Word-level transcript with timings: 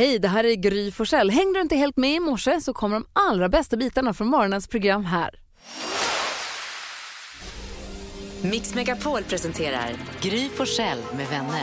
Hej, 0.00 0.18
det 0.18 0.28
här 0.28 0.44
är 0.44 0.54
Gry 0.54 0.90
Forssell. 0.92 1.30
Hängde 1.30 1.58
du 1.58 1.60
inte 1.62 1.76
helt 1.76 1.96
med 1.96 2.14
i 2.14 2.20
morse 2.20 2.60
så 2.60 2.72
kommer 2.72 2.96
de 2.96 3.06
allra 3.12 3.48
bästa 3.48 3.76
bitarna 3.76 4.14
från 4.14 4.28
morgonens 4.28 4.68
program 4.68 5.04
här. 5.04 5.30
Mix 8.42 8.74
Megapol 8.74 9.22
presenterar 9.22 9.90
Gry 10.20 10.48
Forssell 10.48 10.98
med 11.16 11.26
vänner. 11.28 11.62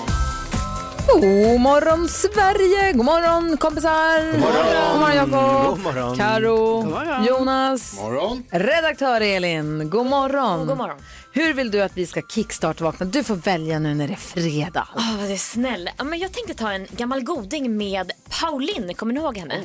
God 1.08 1.62
morgon 1.62 2.08
Sverige, 2.08 2.94
god 2.94 3.06
morgon 3.06 3.58
kompisar. 3.58 4.32
God 4.32 4.40
morgon, 4.40 4.92
god 4.92 5.00
morgon 5.00 5.16
Jakob. 5.16 5.70
God 5.70 5.84
morgon. 5.84 6.18
Karo, 6.18 7.26
Jonas, 7.28 8.00
Morgon. 8.00 8.44
redaktör 8.50 9.22
Elin, 9.22 9.90
god 9.90 10.06
morgon. 10.06 10.68
God 10.68 10.78
morgon. 10.78 10.98
Hur 11.38 11.54
vill 11.54 11.72
du 11.72 11.82
att 11.82 11.98
vi 11.98 12.06
ska 12.08 12.22
kickstart 12.22 12.82
vakna? 12.82 13.06
Du 13.06 13.24
får 13.24 13.36
välja 13.36 13.80
nu 13.80 13.94
när 13.94 14.08
det 14.08 14.14
är 14.14 14.18
fredag. 14.18 14.88
Åh, 14.96 15.18
vad 15.18 15.28
du 15.28 15.34
är 15.34 15.38
snäll. 15.38 15.90
Ja, 15.98 16.04
men 16.04 16.20
jag 16.20 16.32
tänkte 16.32 16.54
ta 16.54 16.72
en 16.72 16.88
gammal 16.92 17.22
goding 17.24 17.78
med 17.78 18.12
Pauline, 18.42 18.94
kommer 18.94 19.14
ni 19.14 19.20
ihåg 19.20 19.38
henne? 19.38 19.62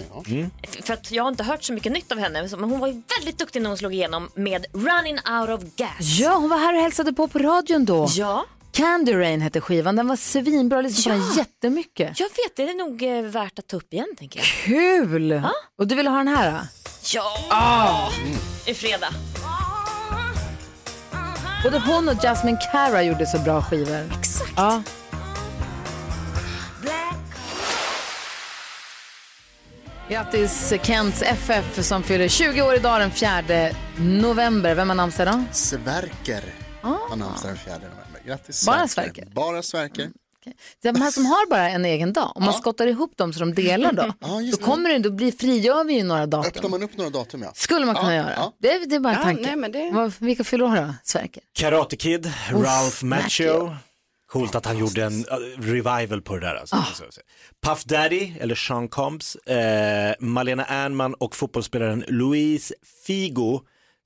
F- 0.62 0.76
För 0.82 0.94
att 0.94 1.10
jag 1.12 1.22
har 1.22 1.28
inte 1.28 1.42
hört 1.44 1.62
så 1.62 1.72
mycket 1.72 1.92
nytt 1.92 2.12
av 2.12 2.18
henne, 2.18 2.48
men 2.56 2.70
hon 2.70 2.78
var 2.80 2.88
ju 2.88 3.02
väldigt 3.18 3.38
duktig 3.38 3.62
när 3.62 3.68
hon 3.70 3.78
slog 3.78 3.94
igenom 3.94 4.30
med 4.34 4.66
Running 4.72 5.14
out 5.40 5.48
of 5.50 5.62
gas. 5.76 6.18
Ja, 6.20 6.34
hon 6.34 6.50
var 6.50 6.58
här 6.58 6.74
och 6.74 6.80
hälsade 6.80 7.12
på 7.12 7.28
på 7.28 7.38
radion 7.38 7.84
då. 7.84 8.08
Ja, 8.10 8.44
Candy 8.72 9.14
Rain 9.14 9.40
hette 9.40 9.60
skivan, 9.60 9.96
den 9.96 10.08
var 10.08 10.16
svinbra, 10.16 10.80
lyssnade 10.80 11.18
Ja. 11.18 11.24
den 11.24 11.36
jättemycket. 11.36 12.20
jag 12.20 12.26
vet, 12.28 12.56
det 12.56 12.62
är 12.62 12.74
nog 12.74 13.02
eh, 13.02 13.22
värt 13.22 13.58
att 13.58 13.66
ta 13.66 13.76
upp 13.76 13.92
igen 13.92 14.08
tänker 14.18 14.38
jag. 14.40 14.46
Kul! 14.46 15.42
Och 15.78 15.86
du 15.86 15.94
vill 15.94 16.06
ha 16.06 16.16
den 16.16 16.28
här? 16.28 16.52
då? 16.52 16.58
Ja! 17.14 18.12
I 18.66 18.74
fredag. 18.74 19.08
Både 21.62 21.78
hon 21.78 22.08
och 22.08 22.14
Jasmine 22.24 22.58
Cara 22.72 23.02
gjorde 23.02 23.26
så 23.26 23.38
bra 23.38 23.62
skivor. 23.62 24.08
Exakt. 24.18 24.52
Ja. 24.56 24.82
Grattis 30.08 30.72
Kents 30.82 31.22
FF 31.22 31.84
som 31.84 32.02
fyller 32.02 32.28
20 32.28 32.62
år 32.62 32.74
idag 32.74 33.00
den 33.00 33.10
4 33.10 33.42
november. 33.96 34.74
Vem 34.74 34.88
har 34.88 34.96
namnsdag 34.96 35.26
då? 35.26 35.44
Sverker. 35.52 36.44
Han 36.82 37.18
namnsdag 37.18 37.50
den 37.50 37.58
4 37.58 37.74
november. 37.74 38.20
Grattis 38.26 38.66
Bara 38.66 38.88
Sverker? 38.88 39.26
Bara 39.34 39.62
Sverker. 39.62 40.10
De 40.82 41.00
här 41.00 41.10
som 41.10 41.26
har 41.26 41.50
bara 41.50 41.70
en 41.70 41.84
egen 41.84 42.12
dag, 42.12 42.32
om 42.34 42.44
man 42.44 42.54
skottar 42.54 42.86
ihop 42.86 43.16
dem 43.16 43.32
så 43.32 43.40
de 43.40 43.54
delar 43.54 43.92
då, 43.92 44.02
Ja, 44.20 44.40
då 44.52 44.56
kommer 44.56 44.90
det, 44.90 44.98
då 44.98 45.10
blir, 45.10 45.32
frigör 45.32 45.84
vi 45.84 45.94
ju 45.94 46.02
några 46.02 46.22
Öppnar 46.22 46.42
datum. 46.42 46.70
man 46.70 46.82
upp 46.82 46.96
några 46.96 47.10
datum 47.10 47.42
ja. 47.42 47.52
Skulle 47.54 47.86
man 47.86 47.94
kunna 47.94 48.14
Ja, 48.14 48.22
göra. 48.22 48.32
ja. 48.36 48.52
Det, 48.58 48.72
är- 48.72 48.86
det 48.86 48.96
är 48.96 49.00
bara 49.00 49.12
en 49.12 49.18
Ja, 49.18 49.24
tanke. 49.24 49.42
nej, 49.42 49.56
men 49.56 49.72
det- 49.72 49.90
Vad, 49.90 50.12
vilka 50.18 50.44
fyller 50.44 50.64
år 50.64 50.76
då, 50.76 50.94
Sverker? 51.04 51.42
Karate 51.58 51.96
Kid, 51.96 52.32
Ralph 52.50 53.04
Macchio. 53.04 53.76
Coolt 54.32 54.54
att 54.54 54.66
han 54.66 54.78
gjorde 54.78 55.04
en 55.04 55.18
uh, 55.18 55.60
revival 55.60 56.22
på 56.22 56.34
det 56.34 56.40
där. 56.40 56.54
Alltså. 56.54 56.76
Puff 57.66 57.84
Daddy, 57.84 58.32
eller 58.40 58.54
Sean 58.54 58.88
Combs, 58.88 59.36
eh, 59.36 60.14
Malena 60.20 60.64
Ernman 60.64 61.14
och 61.14 61.36
fotbollsspelaren 61.36 62.04
Luis 62.08 62.72
Figo, 63.06 63.60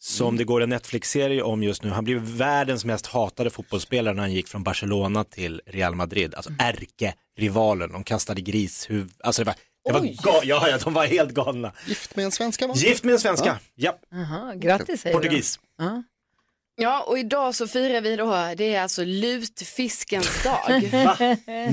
som 0.06 0.36
det 0.36 0.44
går 0.44 0.60
en 0.62 0.68
Netflix-serie 0.68 1.42
om 1.42 1.62
just 1.62 1.82
nu. 1.82 1.90
Han 1.90 2.04
blev 2.04 2.18
världens 2.18 2.84
mest 2.84 3.06
hatade 3.06 3.50
fotbollsspelare 3.50 4.14
när 4.14 4.22
han 4.22 4.32
gick 4.32 4.48
från 4.48 4.62
Barcelona 4.62 5.24
till 5.24 5.60
Real 5.66 5.94
Madrid. 5.94 6.34
Alltså 6.34 6.50
ärkerivalen, 6.58 7.92
de 7.92 8.04
kastade 8.04 8.40
grishuvud. 8.40 9.12
Alltså 9.20 9.44
det 9.44 9.46
var, 9.46 9.54
det 9.84 9.92
var 9.92 10.00
ga- 10.00 10.40
ja, 10.44 10.68
ja, 10.68 10.78
de 10.84 10.94
var 10.94 11.06
helt 11.06 11.30
galna. 11.34 11.72
Gift 11.86 12.16
med 12.16 12.24
en 12.24 12.32
svenska 12.32 12.66
va? 12.66 12.74
Gift 12.76 13.04
med 13.04 13.12
en 13.12 13.18
svenska, 13.20 13.58
ja, 13.74 13.98
Aha, 14.14 14.52
grattis 14.56 15.00
säger 15.00 15.16
portugis. 15.16 15.58
Ja, 16.78 17.02
och 17.02 17.18
idag 17.18 17.54
så 17.54 17.66
firar 17.68 18.00
vi 18.00 18.16
då, 18.16 18.50
det 18.56 18.74
är 18.74 18.82
alltså 18.82 19.04
lutfiskens 19.04 20.42
dag. 20.44 20.82
Va? 21.04 21.16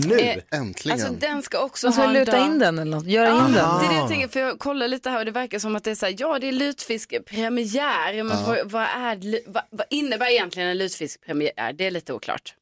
Nu? 0.07 0.19
Eh, 0.19 0.37
Äntligen. 0.51 0.91
Alltså 0.99 1.13
den 1.13 1.43
ska 1.43 1.59
också 1.59 1.87
Man 1.87 1.93
ska 1.93 2.01
ha 2.01 2.07
en 2.07 2.13
luta 2.13 2.31
dag. 2.31 2.45
in 2.45 2.59
den 2.59 2.79
eller 2.79 2.91
något, 2.91 3.05
göra 3.05 3.29
in 3.29 3.53
det 3.53 3.59
den. 3.59 3.69
är 3.85 3.89
det 3.89 3.95
jag 3.95 4.07
tänker, 4.09 4.27
för 4.27 4.39
jag 4.39 4.59
kollar 4.59 4.87
lite 4.87 5.09
här 5.09 5.19
och 5.19 5.25
det 5.25 5.31
verkar 5.31 5.59
som 5.59 5.75
att 5.75 5.83
det 5.83 5.91
är 5.91 5.95
så 5.95 6.05
här, 6.05 6.15
ja 6.17 6.39
det 6.39 6.47
är 6.47 6.51
lutfiskpremiär, 6.51 8.23
men 8.23 8.43
vad, 8.45 8.71
vad, 8.71 8.83
är, 8.83 9.49
vad, 9.51 9.63
vad 9.69 9.87
innebär 9.89 10.31
egentligen 10.31 10.69
en 10.69 10.77
lutfiskpremiär? 10.77 11.73
Det 11.73 11.85
är 11.87 11.91
lite 11.91 12.13
oklart. 12.13 12.53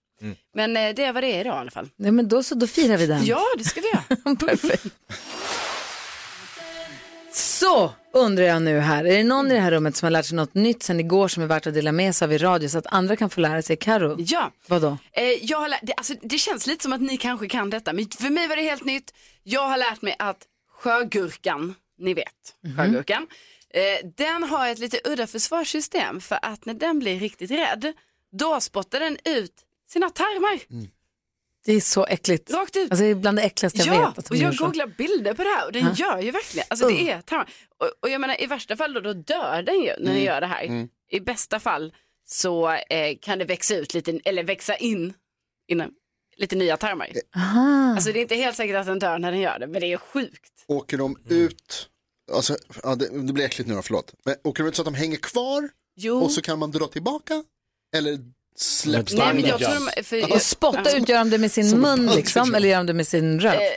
Men 0.56 0.78
eh, 0.78 0.90
det 0.96 1.04
är 1.04 1.14
vad 1.14 1.24
det 1.24 1.28
är 1.36 1.40
idag 1.42 1.56
i 1.56 1.60
alla 1.60 1.72
fall. 1.72 1.90
Nej, 1.96 2.12
men 2.12 2.28
då 2.28 2.44
så, 2.44 2.56
då 2.56 2.68
firar 2.68 2.98
vi 2.98 3.06
den. 3.08 3.26
Ja, 3.26 3.42
det 3.58 3.64
ska 3.64 3.82
vi 3.82 3.88
göra. 3.88 4.36
Perfekt. 4.48 4.86
Så 7.62 7.92
undrar 8.14 8.44
jag 8.46 8.62
nu 8.62 8.80
här, 8.80 9.06
är 9.06 9.18
det 9.18 9.24
någon 9.24 9.52
i 9.52 9.54
det 9.54 9.60
här 9.60 9.72
rummet 9.72 9.96
som 9.96 10.06
har 10.06 10.12
lärt 10.12 10.26
sig 10.26 10.36
något 10.36 10.54
nytt 10.54 10.84
sen 10.84 11.00
igår 11.00 11.28
som 11.28 11.44
är 11.44 11.48
värt 11.48 11.68
att 11.68 11.74
dela 11.74 11.92
med 11.92 12.16
sig 12.16 12.26
av 12.26 12.34
i 12.34 12.38
radio 12.38 12.70
så 12.70 12.78
att 12.78 12.86
andra 12.88 13.16
kan 13.16 13.30
få 13.30 13.42
lära 13.42 13.62
sig? 13.62 13.78
Karo, 13.78 14.16
Ja, 14.20 14.52
vadå? 14.68 14.98
eh, 15.14 15.24
jag 15.24 15.58
har 15.60 15.70
lärt, 15.70 15.80
det, 15.84 15.94
alltså, 15.98 16.14
det 16.22 16.38
känns 16.38 16.68
lite 16.68 16.84
som 16.84 16.94
att 16.94 17.02
ni 17.02 17.18
kanske 17.18 17.48
kan 17.48 17.70
detta, 17.70 17.94
men 17.94 18.06
för 18.20 18.30
mig 18.30 18.48
var 18.48 18.56
det 18.56 18.62
helt 18.62 18.86
nytt. 18.86 19.14
Jag 19.44 19.68
har 19.68 19.78
lärt 19.78 20.02
mig 20.02 20.16
att 20.20 20.38
sjögurkan, 20.72 21.76
ni 21.98 22.14
vet, 22.14 22.76
sjögurkan, 22.78 23.28
eh, 23.74 24.08
den 24.18 24.44
har 24.44 24.68
ett 24.68 24.80
lite 24.80 25.00
udda 25.04 25.28
försvarssystem 25.28 26.22
för 26.22 26.40
att 26.42 26.66
när 26.66 26.74
den 26.74 27.00
blir 27.00 27.20
riktigt 27.20 27.52
rädd, 27.52 27.94
då 28.32 28.60
spottar 28.62 29.00
den 29.00 29.18
ut 29.26 29.54
sina 29.90 30.10
tarmar 30.10 30.60
Det 31.66 31.74
är 31.74 31.82
så 31.82 32.06
äckligt. 32.06 32.54
rakt 32.54 32.76
ut. 32.76 32.92
Alltså 32.92 33.04
det 33.04 33.10
är 33.10 33.16
bland 33.16 33.38
det 33.38 33.42
äckligaste 33.42 33.80
jag 33.80 33.96
ja, 33.96 34.08
vet. 34.08 34.18
Att 34.18 34.26
de 34.26 34.36
och 34.36 34.42
jag 34.42 34.56
googlar 34.56 34.88
bilder 34.88 35.34
på 35.34 35.44
det 35.44 35.50
här 35.50 35.66
och 35.66 35.72
den 35.72 35.94
gör 35.94 36.22
ju 36.22 36.32
verkligen, 36.32 36.66
alltså 36.70 36.88
det 36.88 37.12
är 37.12 37.22
tarmar. 37.22 37.50
Och, 37.78 37.92
och 38.02 38.10
jag 38.10 38.22
menar 38.22 38.44
i 38.44 38.46
värsta 38.46 38.78
fall 38.78 38.94
då, 38.94 39.00
då 39.00 39.14
dör 39.14 39.64
den 39.64 39.82
ju 39.82 39.94
när 40.00 40.14
den 40.14 40.24
gör 40.24 40.42
det 40.42 40.48
här. 40.48 40.88
I 41.12 41.20
bästa 41.20 41.60
fall 41.60 41.94
så 42.26 42.70
eh, 42.72 43.18
kan 43.22 43.40
det 43.40 43.46
växa 43.46 43.76
ut 43.76 43.94
lite, 43.94 44.20
eller 44.26 44.44
växa 44.44 44.76
in, 44.76 45.14
innan, 45.68 45.92
lite 46.38 46.56
nya 46.56 46.78
tarmar. 46.78 47.12
Aha. 47.36 47.94
Alltså 47.96 48.12
det 48.12 48.20
är 48.20 48.22
inte 48.22 48.36
helt 48.36 48.58
säkert 48.58 48.76
att 48.76 48.86
den 48.86 49.00
dör 49.00 49.20
när 49.20 49.32
den 49.32 49.42
gör 49.42 49.60
det, 49.60 49.68
men 49.68 49.82
det 49.82 49.94
är 49.94 49.98
sjukt. 49.98 50.66
Åker 50.68 50.98
de 50.98 51.18
ut, 51.30 51.90
alltså, 52.32 52.58
ja, 52.84 52.96
det, 52.96 53.26
det 53.28 53.34
blir 53.34 53.46
äckligt 53.46 53.70
nu 53.70 53.76
då, 53.76 53.82
förlåt. 53.82 54.14
Men 54.26 54.36
åker 54.44 54.64
de 54.64 54.70
ut 54.70 54.76
så 54.76 54.82
att 54.82 54.86
de 54.86 54.94
hänger 54.94 55.18
kvar 55.18 55.70
Jo. 55.96 56.24
och 56.24 56.32
så 56.32 56.42
kan 56.42 56.60
man 56.60 56.72
dra 56.72 56.88
tillbaka? 56.88 57.44
Eller 57.96 58.20
släpps 58.56 59.14
Men 59.14 59.26
Nej 59.26 59.34
men 59.34 59.46
jag 59.46 59.60
tror 59.60 59.92
de, 59.96 60.04
för, 60.04 60.16
jag, 60.18 60.32
Och 60.32 60.42
spotta 60.42 60.98
ut, 60.98 61.10
gör 61.10 61.18
de 61.18 61.30
det 61.30 61.38
med 61.38 61.52
sin 61.52 61.80
mun 61.80 62.00
liksom, 62.00 62.16
liksom. 62.18 62.56
eller 62.56 62.70
gör 62.70 62.78
de 62.78 62.86
det 62.86 62.94
med 62.94 63.08
sin 63.08 63.40
röv? 63.40 63.54
eh, 63.54 63.60
eh, 63.62 63.68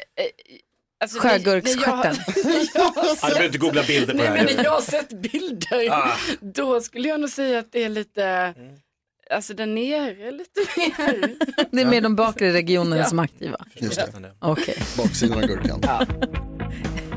alltså, 1.03 1.19
Sjögurksstjärten. 1.19 2.17
Ja, 2.75 2.93
Du 2.97 3.21
behöver 3.29 3.45
inte 3.45 3.59
googla 3.59 3.83
bilder 3.83 4.13
på 4.15 4.19
Nej 4.19 4.27
det 4.27 4.33
men 4.35 4.49
här. 4.49 4.57
när 4.57 4.65
jag 4.65 4.71
har 4.71 4.81
sett 4.81 5.21
bilder, 5.21 5.91
Ah. 5.91 6.17
då 6.41 6.81
skulle 6.81 7.09
jag 7.09 7.21
nog 7.21 7.31
säga 7.31 7.59
att 7.59 7.73
det 7.73 7.85
är 7.85 7.89
lite, 7.89 8.55
alltså 9.31 9.55
där 9.55 9.67
nere 9.67 10.31
lite 10.31 10.61
mer. 10.77 11.35
Det 11.71 11.81
är 11.83 11.87
mer 11.87 12.01
de 12.01 12.17
bakre 12.17 12.53
regionerna 12.53 13.05
som 13.05 13.19
är 13.19 13.23
aktiva. 13.23 13.65
Just 13.75 13.97
det, 13.97 14.33
Okej. 14.39 14.77
baksidan 14.97 15.39
av 15.43 15.49
gurkan. 15.49 15.83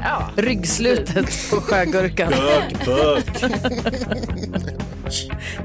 Ja. 0.03 0.29
Ryggslutet 0.37 1.49
på 1.49 1.61
sjögurkan. 1.61 2.29
Bök, 2.31 2.85
bök. 2.85 3.43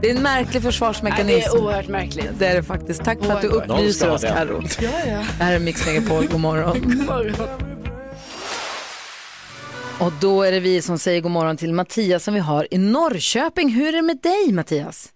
Det 0.00 0.10
är 0.10 0.16
en 0.16 0.22
märklig 0.22 0.46
Nej, 0.46 0.46
det 0.52 0.60
försvarsmekanism. 0.60 1.56
är 1.56 1.62
oerhört 1.62 1.88
märkligt. 1.88 2.30
Det 2.38 2.46
är 2.46 2.54
det 2.54 2.62
faktiskt. 2.62 3.04
Tack 3.04 3.24
för 3.24 3.32
att 3.32 3.40
du 3.42 3.48
upplyser 3.48 4.10
oss, 4.10 4.22
Karo. 4.22 4.62
Ja, 4.80 4.90
ja. 5.06 5.24
Det 5.38 5.44
här 5.44 5.54
är 5.54 5.58
Mix 5.58 5.86
Megapol, 5.86 6.26
god 6.30 6.40
morgon. 6.40 6.76
Och 10.00 10.12
då 10.20 10.42
är 10.42 10.52
det 10.52 10.60
vi 10.60 10.82
som 10.82 10.98
säger 10.98 11.20
god 11.20 11.30
morgon 11.30 11.56
till 11.56 11.72
Mattias 11.74 12.24
som 12.24 12.34
vi 12.34 12.40
har 12.40 12.66
i 12.70 12.78
Norrköping. 12.78 13.68
Hur 13.68 13.88
är 13.88 13.92
det 13.92 14.02
med 14.02 14.18
dig 14.22 14.52
Mattias? 14.52 15.12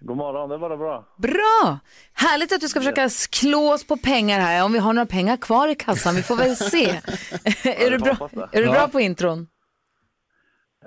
God 0.00 0.16
morgon, 0.16 0.48
det 0.48 0.54
är 0.54 0.58
bara 0.58 0.76
bra. 0.76 1.04
Bra! 1.18 1.78
Härligt 2.12 2.52
att 2.52 2.60
du 2.60 2.68
ska 2.68 2.80
försöka 2.80 3.08
klå 3.32 3.72
oss 3.72 3.86
på 3.86 3.96
pengar 3.96 4.40
här, 4.40 4.64
om 4.64 4.72
vi 4.72 4.78
har 4.78 4.92
några 4.92 5.06
pengar 5.06 5.36
kvar 5.36 5.68
i 5.68 5.74
kassan. 5.74 6.14
Vi 6.14 6.22
får 6.22 6.36
väl 6.36 6.56
se. 6.56 6.86
är, 7.64 7.90
du 7.90 7.98
bra, 7.98 8.28
det. 8.32 8.58
är 8.58 8.62
du 8.62 8.68
bra 8.68 8.88
på 8.88 9.00
intron? 9.00 9.46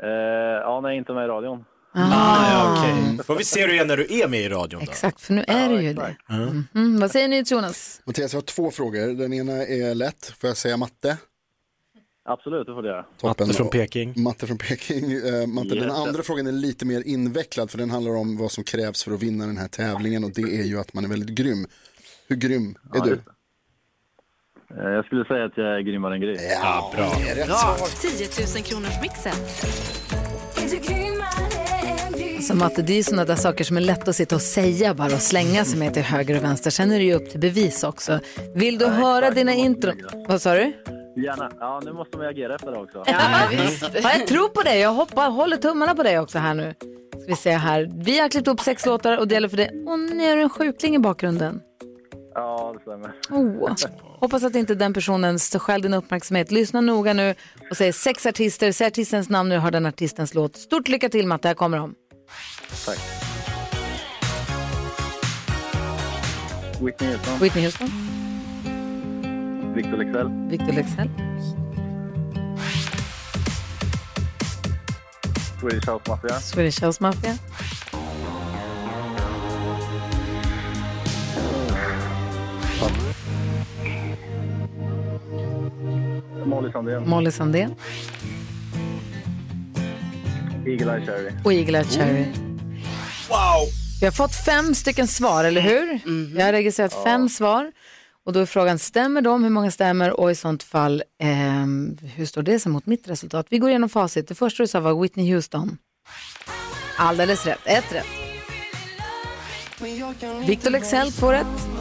Eh, 0.04 0.10
ja, 0.62 0.80
nej, 0.84 0.98
inte 0.98 1.14
med 1.14 1.26
i 1.26 1.28
radion. 1.28 1.66
Ah, 1.96 2.52
ja, 2.52 2.78
okej. 2.80 3.26
Får 3.26 3.36
vi 3.36 3.44
se 3.44 3.62
hur 3.62 3.68
det 3.68 3.78
är 3.80 3.86
när 3.86 3.98
du 3.98 4.08
är 4.20 4.28
med 4.28 4.42
i 4.42 4.50
radion 4.50 4.86
då? 4.86 4.92
Exakt, 4.92 5.22
för 5.22 5.34
nu 5.34 5.44
är 5.48 5.70
det 5.70 5.82
ju 5.84 5.94
det. 5.94 6.16
Mm, 6.76 7.00
vad 7.00 7.12
säger 7.12 7.28
ni 7.28 7.44
Jonas? 7.48 8.02
Mattias, 8.06 8.34
jag 8.34 8.38
har 8.38 8.46
två 8.46 8.72
frågor. 8.72 9.08
Den 9.14 9.34
ena 9.34 9.52
är 9.54 9.96
lätt. 9.96 10.26
Får 10.40 10.48
jag 10.50 10.58
säga 10.58 10.78
matte? 10.78 11.18
Absolut, 12.26 12.68
det 12.68 12.74
får 12.74 12.82
du 12.82 12.88
göra. 12.90 13.04
Toppen. 13.18 13.48
Matte 13.48 13.58
från 13.58 13.70
Peking. 13.70 14.14
Matte 14.18 14.48
från 14.48 14.58
Peking. 14.58 15.12
Eh, 15.12 15.48
matte. 15.48 15.70
Den 15.70 15.78
Jätte. 15.78 15.94
andra 15.94 16.24
frågan 16.24 16.48
är 16.48 16.52
lite 16.52 16.86
mer 16.86 17.04
invecklad 17.08 17.72
för 17.72 17.78
den 17.78 17.90
handlar 17.92 18.16
om 18.16 18.38
vad 18.38 18.52
som 18.52 18.64
krävs 18.64 19.04
för 19.04 19.12
att 19.14 19.24
vinna 19.24 19.46
den 19.46 19.58
här 19.58 19.68
tävlingen 19.68 20.24
och 20.24 20.32
det 20.32 20.42
är 20.42 20.64
ju 20.64 20.80
att 20.80 20.94
man 20.94 21.06
är 21.06 21.10
väldigt 21.10 21.30
grym. 21.38 21.68
Hur 22.28 22.36
grym 22.36 22.76
är 22.94 22.98
Ja, 22.98 23.04
du? 23.06 23.12
Eh, 24.82 24.90
jag 24.90 25.06
skulle 25.06 25.26
säga 25.26 25.46
att 25.46 25.58
jag 25.58 25.76
är 25.76 25.80
grymmare 25.82 26.16
än 26.16 26.22
Gry. 26.22 26.36
Ja, 26.62 26.92
bra. 26.96 27.10
10 28.02 28.28
000 28.56 28.64
kronors 28.64 29.02
mixen. 29.02 29.34
Som 32.42 32.62
att 32.62 32.88
det 32.88 33.00
är 33.00 33.04
sådana 33.04 33.26
där 33.26 33.36
saker 33.36 33.64
som 33.64 33.78
är 33.78 33.82
lätt 33.82 34.08
att 34.08 34.16
sitta 34.16 34.36
och 34.36 34.42
säga 34.42 34.94
bara 34.94 35.14
och 35.14 35.22
slänga 35.22 35.66
sig 35.66 35.80
med 35.80 35.94
till 35.94 36.04
höger 36.04 36.38
och 36.38 36.44
vänster. 36.44 36.72
Sen 36.72 36.92
är 36.92 37.00
det 37.00 37.06
ju 37.06 37.14
upp 37.14 37.30
till 37.30 37.40
bevis 37.40 37.84
också. 37.84 38.20
Vill 38.56 38.78
du 38.78 38.86
höra 38.86 39.32
dina 39.32 39.54
intron? 39.54 39.96
Vad 40.28 40.42
sa 40.42 40.54
du? 40.54 40.74
Gärna. 41.16 41.52
Ja, 41.60 41.82
nu 41.86 41.94
måste 41.94 42.18
man 42.18 42.28
agera 42.28 42.56
efter 42.56 42.72
det 42.72 42.78
också. 42.78 43.04
Ja, 43.08 44.10
jag 44.18 44.28
tror 44.28 44.50
på 44.50 44.62
dig. 44.62 44.80
Jag 44.80 44.94
hoppar, 44.94 45.30
håller 45.30 45.58
tummarna 45.58 45.96
på 45.96 46.04
dig 46.04 46.20
också 46.20 46.38
här 46.38 46.54
nu. 46.54 46.74
Ska 47.12 47.28
vi 47.28 47.36
se 47.36 47.52
här. 47.52 47.92
Vi 47.96 48.20
har 48.20 48.30
klippt 48.30 48.48
upp 48.48 48.60
sex 48.60 48.86
låtar 48.86 49.18
och 49.18 49.28
det 49.28 49.34
gäller 49.34 49.50
för 49.50 49.58
dig. 49.58 49.84
Och 49.88 50.00
nu 50.00 50.24
är 50.24 50.36
det 50.36 50.42
en 50.42 50.50
sjukling 50.50 50.96
i 50.96 51.00
bakgrunden. 51.00 51.62
Ja, 52.34 52.76
det 52.76 52.82
stämmer. 52.82 53.14
Oh. 53.30 53.74
Hoppas 54.24 54.44
att 54.44 54.56
inte 54.56 54.76
den 54.76 54.94
personen 54.94 55.40
stjäl 55.40 55.82
din 55.82 55.94
uppmärksamhet. 55.94 56.52
Lyssna 56.52 56.82
noga 56.82 57.14
nu 57.14 57.36
och 57.70 57.78
säg 57.78 57.94
sex 57.94 58.26
artister. 58.26 58.72
Säg 58.72 58.88
artistens 58.88 59.30
namn 59.30 59.50
när 59.50 59.56
du 59.56 59.62
hör 59.62 59.72
den 59.72 59.86
artistens 59.86 60.34
låt. 60.34 60.56
Stort 60.56 60.88
lycka 60.88 61.10
till 61.10 61.28
Matte, 61.28 61.48
här 61.48 61.56
kommer 61.56 61.78
de. 61.78 61.96
Tack. 62.86 62.98
Whitney 66.82 67.12
Houston, 67.12 67.40
Whitney 67.40 67.64
Houston, 67.64 67.90
Victor 69.76 69.98
Leksell, 69.98 70.30
Victor 70.50 70.74
Leksell, 70.74 71.10
Swedish 75.60 75.90
House 75.90 76.10
Mafia, 76.10 76.40
Swedish 76.40 76.84
House 76.84 77.04
Mafia, 77.04 77.38
Molly 86.46 86.72
Sandén, 86.72 87.10
Molly 87.10 87.32
Sandén 87.32 87.76
Eagle 90.68 90.98
Eye 90.98 91.06
Cherry. 91.06 91.32
och 91.44 91.54
Eagle 91.54 91.78
Eye 91.78 91.86
Cherry. 91.88 92.26
Wow! 93.30 93.68
Vi 94.00 94.06
har 94.06 94.12
fått 94.12 94.36
fem 94.46 94.76
stycken 94.76 95.08
svar, 95.08 95.44
eller 95.44 95.62
hur? 95.62 96.00
Jag 96.38 96.46
har 96.46 96.52
registrerat 96.52 97.04
fem 97.04 97.30
svar. 97.30 97.72
Och 98.26 98.34
då 98.34 98.40
är 98.40 98.46
frågan, 98.46 98.80
stämmer 98.80 99.22
de? 99.22 99.44
Hur 99.44 99.50
många 99.50 99.72
stämmer? 99.72 100.20
Och 100.20 100.32
i 100.32 100.36
sånt 100.36 100.64
fall, 100.64 101.04
ehm, 101.20 101.98
hur 102.16 102.26
står 102.26 102.42
det 102.42 102.60
sig 102.60 102.72
mot 102.72 102.86
mitt 102.86 103.08
resultat? 103.08 103.46
Vi 103.50 103.58
går 103.58 103.70
igenom 103.70 103.90
facit. 103.90 104.28
Det 104.28 104.36
första 104.36 104.64
du 104.64 104.68
sa 104.68 104.80
var 104.80 105.02
Whitney 105.02 105.34
Houston. 105.34 105.78
Alldeles 106.98 107.46
rätt, 107.46 107.60
ett 107.66 107.94
rätt. 107.94 108.06
Victor 110.48 110.70
Leksell, 110.70 111.12
två 111.12 111.32
rätt. 111.32 111.73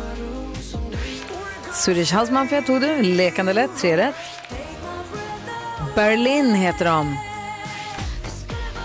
Swedish 1.75 2.15
House 2.15 2.33
Mafia 2.33 2.63
tog 2.63 2.81
du, 2.81 3.03
lekande 3.03 3.53
lätt, 3.53 3.71
tre 3.81 3.97
rätt. 3.97 4.15
Berlin 5.95 6.55
heter 6.55 6.85
de. 6.85 7.17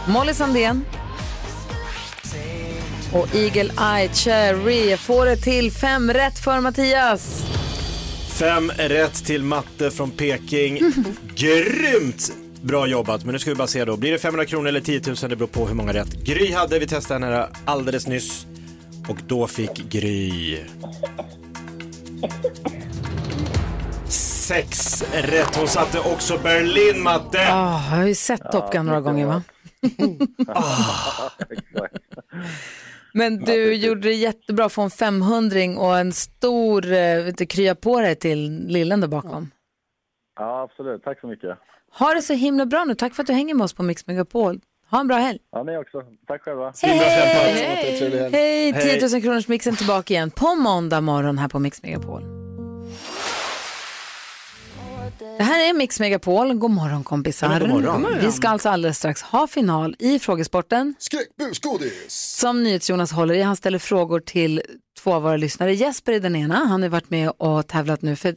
Molly 0.07 0.33
Sandén. 0.33 0.85
Och 3.13 3.35
Eagle 3.35 3.71
Eye 3.79 4.09
Cherry. 4.13 4.97
Får 4.97 5.25
det 5.25 5.37
till 5.37 5.71
fem 5.71 6.13
rätt 6.13 6.39
för 6.39 6.61
Mattias. 6.61 7.43
Fem 8.39 8.71
rätt 8.77 9.25
till 9.25 9.43
matte 9.43 9.91
från 9.91 10.11
Peking. 10.11 10.79
Grymt 11.35 12.31
bra 12.61 12.87
jobbat, 12.87 13.25
men 13.25 13.33
nu 13.33 13.39
ska 13.39 13.49
vi 13.49 13.55
bara 13.55 13.67
se 13.67 13.85
då. 13.85 13.97
Blir 13.97 14.11
det 14.11 14.19
500 14.19 14.45
kronor 14.45 14.67
eller 14.67 14.81
10 14.81 15.01
000? 15.07 15.15
Det 15.15 15.35
beror 15.35 15.47
på 15.47 15.67
hur 15.67 15.75
många 15.75 15.93
rätt. 15.93 16.13
Gry 16.23 16.51
hade, 16.51 16.79
vi 16.79 16.87
testade 16.87 17.25
henne 17.25 17.47
alldeles 17.65 18.07
nyss. 18.07 18.45
Och 19.07 19.17
då 19.27 19.47
fick 19.47 19.89
Gry... 19.89 20.57
Sex 24.47 25.03
rätt. 25.13 25.55
Hon 25.55 25.67
satte 25.67 25.99
också 25.99 26.37
Berlin, 26.43 27.03
matte. 27.03 27.37
Oh, 27.37 27.91
jag 27.91 27.97
har 27.97 28.07
ju 28.07 28.15
sett 28.15 28.51
Top 28.51 28.71
Gun 28.71 28.85
några 28.85 29.01
gånger 29.01 29.25
va? 29.25 29.43
Exakt. 31.49 31.95
Men 33.13 33.39
du 33.39 33.73
gjorde 33.73 34.01
det 34.01 34.13
jättebra. 34.13 34.69
Få 34.69 34.81
en 34.81 34.89
500 34.89 35.59
och 35.77 35.97
en 35.97 36.13
stor 36.13 36.85
eh, 36.85 37.23
vet 37.23 37.37
du, 37.37 37.45
krya 37.45 37.75
på 37.75 37.99
dig 37.99 38.15
till 38.15 38.65
lillen 38.67 39.01
där 39.01 39.07
bakom. 39.07 39.51
Ja, 40.39 40.61
absolut. 40.61 41.03
Tack 41.03 41.19
så 41.19 41.27
mycket. 41.27 41.57
Ha 41.99 42.13
det 42.13 42.21
så 42.21 42.33
himla 42.33 42.65
bra 42.65 42.83
nu. 42.83 42.95
Tack 42.95 43.15
för 43.15 43.23
att 43.23 43.27
du 43.27 43.33
hänger 43.33 43.55
med 43.55 43.63
oss 43.63 43.73
på 43.73 43.83
Mix 43.83 44.07
Megapol. 44.07 44.59
Ha 44.91 44.99
en 44.99 45.07
bra 45.07 45.17
helg. 45.17 45.39
Ja, 45.51 45.63
ni 45.63 45.77
också. 45.77 46.03
Tack 46.27 46.41
själva. 46.41 46.73
Hej! 46.81 46.97
Hej! 48.31 48.99
10 48.99 49.09
000 49.09 49.21
kronors 49.21 49.47
mixen 49.47 49.75
tillbaka 49.75 50.13
igen 50.13 50.31
på 50.31 50.55
måndag 50.55 51.01
morgon 51.01 51.37
här 51.37 51.47
på 51.47 51.59
Mix 51.59 51.83
Megapol. 51.83 52.36
Det 55.19 55.43
här 55.43 55.69
är 55.69 55.73
Mix 55.73 55.99
Megapol. 55.99 56.53
God 56.53 56.71
morgon 56.71 57.03
kompisar. 57.03 57.53
Ja, 57.53 57.59
god 57.59 57.69
morgon. 57.69 58.17
Vi 58.21 58.31
ska 58.31 58.49
alltså 58.49 58.69
alldeles 58.69 58.97
strax 58.97 59.21
ha 59.21 59.47
final 59.47 59.95
i 59.99 60.19
frågesporten 60.19 60.95
Skräckbus, 60.99 61.59
godis! 61.59 62.35
som 62.39 62.63
NyhetsJonas 62.63 63.11
håller 63.11 63.33
i. 63.33 63.41
Han 63.41 63.55
ställer 63.55 63.79
frågor 63.79 64.19
till 64.19 64.61
två 64.99 65.13
av 65.13 65.21
våra 65.23 65.37
lyssnare. 65.37 65.73
Jesper 65.75 66.11
är 66.13 66.19
den 66.19 66.35
ena. 66.35 66.55
Han 66.55 66.81
har 66.81 66.89
varit 66.89 67.09
med 67.09 67.29
och 67.37 67.67
tävlat 67.67 68.01
nu. 68.01 68.15
För 68.15 68.35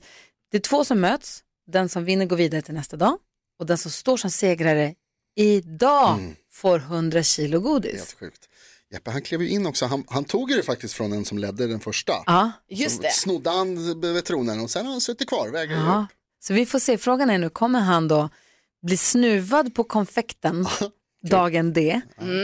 det 0.51 0.57
är 0.57 0.61
två 0.61 0.85
som 0.85 1.01
möts. 1.01 1.41
Den 1.73 1.89
som 1.89 2.05
vinner 2.05 2.27
går 2.27 2.37
vidare 2.37 2.63
till 2.63 2.75
nästa 2.75 2.97
dag. 2.97 3.19
Och 3.59 3.67
den 3.67 3.79
som 3.79 3.91
står 3.91 4.17
som 4.17 4.31
segrare 4.31 4.95
idag 5.37 6.35
får 6.53 6.79
100 6.79 7.23
kilo 7.23 7.61
godis. 7.61 7.93
Helt 7.95 8.17
sjukt. 8.21 8.49
Jeppe 8.93 9.11
han 9.11 9.23
klev 9.23 9.43
ju 9.43 9.49
in 9.49 9.67
också, 9.67 9.87
han, 9.87 10.05
han 10.09 10.25
tog 10.25 10.51
ju 10.51 10.57
det 10.57 10.63
faktiskt 10.63 10.95
från 10.95 11.13
en 11.13 11.25
som 11.25 11.39
ledde 11.39 11.67
den 11.67 11.81
första. 11.81 12.13
Ja. 12.27 12.53
Just 12.69 12.97
Så 12.97 13.03
det. 13.03 13.11
Snodde 13.13 13.51
han 13.51 14.01
vid 14.15 14.25
tronen 14.25 14.61
och 14.61 14.71
sen 14.71 14.85
har 14.87 14.93
han 14.93 15.01
suttit 15.01 15.29
kvar, 15.29 15.49
väger 15.49 15.75
Ja. 15.77 16.07
upp. 16.11 16.17
Så 16.41 16.55
vi 16.55 16.67
får 16.67 16.79
se, 16.79 16.99
frågan 16.99 17.31
är 17.31 17.39
nu, 17.39 17.49
kommer 17.49 17.81
han 17.81 18.09
då 18.09 18.29
bli 18.83 18.97
snuvad 18.97 19.75
på 19.75 19.85
konfekten 19.85 20.67
dagen 21.23 21.73
D 21.73 22.01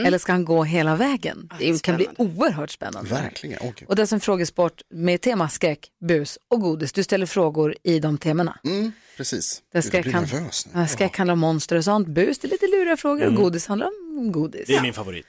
eller 0.06 0.18
ska 0.18 0.32
han 0.32 0.44
gå 0.44 0.64
hela 0.64 0.96
vägen? 0.96 1.50
Det 1.58 1.82
kan 1.82 1.96
bli 1.96 2.08
oerhört 2.18 2.70
spännande. 2.70 3.10
Verkligen, 3.10 3.58
gud. 3.78 3.88
Och 3.88 3.96
det 3.96 4.02
är 4.02 4.06
som 4.06 4.20
frågesport 4.20 4.82
med 4.90 5.20
tema 5.20 5.48
skräck, 5.48 5.88
bus 6.08 6.38
och 6.50 6.60
godis. 6.60 6.92
Du 6.92 7.02
ställer 7.02 7.26
frågor 7.26 7.74
i 7.82 7.98
de 8.00 8.18
temana. 8.18 8.58
Mm, 8.64 8.92
precis. 9.16 9.62
Det 9.72 9.76
Jag 9.76 9.84
skräck, 9.84 10.04
blir 10.04 10.14
nervös 10.14 10.66
nu. 10.66 10.80
ja, 10.80 10.86
skräck 10.86 11.16
handlar 11.18 11.32
om 11.32 11.38
monster 11.38 11.76
och 11.76 11.84
sånt. 11.84 12.08
Bus 12.08 12.38
det 12.38 12.48
är 12.48 12.50
lite 12.50 12.66
luriga 12.66 12.96
frågor 12.96 13.26
och 13.26 13.34
godis 13.34 13.66
handlar 13.66 13.86
om 13.86 14.32
godis. 14.32 14.66
Det 14.66 14.74
är 14.74 14.82
min 14.82 14.94
favorit. 14.94 15.26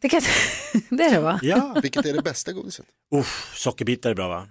Det, 0.00 0.08
kan, 0.08 0.20
det 0.90 1.02
är 1.04 1.10
det 1.10 1.20
va? 1.20 1.40
Ja. 1.42 1.76
Vilket 1.82 2.06
är 2.06 2.12
det 2.12 2.22
bästa 2.22 2.52
godiset? 2.52 2.86
Uff, 3.14 3.52
sockerbitar 3.56 4.10
är 4.10 4.14
bra 4.14 4.28
va? 4.28 4.48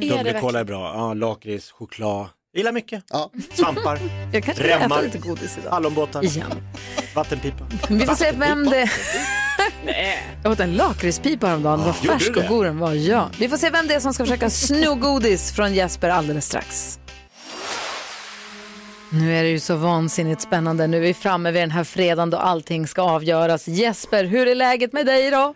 Det 0.00 0.08
Dubbelkola 0.08 0.60
är 0.60 0.64
bra. 0.64 0.94
Ja, 0.94 1.14
lakrits, 1.14 1.70
choklad. 1.70 2.26
Jag 2.52 2.58
gillar 2.60 2.72
mycket. 2.72 3.04
Ja. 3.10 3.30
Svampar, 3.54 3.98
Jag 4.32 4.44
kanske 4.44 4.62
ska 4.64 4.72
äta 4.72 4.84
Remmar. 4.84 5.02
lite 5.02 5.18
godis 5.18 5.58
idag. 5.60 5.70
hallonbåtar, 5.70 6.24
Igen. 6.24 6.52
vattenpipa. 7.14 7.66
Vi 7.88 8.06
får 8.06 8.14
se 8.14 8.32
vem 8.32 8.64
det 8.70 8.90
Jag 10.42 10.52
åt 10.52 10.60
en 10.60 10.76
lakritspipa 10.76 11.46
häromdagen. 11.46 11.78
Vad 11.80 11.94
gjorde 12.02 12.08
färsk 12.18 12.26
du 12.34 12.34
och 12.36 12.42
det? 12.42 12.48
god 12.48 12.64
den 12.64 12.78
var. 12.78 12.92
Ja. 12.92 13.28
Vi 13.38 13.48
får 13.48 13.56
se 13.56 13.70
vem 13.70 13.86
det 13.86 13.94
är 13.94 14.00
som 14.00 14.14
ska 14.14 14.24
försöka 14.24 14.50
sno 14.50 14.94
godis 14.94 15.52
från 15.52 15.74
Jesper 15.74 16.08
alldeles 16.08 16.46
strax. 16.46 16.98
Nu 19.12 19.36
är 19.38 19.42
det 19.42 19.48
ju 19.50 19.60
så 19.60 19.76
vansinnigt 19.76 20.40
spännande. 20.42 20.86
Nu 20.86 20.96
är 20.96 21.00
vi 21.00 21.14
framme 21.14 21.50
vid 21.50 21.62
den 21.62 21.70
här 21.70 21.84
fredagen 21.84 22.30
då 22.30 22.36
allting 22.36 22.86
ska 22.86 23.02
avgöras. 23.02 23.68
Jesper, 23.68 24.24
hur 24.24 24.46
är 24.48 24.54
läget 24.54 24.92
med 24.92 25.06
dig 25.06 25.26
idag? 25.26 25.54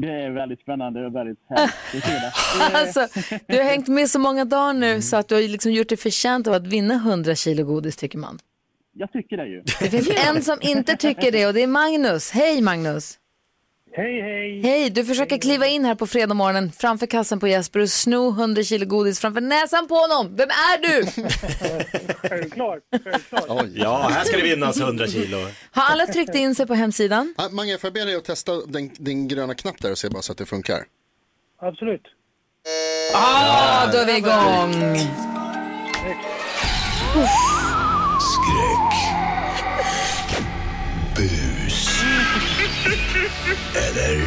Det 0.00 0.12
är 0.12 0.30
väldigt 0.30 0.60
spännande 0.60 1.06
och 1.06 1.14
väldigt 1.14 1.38
härligt. 1.48 2.74
Alltså, 2.74 3.08
du 3.46 3.56
har 3.56 3.64
hängt 3.64 3.88
med 3.88 4.10
så 4.10 4.18
många 4.18 4.44
dagar 4.44 4.72
nu 4.72 5.02
så 5.02 5.16
att 5.16 5.28
du 5.28 5.34
har 5.34 5.42
liksom 5.42 5.72
gjort 5.72 5.88
dig 5.88 5.98
förtjänt 5.98 6.46
av 6.46 6.52
att 6.54 6.66
vinna 6.66 6.94
100 6.94 7.34
kilo 7.34 7.64
godis 7.64 7.96
tycker 7.96 8.18
man. 8.18 8.38
Jag 8.92 9.12
tycker 9.12 9.36
det 9.36 9.46
ju. 9.46 9.62
Det 9.80 9.90
finns 9.90 10.08
en 10.28 10.42
som 10.42 10.58
inte 10.60 10.96
tycker 10.96 11.32
det 11.32 11.46
och 11.46 11.54
det 11.54 11.62
är 11.62 11.66
Magnus. 11.66 12.30
Hej 12.30 12.60
Magnus! 12.60 13.18
Hej, 13.92 14.22
hej! 14.22 14.60
Hej, 14.62 14.90
du 14.90 15.04
försöker 15.04 15.38
kliva 15.38 15.66
in 15.66 15.84
här 15.84 15.94
på 15.94 16.06
fredag 16.06 16.34
morgonen 16.34 16.72
framför 16.72 17.06
kassen 17.06 17.40
på 17.40 17.48
Jesper 17.48 17.80
och 17.80 17.90
sno 17.90 18.28
100 18.30 18.62
kilo 18.62 18.86
godis 18.86 19.20
framför 19.20 19.40
näsan 19.40 19.88
på 19.88 19.94
honom. 19.94 20.36
Vem 20.36 20.48
är 20.48 20.78
du? 20.88 21.06
Självklart, 22.28 22.78
självklart. 23.04 23.66
Ja, 23.74 24.08
här 24.12 24.24
ska 24.24 24.36
det 24.36 24.42
vinnas 24.42 24.80
100 24.80 25.06
kilo. 25.06 25.36
Har 25.70 25.82
alla 25.92 26.06
tryckt 26.06 26.34
in 26.34 26.54
sig 26.54 26.66
på 26.66 26.74
hemsidan? 26.74 27.34
Ah, 27.38 27.48
Mange, 27.48 27.78
får 27.78 27.88
jag 27.88 27.94
be 27.94 28.04
dig 28.04 28.16
att 28.16 28.24
testa 28.24 28.52
den, 28.66 28.90
din 28.98 29.28
gröna 29.28 29.54
knapp 29.54 29.82
där 29.82 29.90
och 29.90 29.98
se 29.98 30.08
bara 30.08 30.22
så 30.22 30.32
att 30.32 30.38
det 30.38 30.46
funkar? 30.46 30.84
Absolut. 31.60 32.02
Ja, 33.12 33.88
då 33.92 33.98
är 33.98 34.06
vi 34.06 34.16
igång. 34.16 34.98
Skräck. 35.92 36.16
Eller 43.76 44.22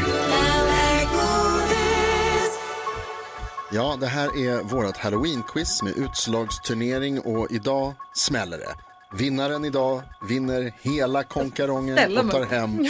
Ja, 3.74 3.98
det 4.00 4.08
här 4.08 4.25
är 4.48 4.63
vårt 4.63 4.98
halloween-quiz 4.98 5.84
med 5.84 5.98
utslagsturnering 5.98 7.20
och 7.20 7.51
idag 7.51 7.93
smäller 8.13 8.58
det. 8.58 8.75
Vinnaren 9.17 9.65
idag 9.65 10.01
vinner 10.29 10.74
hela 10.81 11.24
konkarongen 11.24 12.17
och 12.17 12.31
tar 12.31 12.46
hem 12.46 12.86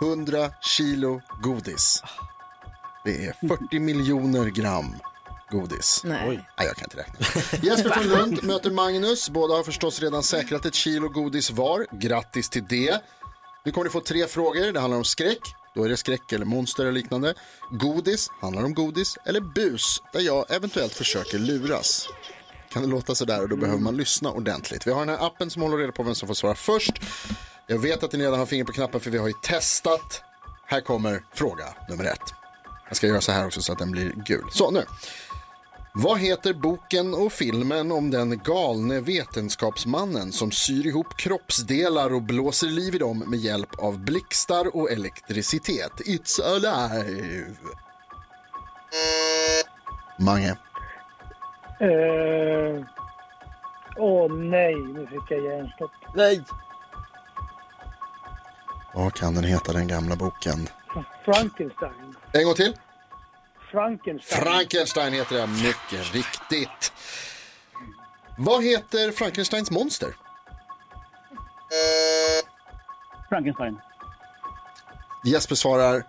100 0.02 0.50
kilo 0.60 1.20
godis. 1.42 2.02
Det 3.04 3.26
är 3.26 3.48
40 3.48 3.78
miljoner 3.78 4.46
gram 4.46 4.94
godis. 5.50 6.00
Nej. 6.04 6.26
Nej, 6.58 6.66
jag 6.66 6.76
kan 6.76 6.84
inte 6.84 6.96
räkna. 6.96 7.26
Jesper 7.68 7.90
från 7.90 8.04
Lund 8.04 8.42
möter 8.44 8.70
Magnus. 8.70 9.30
Båda 9.30 9.54
har 9.54 9.62
förstås 9.62 10.00
redan 10.00 10.22
säkrat 10.22 10.66
ett 10.66 10.74
kilo 10.74 11.08
godis 11.08 11.50
var. 11.50 11.86
Grattis 11.92 12.48
till 12.48 12.64
det. 12.68 13.00
Nu 13.64 13.72
kommer 13.72 13.84
ni 13.84 13.90
få 13.90 14.00
tre 14.00 14.26
frågor. 14.26 14.72
Det 14.72 14.80
handlar 14.80 14.98
om 14.98 15.04
skräck. 15.04 15.54
Då 15.74 15.84
är 15.84 15.88
det 15.88 15.96
skräck 15.96 16.32
eller 16.32 16.44
monster 16.44 16.82
eller 16.82 16.92
liknande. 16.92 17.34
Godis 17.70 18.30
handlar 18.40 18.64
om 18.64 18.74
godis. 18.74 19.18
Eller 19.24 19.40
bus, 19.40 20.02
där 20.12 20.20
jag 20.20 20.50
eventuellt 20.50 20.92
försöker 20.92 21.38
luras. 21.38 22.08
Kan 22.72 22.82
det 22.82 22.88
låta 22.88 23.14
sådär 23.14 23.42
och 23.42 23.48
då 23.48 23.56
behöver 23.56 23.80
man 23.80 23.96
lyssna 23.96 24.30
ordentligt. 24.30 24.86
Vi 24.86 24.90
har 24.90 25.00
den 25.00 25.08
här 25.08 25.26
appen 25.26 25.50
som 25.50 25.62
håller 25.62 25.76
reda 25.76 25.92
på 25.92 26.02
vem 26.02 26.14
som 26.14 26.28
får 26.28 26.34
svara 26.34 26.54
först. 26.54 26.92
Jag 27.66 27.78
vet 27.78 28.02
att 28.02 28.12
ni 28.12 28.18
redan 28.18 28.38
har 28.38 28.46
finger 28.46 28.64
på 28.64 28.72
knappen 28.72 29.00
för 29.00 29.10
vi 29.10 29.18
har 29.18 29.26
ju 29.26 29.34
testat. 29.42 30.22
Här 30.66 30.80
kommer 30.80 31.24
fråga 31.34 31.64
nummer 31.88 32.04
ett. 32.04 32.34
Jag 32.88 32.96
ska 32.96 33.06
göra 33.06 33.20
så 33.20 33.32
här 33.32 33.46
också 33.46 33.62
så 33.62 33.72
att 33.72 33.78
den 33.78 33.90
blir 33.90 34.12
gul. 34.26 34.44
Så 34.52 34.70
nu. 34.70 34.84
Vad 35.92 36.18
heter 36.18 36.52
boken 36.52 37.14
och 37.14 37.32
filmen 37.32 37.92
om 37.92 38.10
den 38.10 38.38
galne 38.38 39.00
vetenskapsmannen 39.00 40.32
som 40.32 40.50
syr 40.50 40.86
ihop 40.86 41.16
kroppsdelar 41.16 42.14
och 42.14 42.22
blåser 42.22 42.66
liv 42.66 42.94
i 42.94 42.98
dem 42.98 43.18
med 43.26 43.38
hjälp 43.38 43.78
av 43.78 43.98
blixtar 43.98 44.76
och 44.76 44.90
elektricitet? 44.90 45.92
It's 46.06 46.42
alive! 46.42 47.54
Mange. 50.18 50.50
Eh, 51.80 52.86
Åh 53.96 54.32
nej, 54.32 54.74
nu 54.74 55.06
fick 55.06 55.30
jag 55.30 55.44
hjärnstopp. 55.44 55.90
Nej. 56.14 56.44
Vad 58.94 59.14
kan 59.14 59.34
den 59.34 59.44
heta, 59.44 59.72
den 59.72 59.88
gamla 59.88 60.16
boken? 60.16 60.68
Frankenstein. 61.24 62.14
En 62.32 62.44
gång 62.44 62.54
till. 62.54 62.74
Frankenstein. 63.70 64.42
Frankenstein 64.42 65.12
heter 65.12 65.36
det, 65.36 65.46
mycket 65.46 66.14
riktigt. 66.14 66.92
Vad 68.38 68.64
heter 68.64 69.12
Frankensteins 69.12 69.70
monster? 69.70 70.08
Frankenstein. 73.28 73.76
Jesper 75.24 75.54
svarar 75.54 76.02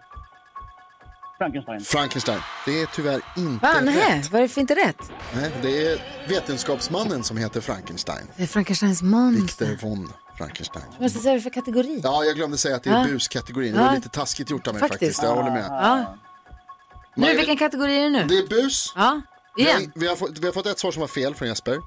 Frankenstein. 1.38 1.82
Frankenstein. 1.82 2.40
Det 2.66 2.82
är 2.82 2.86
tyvärr 2.86 3.22
inte 3.38 3.66
Va, 3.66 3.74
nej, 3.82 3.96
rätt. 4.18 4.32
vad 4.32 4.40
är 4.40 4.44
det 4.44 4.50
för 4.54 4.62
inte 4.62 4.76
rätt? 4.76 5.12
Nej, 5.36 5.52
det 5.62 5.88
är 5.88 6.02
vetenskapsmannen 6.28 7.24
som 7.24 7.38
heter 7.38 7.62
Frankenstein. 7.62 8.28
Det 8.38 8.44
är 8.44 8.48
Frankensteins 8.48 9.02
monster. 9.02 9.66
Victor 9.66 9.90
von 9.90 10.14
Frankenstein. 10.38 10.84
Vad 10.92 11.02
måste 11.02 11.20
säga 11.20 11.34
det 11.36 11.42
för 11.42 11.50
kategori? 11.50 12.02
Ja, 12.04 12.24
jag 12.24 12.36
glömde 12.36 12.58
säga 12.58 12.76
att 12.76 12.84
det 12.84 12.90
är 12.90 13.00
Ja. 13.02 13.08
buskategorin. 13.08 13.74
Det 13.74 13.80
var 13.80 13.96
lite 13.96 14.10
taskigt 14.10 14.50
gjort 14.50 14.68
av 14.68 14.74
mig 14.74 14.80
faktiskt. 14.80 15.00
Faktiskt. 15.02 15.24
Jag 15.24 15.36
håller 15.36 15.52
med. 15.52 15.66
Ja. 15.70 16.18
Nu, 17.16 17.36
vilken 17.36 17.58
kategori 17.58 17.98
är 17.98 18.04
det 18.04 18.10
nu? 18.10 18.24
Det 18.24 18.38
är 18.38 18.48
bus. 18.48 18.94
Ja, 18.96 19.22
Vi 19.56 19.64
har, 19.64 19.70
igen. 19.80 19.92
vi, 19.96 20.08
har 20.08 20.16
fått, 20.16 20.40
vi 20.40 20.46
har 20.46 20.54
fått 20.54 20.66
ett 20.66 20.80
svar 20.80 20.92
som 20.92 21.02
var 21.02 21.08
fel 21.08 21.36
från 21.36 21.48
Jesper. 21.48 21.80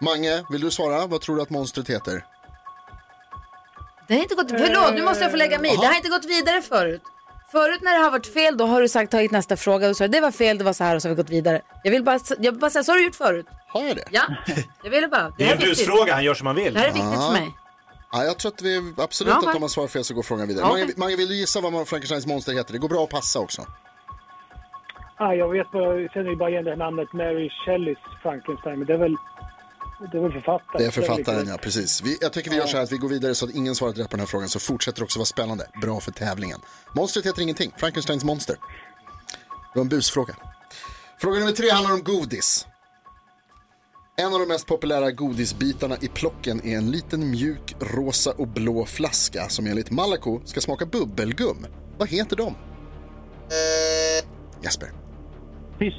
Mange, 0.00 0.44
vill 0.50 0.60
du 0.60 0.70
svara? 0.70 1.06
Vad 1.06 1.20
tror 1.20 1.36
du 1.36 1.42
att 1.42 1.50
monstret 1.50 1.90
heter? 1.90 2.24
Det 4.08 4.14
har 4.14 4.22
inte 4.22 4.34
gått, 4.34 4.50
förlåt, 4.50 4.94
nu 4.94 5.02
måste 5.02 5.22
jag 5.22 5.30
få 5.30 5.36
lägga 5.36 5.58
mig 5.58 5.74
i. 5.74 5.76
Det 5.76 5.86
har 5.86 5.94
inte 5.94 6.08
gått 6.08 6.24
vidare 6.24 6.62
förut. 6.62 7.02
Förut 7.52 7.82
när 7.82 7.92
det 7.98 8.04
har 8.04 8.10
varit 8.10 8.32
fel, 8.32 8.56
då 8.56 8.66
har 8.66 8.80
du 8.80 8.88
sagt 8.88 9.10
tagit 9.10 9.30
nästa 9.30 9.56
fråga 9.56 9.88
och 9.88 9.96
så 9.96 10.06
det 10.06 10.20
var 10.20 10.30
fel, 10.30 10.58
det 10.58 10.64
var 10.64 10.72
så 10.72 10.84
här 10.84 10.96
och 10.96 11.02
så 11.02 11.08
har 11.08 11.14
vi 11.14 11.22
gått 11.22 11.30
vidare. 11.30 11.62
Jag 11.84 11.90
vill 11.90 12.04
bara, 12.04 12.20
jag 12.38 12.52
vill 12.52 12.60
bara 12.60 12.70
säga, 12.70 12.84
så 12.84 12.92
har 12.92 12.96
du 12.98 13.04
gjort 13.04 13.14
förut. 13.14 13.46
Har 13.68 13.82
jag 13.82 13.96
det? 13.96 14.04
Ja, 14.10 14.22
jag 14.82 14.90
ville 14.90 15.08
bara. 15.08 15.32
Det 15.38 15.42
är 15.42 15.46
här 15.46 15.54
en 15.54 15.58
viktigt. 15.60 15.86
busfråga, 15.86 16.14
han 16.14 16.24
gör 16.24 16.34
som 16.34 16.46
han 16.46 16.56
vill. 16.56 16.74
Det 16.74 16.80
här 16.80 16.88
är 16.88 16.92
viktigt 16.92 17.12
för 17.14 17.32
mig. 17.32 17.50
Ja, 18.12 18.24
jag 18.24 18.38
tror 18.38 18.52
att 18.52 18.62
vi 18.62 18.94
absolut 18.98 19.34
Ja, 19.42 19.48
att 19.48 19.54
om 19.54 19.60
man 19.60 19.70
svarar 19.70 19.88
fel 19.88 20.04
så 20.04 20.14
går 20.14 20.22
frågan 20.22 20.48
vidare. 20.48 20.66
Mange. 20.66 20.88
Mange, 20.96 21.16
vill 21.16 21.28
du 21.28 21.34
gissa 21.36 21.60
vad 21.60 21.88
Frankensteins 21.88 22.26
monster 22.26 22.52
heter? 22.52 22.72
Det 22.72 22.78
går 22.78 22.88
bra 22.88 23.04
att 23.04 23.10
passa 23.10 23.38
också. 23.38 23.66
Ah, 25.16 25.32
jag 25.32 25.48
vet 25.48 25.66
jag 25.72 26.12
känner 26.12 26.30
ju 26.30 26.36
bara 26.36 26.50
igen 26.50 26.64
det 26.64 26.70
här 26.70 26.76
namnet 26.76 27.12
Mary 27.12 27.50
Shelleys 27.50 27.98
Frankenstein, 28.22 28.78
men 28.78 28.86
det 28.86 28.94
är 28.94 28.98
väl, 28.98 29.16
det 30.12 30.18
är 30.18 30.22
väl 30.22 30.32
författaren. 30.32 30.78
Det 30.78 30.86
är 30.86 30.90
författaren, 30.90 31.48
ja 31.48 31.56
precis. 31.62 32.02
Vi, 32.02 32.18
jag 32.20 32.32
tycker 32.32 32.50
vi 32.50 32.56
gör 32.56 32.66
så 32.66 32.76
här 32.76 32.84
att 32.84 32.92
vi 32.92 32.96
går 32.96 33.08
vidare 33.08 33.34
så 33.34 33.44
att 33.44 33.54
ingen 33.54 33.74
svarat 33.74 33.98
rätt 33.98 34.10
på 34.10 34.16
den 34.16 34.20
här 34.20 34.26
frågan 34.26 34.48
så 34.48 34.58
fortsätter 34.58 35.02
också 35.02 35.18
vara 35.18 35.26
spännande. 35.26 35.66
Bra 35.82 36.00
för 36.00 36.12
tävlingen. 36.12 36.60
Monstret 36.92 37.26
heter 37.26 37.42
ingenting. 37.42 37.72
Frankensteins 37.76 38.24
monster. 38.24 38.56
Det 39.72 39.78
var 39.78 39.82
en 39.82 39.88
busfråga. 39.88 40.36
Fråga 41.20 41.38
nummer 41.38 41.52
tre 41.52 41.70
handlar 41.70 41.92
om 41.92 42.02
godis. 42.02 42.66
En 44.16 44.34
av 44.34 44.40
de 44.40 44.46
mest 44.46 44.66
populära 44.66 45.10
godisbitarna 45.10 45.96
i 46.00 46.08
plocken 46.08 46.66
är 46.66 46.76
en 46.76 46.90
liten 46.90 47.30
mjuk 47.30 47.74
rosa 47.80 48.32
och 48.32 48.48
blå 48.48 48.84
flaska 48.84 49.48
som 49.48 49.66
enligt 49.66 49.90
Malaco 49.90 50.40
ska 50.44 50.60
smaka 50.60 50.86
bubbelgum. 50.86 51.66
Vad 51.98 52.08
heter 52.08 52.36
de? 52.36 52.54
Jesper. 54.62 55.03
Fiss. 55.78 55.94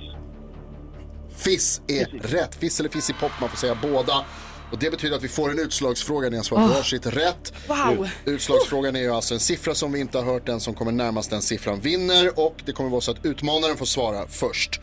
Fiss 1.35 1.81
är 1.87 2.05
rätt. 2.05 2.55
Fiss 2.55 2.79
eller 2.79 2.89
fiss 2.89 3.09
i 3.09 3.13
pop, 3.13 3.31
man 3.41 3.49
får 3.49 3.57
säga 3.57 3.77
båda. 3.81 4.25
Och 4.71 4.79
det 4.79 4.91
betyder 4.91 5.15
att 5.15 5.23
vi 5.23 5.27
får 5.27 5.51
en 5.51 5.59
utslagsfråga. 5.59 6.29
Ni 6.29 6.35
har 6.37 6.43
svarat 6.43 6.69
Åh. 6.69 6.77
varsitt 6.77 7.05
rätt. 7.05 7.53
Wow. 7.67 8.09
Utslagsfrågan 8.25 8.95
är 8.95 8.99
ju 8.99 9.11
alltså 9.11 9.33
en 9.33 9.39
siffra 9.39 9.75
som 9.75 9.91
vi 9.91 9.99
inte 9.99 10.17
har 10.17 10.25
hört. 10.25 10.45
Den 10.45 10.59
som 10.59 10.73
kommer 10.73 10.91
närmast 10.91 11.29
den 11.29 11.41
siffran 11.41 11.79
vinner. 11.79 12.39
Och 12.39 12.55
det 12.65 12.71
kommer 12.71 12.89
vara 12.89 13.01
så 13.01 13.11
att 13.11 13.25
utmanaren 13.25 13.77
får 13.77 13.85
svara 13.85 14.27
först. 14.27 14.81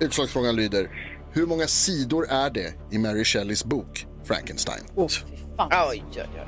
Utslagsfrågan 0.00 0.56
lyder. 0.56 0.90
Hur 1.32 1.46
många 1.46 1.66
sidor 1.66 2.26
är 2.28 2.50
det 2.50 2.74
i 2.90 2.98
Mary 2.98 3.24
Shelleys 3.24 3.64
bok 3.64 4.06
Frankenstein? 4.24 4.84
Oj, 4.94 5.08
oj, 5.58 6.04
oj. 6.16 6.46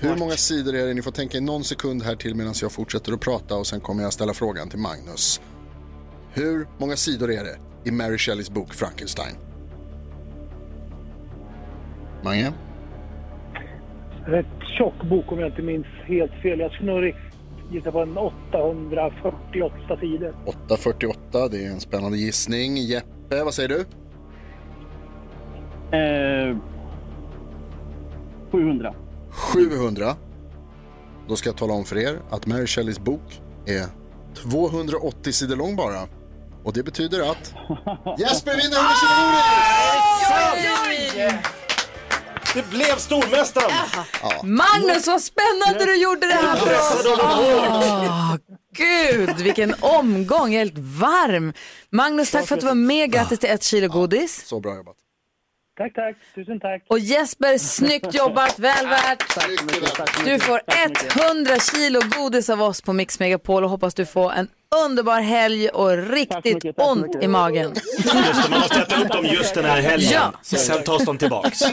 Hur 0.00 0.16
många 0.16 0.36
sidor 0.36 0.74
är 0.74 0.86
det? 0.86 0.94
Ni 0.94 1.02
får 1.02 1.10
tänka 1.10 1.38
i 1.38 1.40
någon 1.40 1.64
sekund 1.64 2.02
här 2.02 2.16
till 2.16 2.34
medan 2.34 2.54
jag 2.60 2.72
fortsätter 2.72 3.12
att 3.12 3.20
prata 3.20 3.54
och 3.54 3.66
sen 3.66 3.80
kommer 3.80 4.02
jag 4.02 4.12
ställa 4.12 4.34
frågan 4.34 4.68
till 4.68 4.78
Magnus. 4.78 5.40
Hur 6.34 6.66
många 6.78 6.96
sidor 6.96 7.30
är 7.30 7.44
det 7.44 7.56
i 7.84 7.90
Mary 7.90 8.18
Shelleys 8.18 8.50
bok 8.50 8.74
Frankenstein? 8.74 9.34
Mange? 12.24 12.52
Rätt 14.26 14.46
tjock 14.78 15.02
bok 15.10 15.32
om 15.32 15.38
jag 15.38 15.48
inte 15.48 15.62
minns 15.62 15.86
helt 16.04 16.32
fel. 16.42 16.60
Jag 16.60 16.72
skulle 16.72 16.92
nog 16.92 17.14
gissa 17.72 17.92
på 17.92 18.00
en 18.00 18.18
848 18.18 19.96
sidor. 20.00 20.34
848, 20.46 21.48
det 21.48 21.64
är 21.64 21.70
en 21.70 21.80
spännande 21.80 22.18
gissning. 22.18 22.76
Jeppe, 22.76 23.44
vad 23.44 23.54
säger 23.54 23.68
du? 23.68 23.80
Eh, 25.96 26.56
700. 28.50 28.94
700. 29.30 30.16
Då 31.28 31.36
ska 31.36 31.48
jag 31.48 31.56
tala 31.56 31.72
om 31.72 31.84
för 31.84 31.98
er 31.98 32.18
att 32.30 32.46
Mary 32.46 32.66
Shelleys 32.66 33.00
bok 33.00 33.40
är 33.66 33.86
280 34.34 35.32
sidor 35.32 35.56
lång 35.56 35.76
bara. 35.76 36.21
Och 36.64 36.72
det 36.72 36.82
betyder 36.82 37.30
att 37.30 37.54
Jesper 38.18 38.56
vinner 38.56 38.76
100 38.76 38.90
kilo 39.00 39.14
godis! 39.14 39.42
Det 42.54 42.70
blev 42.70 42.96
stormästaren! 42.96 43.70
Magnus, 44.42 45.06
vad 45.06 45.22
spännande 45.22 45.84
du 45.84 45.96
gjorde 46.02 46.26
det 46.26 46.34
här 46.34 46.56
för 46.56 46.74
oss. 46.74 47.06
Åh, 47.20 48.36
Gud, 48.76 49.36
vilken 49.36 49.74
omgång. 49.80 50.52
Jag 50.52 50.60
är 50.62 50.64
helt 50.64 50.78
varm. 50.78 51.52
Magnus, 51.90 52.30
tack 52.30 52.46
för 52.46 52.54
att 52.54 52.60
du 52.60 52.66
var 52.66 52.74
med. 52.74 53.12
Grattis 53.12 53.38
till 53.38 53.50
ett 53.50 53.62
kilo 53.62 53.88
godis. 53.88 54.46
Så 54.46 54.60
bra 54.60 54.76
jobbat. 54.76 54.96
Tack, 55.78 55.94
tack. 55.94 56.16
Tusen 56.34 56.60
tack. 56.60 56.82
Och 56.88 56.98
Jesper, 56.98 57.58
snyggt 57.58 58.14
jobbat. 58.14 58.58
Väl 58.58 58.86
värt. 58.86 59.22
Du 60.24 60.38
får 60.38 60.60
100 61.30 61.56
kilo 61.58 62.00
godis 62.18 62.50
av 62.50 62.62
oss 62.62 62.80
på 62.82 62.92
Mix 62.92 63.20
Megapol 63.20 63.64
och 63.64 63.70
hoppas 63.70 63.94
du 63.94 64.06
får 64.06 64.32
en 64.32 64.48
underbar 64.86 65.20
helg 65.20 65.68
och 65.68 65.96
riktigt 66.10 66.64
ont 66.78 67.22
i 67.22 67.28
magen. 67.28 67.72
Just 67.74 68.12
det, 68.12 68.50
man 68.50 68.60
måste 68.60 68.80
äta 68.80 69.02
upp 69.02 69.08
dem 69.08 69.24
just 69.24 69.54
den 69.54 69.64
här 69.64 69.80
helgen. 69.80 70.10
Ja. 70.12 70.32
Sen 70.42 70.82
tas 70.82 71.04
de 71.04 71.18
tillbaks. 71.18 71.60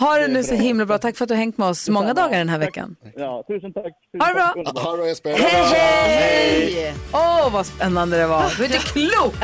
Ha 0.00 0.18
det 0.18 0.28
nu 0.28 0.44
så 0.44 0.54
himla 0.54 0.86
bra. 0.86 0.98
Tack 0.98 1.16
för 1.16 1.24
att 1.24 1.28
du 1.28 1.34
har 1.34 1.38
hängt 1.38 1.58
med 1.58 1.68
oss 1.68 1.88
många 1.88 2.14
dagar 2.14 2.38
den 2.38 2.48
här 2.48 2.58
veckan. 2.58 2.96
Ja, 3.16 3.44
tusen 3.48 3.72
tack. 3.72 3.84
Tusen 3.84 4.20
Ha 4.20 4.26
det 4.28 4.34
bra. 4.34 4.64
tack. 4.64 4.84
Ha 4.84 4.90
det 4.92 4.96
bra 4.98 5.06
Jesper. 5.06 5.30
Hej, 5.38 5.64
hej! 5.64 6.94
Åh, 7.12 7.52
vad 7.52 7.66
spännande 7.66 8.18
det 8.18 8.26
var. 8.26 8.54
Du 8.56 8.62
är 8.64 8.66
inte 8.66 8.78
klok. 8.78 9.34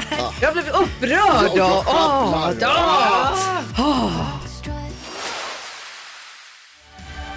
Jag 0.41 0.53
blev 0.53 0.69
upprörd. 0.69 1.51
Åh, 1.87 2.53
ja. 2.61 3.33
Åh. 3.79 4.33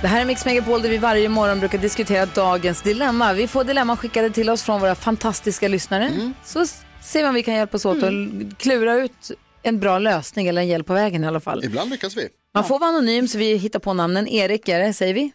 Det 0.02 0.08
här 0.08 0.22
är 0.22 0.26
Mix 0.26 0.46
Megapol 0.46 0.82
där 0.82 0.90
vi 0.90 0.98
varje 0.98 1.30
morgon 1.30 1.60
brukar 1.60 1.78
diskutera 1.78 2.26
dagens 2.26 2.82
dilemma. 2.82 3.34
Vi 3.34 3.48
får 3.48 3.64
dilemma 3.64 3.98
skickade 3.98 4.30
till 4.30 4.50
oss 4.50 4.64
från 4.64 4.82
våra 4.82 4.96
fantastiska 4.96 5.68
lyssnare. 5.68 6.32
Så 6.46 6.62
s- 6.62 6.82
ser 7.02 7.24
vi 7.24 7.30
om 7.30 7.34
vi 7.36 7.44
kan 7.44 7.54
hjälpas 7.54 7.86
åt 7.86 8.04
och 8.04 8.12
klura 8.58 8.94
ut 8.94 9.32
en 9.64 9.80
bra 9.80 10.00
lösning 10.00 10.48
eller 10.48 10.62
en 10.62 10.68
hjälp 10.68 10.88
på 10.88 10.94
vägen 10.94 11.24
i 11.24 11.28
alla 11.28 11.40
fall. 11.40 11.64
Ibland 11.64 11.90
lyckas 11.90 12.18
vi. 12.18 12.28
Man 12.53 12.63
får 12.63 12.79
vara 12.79 12.89
anonym 12.89 13.27
så 13.27 13.38
vi 13.38 13.56
hittar 13.56 13.79
på 13.79 13.94
namnen. 13.94 14.27
Erik 14.27 14.70
är 14.70 14.79
det, 14.79 14.94
säger 14.94 15.13
vi. 15.13 15.32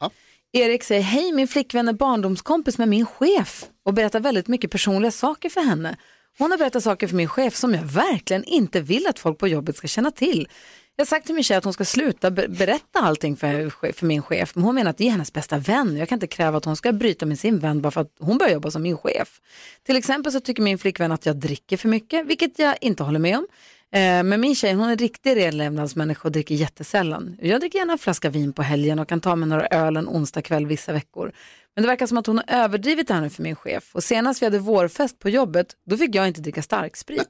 Erik 0.53 0.85
säger, 0.85 1.03
hej 1.03 1.33
min 1.33 1.49
flickvän 1.49 1.89
är 1.89 1.93
barndomskompis 1.93 2.79
med 2.79 2.89
min 2.89 3.07
chef 3.07 3.65
och 3.85 3.95
berättar 3.95 4.21
väldigt 4.21 4.49
mycket 4.49 4.71
personliga 4.71 5.11
saker 5.11 5.49
för 5.49 5.61
henne. 5.61 5.97
Hon 6.39 6.51
har 6.51 6.59
berättat 6.59 6.85
saker 6.85 7.07
för 7.07 7.17
min 7.17 7.29
chef 7.29 7.57
som 7.57 7.75
jag 7.75 7.83
verkligen 7.83 8.45
inte 8.45 8.81
vill 8.81 9.07
att 9.07 9.19
folk 9.19 9.39
på 9.39 9.49
jobbet 9.49 9.77
ska 9.77 9.89
känna 9.89 10.11
till. 10.11 10.49
Jag 10.97 11.05
har 11.05 11.07
sagt 11.07 11.27
till 11.27 11.35
min 11.35 11.45
tjej 11.45 11.57
att 11.57 11.65
hon 11.65 11.73
ska 11.73 11.85
sluta 11.85 12.31
be- 12.31 12.49
berätta 12.49 12.99
allting 13.01 13.37
för, 13.37 13.93
för 13.93 14.07
min 14.07 14.23
chef, 14.23 14.55
men 14.55 14.65
hon 14.65 14.75
menar 14.75 14.91
att 14.91 14.99
det 14.99 15.07
är 15.07 15.11
hennes 15.11 15.33
bästa 15.33 15.59
vän. 15.59 15.97
Jag 15.97 16.09
kan 16.09 16.17
inte 16.17 16.27
kräva 16.27 16.59
att 16.59 16.65
hon 16.65 16.77
ska 16.77 16.93
bryta 16.93 17.27
med 17.27 17.39
sin 17.39 17.59
vän 17.59 17.81
bara 17.83 17.91
för 17.91 18.01
att 18.01 18.13
hon 18.21 18.39
börjar 18.39 18.53
jobba 18.53 18.71
som 18.71 18.83
min 18.83 18.97
chef. 18.97 19.41
Till 19.87 19.97
exempel 19.97 20.33
så 20.33 20.41
tycker 20.41 20.63
min 20.63 20.79
flickvän 20.79 21.13
att 21.13 21.27
jag 21.27 21.37
dricker 21.37 21.77
för 21.77 21.89
mycket, 21.89 22.27
vilket 22.27 22.59
jag 22.59 22.77
inte 22.81 23.03
håller 23.03 23.19
med 23.19 23.39
om. 23.39 23.47
Eh, 23.95 24.23
Men 24.23 24.41
min 24.41 24.55
tjej 24.55 24.73
hon 24.73 24.87
är 24.89 24.93
en 24.93 24.99
riktig 24.99 25.37
renlevnadsmänniska 25.37 26.29
och 26.29 26.33
dricker 26.33 26.55
jättesällan. 26.55 27.37
Jag 27.43 27.61
dricker 27.61 27.79
gärna 27.79 27.93
en 27.93 27.99
flaska 27.99 28.31
vin 28.31 28.53
på 28.53 28.63
helgen 28.63 28.99
och 28.99 29.09
kan 29.09 29.21
ta 29.21 29.37
mig 29.37 29.49
några 29.49 29.67
öl 29.67 29.97
en 29.97 30.09
onsdag 30.09 30.43
kväll 30.43 30.67
vissa 30.67 30.93
veckor. 30.93 31.33
Men 31.75 31.83
det 31.83 31.89
verkar 31.89 32.07
som 32.07 32.19
att 32.19 32.27
hon 32.27 32.39
har 32.39 32.45
överdrivit 32.49 33.09
det 33.09 33.15
här 33.15 33.21
nu 33.21 33.31
för 33.31 33.43
min 33.43 33.57
chef. 33.57 33.95
Och 33.95 34.05
senast 34.05 34.43
vi 34.43 34.47
hade 34.47 34.59
vårfest 34.59 35.19
på 35.19 35.29
jobbet, 35.29 35.67
då 35.87 35.97
fick 35.97 36.15
jag 36.15 36.29
inte 36.29 36.41
dricka 36.41 36.63
starksprit. 36.63 37.29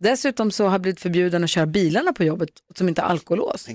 Dessutom 0.00 0.50
så 0.50 0.64
har 0.64 0.72
jag 0.72 0.80
blivit 0.80 1.00
förbjuden 1.00 1.44
att 1.44 1.50
köra 1.50 1.66
bilarna 1.66 2.12
på 2.12 2.24
jobbet 2.24 2.48
som 2.74 2.88
inte 2.88 3.02
har 3.02 3.08
alkolås. 3.08 3.68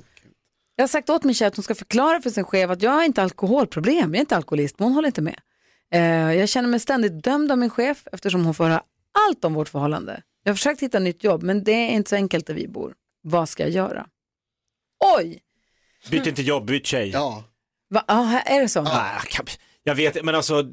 Jag 0.76 0.84
har 0.84 0.88
sagt 0.88 1.10
åt 1.10 1.24
min 1.24 1.36
tjej 1.36 1.48
att 1.48 1.56
hon 1.56 1.64
ska 1.64 1.76
förklara 1.76 2.22
för 2.22 2.30
sin 2.30 2.44
chef 2.44 2.70
att 2.70 2.82
jag 2.82 2.92
har 2.92 3.04
inte 3.04 3.24
alkoholproblem, 3.24 4.14
jag 4.14 4.16
är 4.16 4.20
inte 4.20 4.36
alkoholist, 4.36 4.80
men 4.80 4.86
hon 4.86 4.96
håller 4.96 5.08
inte 5.08 5.22
med. 5.22 5.40
Eh, 5.94 6.34
jag 6.34 6.50
känner 6.50 6.70
mig 6.70 6.80
ständigt 6.80 7.24
dömd 7.24 7.52
av 7.52 7.58
min 7.58 7.70
chef 7.70 8.08
eftersom 8.12 8.46
hon 8.46 8.54
får 8.54 8.64
höra 8.64 8.82
allt 9.28 9.46
om 9.46 9.54
vårt 9.54 9.70
förhållande. 9.70 10.22
Jag 10.48 10.51
har 10.51 10.56
försökt 10.56 10.82
hitta 10.82 11.00
nytt 11.00 11.24
jobb, 11.24 11.44
men 11.44 11.63
det 11.63 11.72
är 11.72 11.89
inte 11.89 12.10
så 12.10 12.16
enkelt 12.16 12.48
där 12.48 12.54
vi 12.54 12.68
bor. 12.68 12.94
Vad 13.22 13.50
ska 13.50 13.63
jag 13.63 13.72
göra? 13.72 14.08
Oj! 15.18 15.39
Byt 16.12 16.27
inte 16.27 16.42
jobb, 16.42 16.66
byt 16.66 16.86
tjej. 16.86 17.10
Ja. 17.10 17.44
Va, 17.89 18.04
ah, 18.08 18.39
är 18.39 18.62
det 18.62 18.70
så? 18.70 18.80
Ah, 18.80 19.22
jag 19.84 19.96
vet, 19.96 20.24
men 20.24 20.36
alltså 20.36 20.72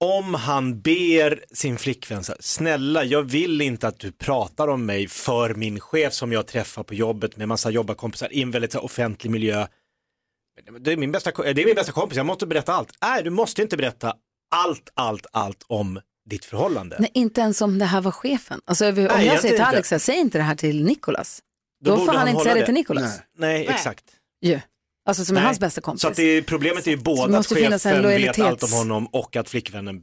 om 0.00 0.34
han 0.34 0.80
ber 0.80 1.44
sin 1.54 1.78
flickvän 1.78 2.24
så 2.24 2.32
här, 2.32 2.38
snälla 2.40 3.04
jag 3.04 3.22
vill 3.22 3.60
inte 3.60 3.88
att 3.88 3.98
du 3.98 4.12
pratar 4.12 4.68
om 4.68 4.86
mig 4.86 5.08
för 5.08 5.54
min 5.54 5.80
chef 5.80 6.12
som 6.12 6.32
jag 6.32 6.46
träffar 6.46 6.82
på 6.82 6.94
jobbet 6.94 7.36
med 7.36 7.48
massa 7.48 7.70
jobbarkompisar 7.70 8.32
i 8.32 8.42
en 8.42 8.50
väldigt 8.50 8.72
så 8.72 8.78
här, 8.78 8.84
offentlig 8.84 9.30
miljö. 9.30 9.66
Det 10.80 10.92
är, 10.92 10.96
min 10.96 11.12
bästa, 11.12 11.30
det 11.42 11.62
är 11.62 11.66
min 11.66 11.74
bästa 11.74 11.92
kompis, 11.92 12.16
jag 12.16 12.26
måste 12.26 12.46
berätta 12.46 12.72
allt. 12.72 12.92
Nej, 13.02 13.22
du 13.22 13.30
måste 13.30 13.62
inte 13.62 13.76
berätta 13.76 14.14
allt, 14.50 14.90
allt, 14.94 15.26
allt 15.32 15.64
om 15.66 16.00
ditt 16.30 16.44
förhållande. 16.44 16.96
Nej, 16.98 17.10
inte 17.14 17.40
ens 17.40 17.62
om 17.62 17.78
det 17.78 17.84
här 17.84 18.00
var 18.00 18.10
chefen. 18.12 18.60
Alltså, 18.64 18.88
om 18.88 18.96
jag 18.96 18.98
egentligen 18.98 19.38
säger 19.38 19.54
till. 19.54 19.64
Alex, 19.64 19.88
så 19.88 19.94
här, 19.94 20.00
säg 20.00 20.16
inte 20.16 20.38
det 20.38 20.44
här 20.44 20.54
till 20.54 20.84
Nikolas. 20.84 21.40
Då, 21.84 21.96
får 21.96 22.06
borde 22.06 22.18
han, 22.18 22.28
inte 22.28 22.42
säga 22.42 22.54
det 22.54 22.64
till 22.64 22.74
Nikolas. 22.74 23.02
Nej. 23.02 23.20
Nej, 23.36 23.66
Nej. 23.66 23.74
exakt. 23.74 24.04
Ju. 24.42 24.60
Alltså 25.04 25.24
som 25.24 25.36
är 25.36 25.40
Nej. 25.40 25.46
hans 25.46 25.60
bästa 25.60 25.80
kompis. 25.80 26.02
Så 26.02 26.08
att 26.08 26.16
det 26.16 26.22
är, 26.22 26.42
problemet 26.42 26.86
är 26.86 26.90
ju 26.90 26.96
både 26.96 27.38
att 27.38 27.46
chefen 27.46 28.02
vet 28.02 28.40
allt 28.40 28.62
om 28.62 28.72
honom 28.72 29.06
och 29.06 29.36
att 29.36 29.48
flickvännen 29.48 30.02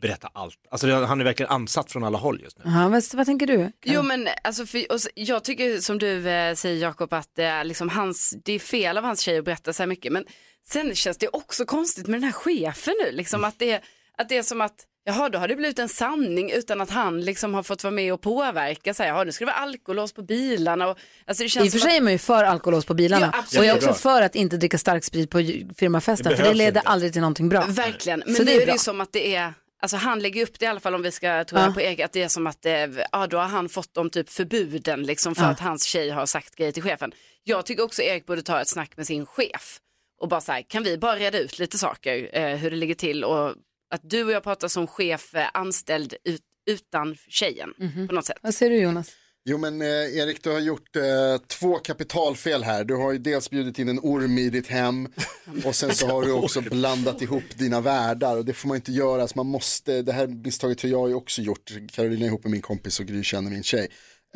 berättar 0.00 0.30
allt. 0.34 0.56
Alltså 0.70 0.86
det- 0.86 1.06
han 1.06 1.20
är 1.20 1.24
verkligen 1.24 1.52
ansatt 1.52 1.92
från 1.92 2.04
alla 2.04 2.18
håll 2.18 2.40
just 2.42 2.58
nu. 2.58 2.64
Ja, 2.66 2.88
vad, 2.88 3.02
vad 3.14 3.26
tänker 3.26 3.46
du? 3.46 3.72
Jo 3.84 4.02
men 4.02 4.28
alltså, 4.44 4.66
för, 4.66 4.92
och, 4.92 5.00
jag 5.14 5.44
tycker 5.44 5.78
som 5.78 5.98
du 5.98 6.28
eh, 6.30 6.54
säger 6.54 6.82
Jakob 6.82 7.12
att 7.12 7.28
det 7.36 7.44
är, 7.44 7.64
liksom 7.64 7.88
hans, 7.88 8.34
det 8.44 8.52
är 8.52 8.58
fel 8.58 8.98
av 8.98 9.04
hans 9.04 9.20
tjej 9.20 9.38
att 9.38 9.44
berätta 9.44 9.72
så 9.72 9.82
här 9.82 9.88
mycket. 9.88 10.12
Men 10.12 10.24
sen 10.66 10.94
känns 10.94 11.18
det 11.18 11.28
också 11.28 11.64
konstigt 11.64 12.06
med 12.06 12.20
den 12.20 12.24
här 12.24 12.32
chefen 12.32 12.94
nu. 13.04 13.12
Liksom, 13.12 13.44
att, 13.44 13.58
det, 13.58 13.80
att 14.18 14.28
det 14.28 14.36
är 14.36 14.42
som 14.42 14.60
att 14.60 14.86
Jaha, 15.04 15.28
då 15.28 15.38
har 15.38 15.48
det 15.48 15.56
blivit 15.56 15.78
en 15.78 15.88
sanning 15.88 16.50
utan 16.50 16.80
att 16.80 16.90
han 16.90 17.20
liksom 17.20 17.54
har 17.54 17.62
fått 17.62 17.84
vara 17.84 17.90
med 17.94 18.12
och 18.12 18.20
påverka. 18.20 18.94
Så 18.94 19.02
här, 19.02 19.10
Jaha, 19.10 19.24
nu 19.24 19.32
ska 19.32 19.44
det 19.44 19.50
vara 19.52 19.56
alkolås 19.56 20.12
på 20.12 20.22
bilarna. 20.22 20.88
Och, 20.88 20.98
alltså 21.26 21.42
det 21.42 21.48
känns 21.48 21.66
I 21.66 21.68
och 21.68 21.72
för 21.72 21.78
sig 21.78 21.96
är 21.96 22.00
man 22.00 22.12
ju 22.12 22.18
för 22.18 22.44
alkolås 22.44 22.84
på 22.84 22.94
bilarna. 22.94 23.30
Ja, 23.32 23.58
och 23.60 23.64
jag 23.66 23.66
är 23.66 23.76
också 23.76 23.94
för 23.94 24.22
att 24.22 24.34
inte 24.34 24.56
dricka 24.56 24.78
starksprit 24.78 25.30
på 25.30 25.38
firmafesten, 25.76 26.30
Det 26.30 26.36
för 26.36 26.44
det 26.44 26.54
leder 26.54 26.80
inte. 26.80 26.90
aldrig 26.90 27.12
till 27.12 27.20
någonting 27.20 27.48
bra. 27.48 27.64
Verkligen, 27.68 28.22
men 28.26 28.34
Så 28.34 28.42
nu 28.42 28.50
det 28.50 28.56
är 28.56 28.62
är 28.62 28.66
det 28.66 28.72
ju 28.72 28.78
som 28.78 29.00
att 29.00 29.12
det 29.12 29.34
är, 29.36 29.52
alltså 29.82 29.96
han 29.96 30.18
lägger 30.20 30.42
upp 30.42 30.58
det 30.58 30.64
i 30.64 30.68
alla 30.68 30.80
fall 30.80 30.94
om 30.94 31.02
vi 31.02 31.10
ska 31.12 31.44
tro 31.44 31.58
Ja. 31.58 31.72
på 31.74 31.80
Erik, 31.80 32.00
att 32.00 32.12
det 32.12 32.22
är 32.22 32.28
som 32.28 32.46
att 32.46 32.62
det, 32.62 33.06
ja, 33.12 33.26
då 33.26 33.36
har 33.38 33.44
han 33.48 33.68
fått 33.68 33.94
de 33.94 34.10
typ 34.10 34.30
förbuden 34.30 35.02
liksom 35.02 35.34
för 35.34 35.42
Ja. 35.42 35.48
att 35.48 35.60
hans 35.60 35.84
tjej 35.84 36.10
har 36.10 36.26
sagt 36.26 36.56
grejer 36.56 36.72
till 36.72 36.82
chefen. 36.82 37.12
Jag 37.44 37.66
tycker 37.66 37.82
också 37.82 38.02
Erik 38.02 38.26
borde 38.26 38.42
ta 38.42 38.60
ett 38.60 38.68
snack 38.68 38.96
med 38.96 39.06
sin 39.06 39.26
chef 39.26 39.78
och 40.20 40.28
bara 40.28 40.40
så 40.40 40.52
här, 40.52 40.62
kan 40.62 40.82
vi 40.82 40.98
bara 40.98 41.16
reda 41.16 41.38
ut 41.38 41.58
lite 41.58 41.78
saker, 41.78 42.28
eh, 42.32 42.56
hur 42.56 42.70
det 42.70 42.76
ligger 42.76 42.94
till 42.94 43.24
och 43.24 43.54
att 43.90 44.00
du 44.10 44.24
och 44.24 44.30
jag 44.32 44.42
pratar 44.42 44.68
som 44.68 44.86
chef 44.86 45.34
eh, 45.34 45.46
anställd 45.54 46.14
ut, 46.24 46.40
utan 46.70 47.16
tjejen 47.28 47.74
Mhm. 47.78 48.08
på 48.08 48.14
något 48.14 48.26
sätt. 48.26 48.36
Vad 48.42 48.54
säger 48.54 48.70
du 48.72 48.78
Jonas? 48.78 49.10
Jo 49.44 49.58
men 49.58 49.82
eh, 49.82 49.88
Erik, 49.88 50.42
du 50.42 50.50
har 50.50 50.58
gjort 50.60 50.96
eh, 50.96 51.02
två 51.46 51.74
kapitalfel 51.78 52.62
här. 52.64 52.84
Du 52.84 52.94
har 52.94 53.12
ju 53.12 53.18
dels 53.18 53.50
bjudit 53.50 53.78
in 53.78 53.88
en 53.88 53.98
orm 54.02 54.38
i 54.38 54.50
ditt 54.50 54.66
hem 54.66 55.08
och 55.64 55.74
sen 55.74 55.94
så 55.94 56.06
har 56.06 56.22
du 56.22 56.32
också 56.32 56.60
blandat 56.60 57.22
ihop 57.22 57.42
dina 57.54 57.80
världar 57.80 58.36
och 58.36 58.44
det 58.44 58.52
får 58.52 58.68
man 58.68 58.76
inte 58.76 58.92
göra. 58.92 59.28
Så 59.28 59.32
man 59.36 59.46
måste, 59.46 60.02
det 60.02 60.12
här 60.12 60.26
misstaget 60.26 60.82
har 60.82 60.88
jag 60.88 61.08
ju 61.08 61.14
också 61.14 61.42
gjort. 61.42 61.70
Carolina 61.92 62.22
är 62.24 62.26
ihop 62.26 62.44
med 62.44 62.50
min 62.52 62.62
kompis 62.62 63.00
och 63.00 63.06
Gry 63.06 63.22
känner 63.22 63.50
min 63.50 63.62
tjej. 63.62 63.88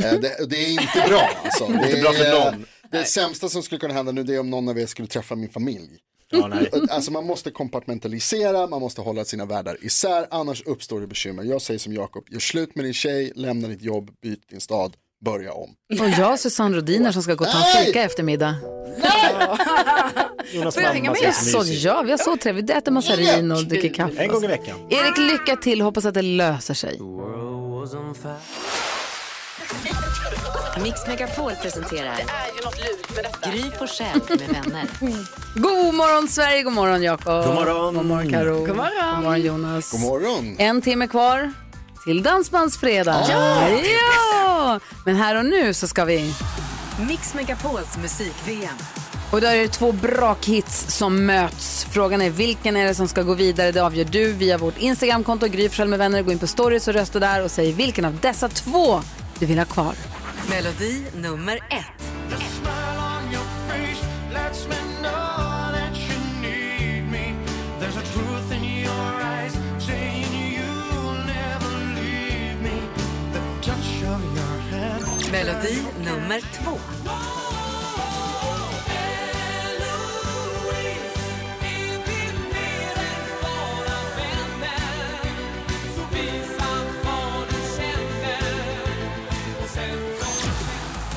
Eh, 0.03 0.13
det, 0.21 0.47
det 0.51 0.57
är 0.57 0.71
inte 0.71 1.05
bra 1.09 1.31
alltså. 1.45 1.67
Det 1.83 1.89
Inte 1.91 2.01
bra 2.03 2.13
för 2.13 2.25
är- 2.25 2.51
någon. 2.53 2.67
Det 2.91 3.05
sämsta 3.05 3.49
som 3.49 3.63
skulle 3.63 3.79
kunna 3.79 3.95
hända 3.95 4.13
nu 4.13 4.23
det 4.23 4.35
är 4.35 4.41
om 4.41 4.51
någon 4.51 4.69
av 4.69 4.79
er 4.79 4.87
skulle 4.87 5.09
träffa 5.09 5.35
min 5.35 5.49
familj. 5.51 5.99
Ja, 6.41 6.49
nej. 6.49 6.71
Alltså 6.91 7.13
man 7.13 7.27
måste 7.27 7.51
kompartmentalisera, 7.51 8.67
man 8.67 8.81
måste 8.81 9.01
hålla 9.01 9.25
sina 9.25 9.45
världar 9.45 9.77
isär, 9.81 10.27
annars 10.31 10.63
uppstår 10.63 11.01
det 11.01 11.07
bekymmer. 11.07 11.43
Jag 11.45 11.63
säger 11.63 11.79
som 11.81 11.93
Jakob, 11.93 12.25
gör 12.31 12.41
slut 12.41 12.75
med 12.75 12.85
din 12.85 12.95
tjej, 12.95 13.33
lämna 13.35 13.69
ditt 13.69 13.83
jobb, 13.83 14.11
byt 14.23 14.49
din 14.51 14.61
stad, 14.61 14.97
börja 15.25 15.53
om. 15.53 15.71
Och 16.01 16.09
jag, 16.09 16.41
Susanne 16.41 16.77
Rodiner 16.77 17.13
som 17.13 17.23
ska 17.23 17.35
gå 17.35 17.45
och 17.45 17.51
ta 17.51 17.59
en 17.59 17.65
Nej! 17.75 17.87
fika 17.87 18.01
i 18.03 18.05
eftermiddag. 18.05 18.55
Jonas 20.53 20.75
Får 20.75 20.83
jag 20.83 20.91
hänga 20.91 21.11
med? 21.11 21.35
så 21.35 21.63
ja, 21.67 22.03
vi 22.03 22.11
har 22.11 22.19
så 22.19 22.37
trevligt. 22.37 22.71
Vi 22.71 22.73
äter 22.73 22.93
massarin 22.93 23.53
och 23.53 23.65
dricker 23.65 23.95
kaffe. 23.95 24.23
En 24.23 24.29
gång 24.29 24.45
i 24.45 24.47
veckan. 24.47 24.77
Erik, 24.91 25.19
lycka 25.33 25.57
till. 25.57 25.81
Hoppas 25.81 26.05
att 26.05 26.15
det 26.15 26.23
löser 26.23 26.75
sig. 26.75 26.99
Mix 30.83 31.07
Megapol 31.07 31.53
presenterar 31.63 32.17
Gry 33.45 33.71
Forssell 33.79 34.21
med 34.29 34.39
vänner. 34.39 34.89
God 35.55 35.95
morgon 35.95 36.29
Sverige, 36.29 36.63
god 36.63 36.73
morgon 36.73 37.03
Jakob. 37.03 37.45
God 37.45 37.55
morgon. 37.55 37.95
God 37.95 38.05
morgon 38.05 38.31
Karo. 38.31 38.59
God 38.59 38.77
morgon. 38.77 39.15
God 39.15 39.25
morgon 39.25 39.41
Jonas. 39.41 39.93
God 39.93 40.01
morgon! 40.01 40.57
En 40.59 40.83
timme 40.83 41.09
kvar 41.09 41.53
till 42.05 42.23
Dansbandsfredag. 42.23 43.27
Ja! 43.31 43.69
ja! 43.71 44.81
Men 45.05 45.17
här 45.17 45.39
och 45.39 45.45
nu 45.45 45.75
så 45.75 45.89
ska 45.89 46.05
vi... 46.05 46.35
Mix 47.09 47.35
Megapols 47.35 47.97
musik-VM. 48.03 48.77
Och 49.31 49.41
då 49.41 49.47
är 49.47 49.57
det 49.57 49.69
två 49.69 49.93
brakhits 49.93 50.97
som 50.97 51.27
möts. 51.27 51.87
Frågan 51.91 52.23
är 52.23 52.31
vilken 52.31 52.77
är 52.77 52.85
det 52.85 52.95
som 52.95 53.09
ska 53.09 53.23
gå 53.23 53.35
vidare? 53.35 53.73
Det 53.73 53.81
avgör 53.81 54.05
du 54.05 54.33
via 54.33 54.59
vårt 54.59 54.79
Instagramkonto, 54.79 55.47
Gry 55.47 55.71
med 55.87 55.99
vänner. 55.99 56.23
Gå 56.23 56.33
in 56.33 56.39
på 56.39 56.47
stories 56.47 56.89
och 56.89 56.95
rösta 56.95 57.19
där 57.19 57.45
och 57.45 57.51
säg 57.51 57.73
vilken 57.73 58.05
av 58.05 58.19
dessa 58.21 58.49
två 58.49 59.01
du 59.39 59.47
vill 59.47 59.59
ha 59.59 59.65
kvar. 59.65 59.95
Melodi 60.51 61.07
nummer 61.15 61.55
ett. 61.57 62.05
Melodi 75.33 75.83
nummer 76.05 76.41
två. 76.41 76.79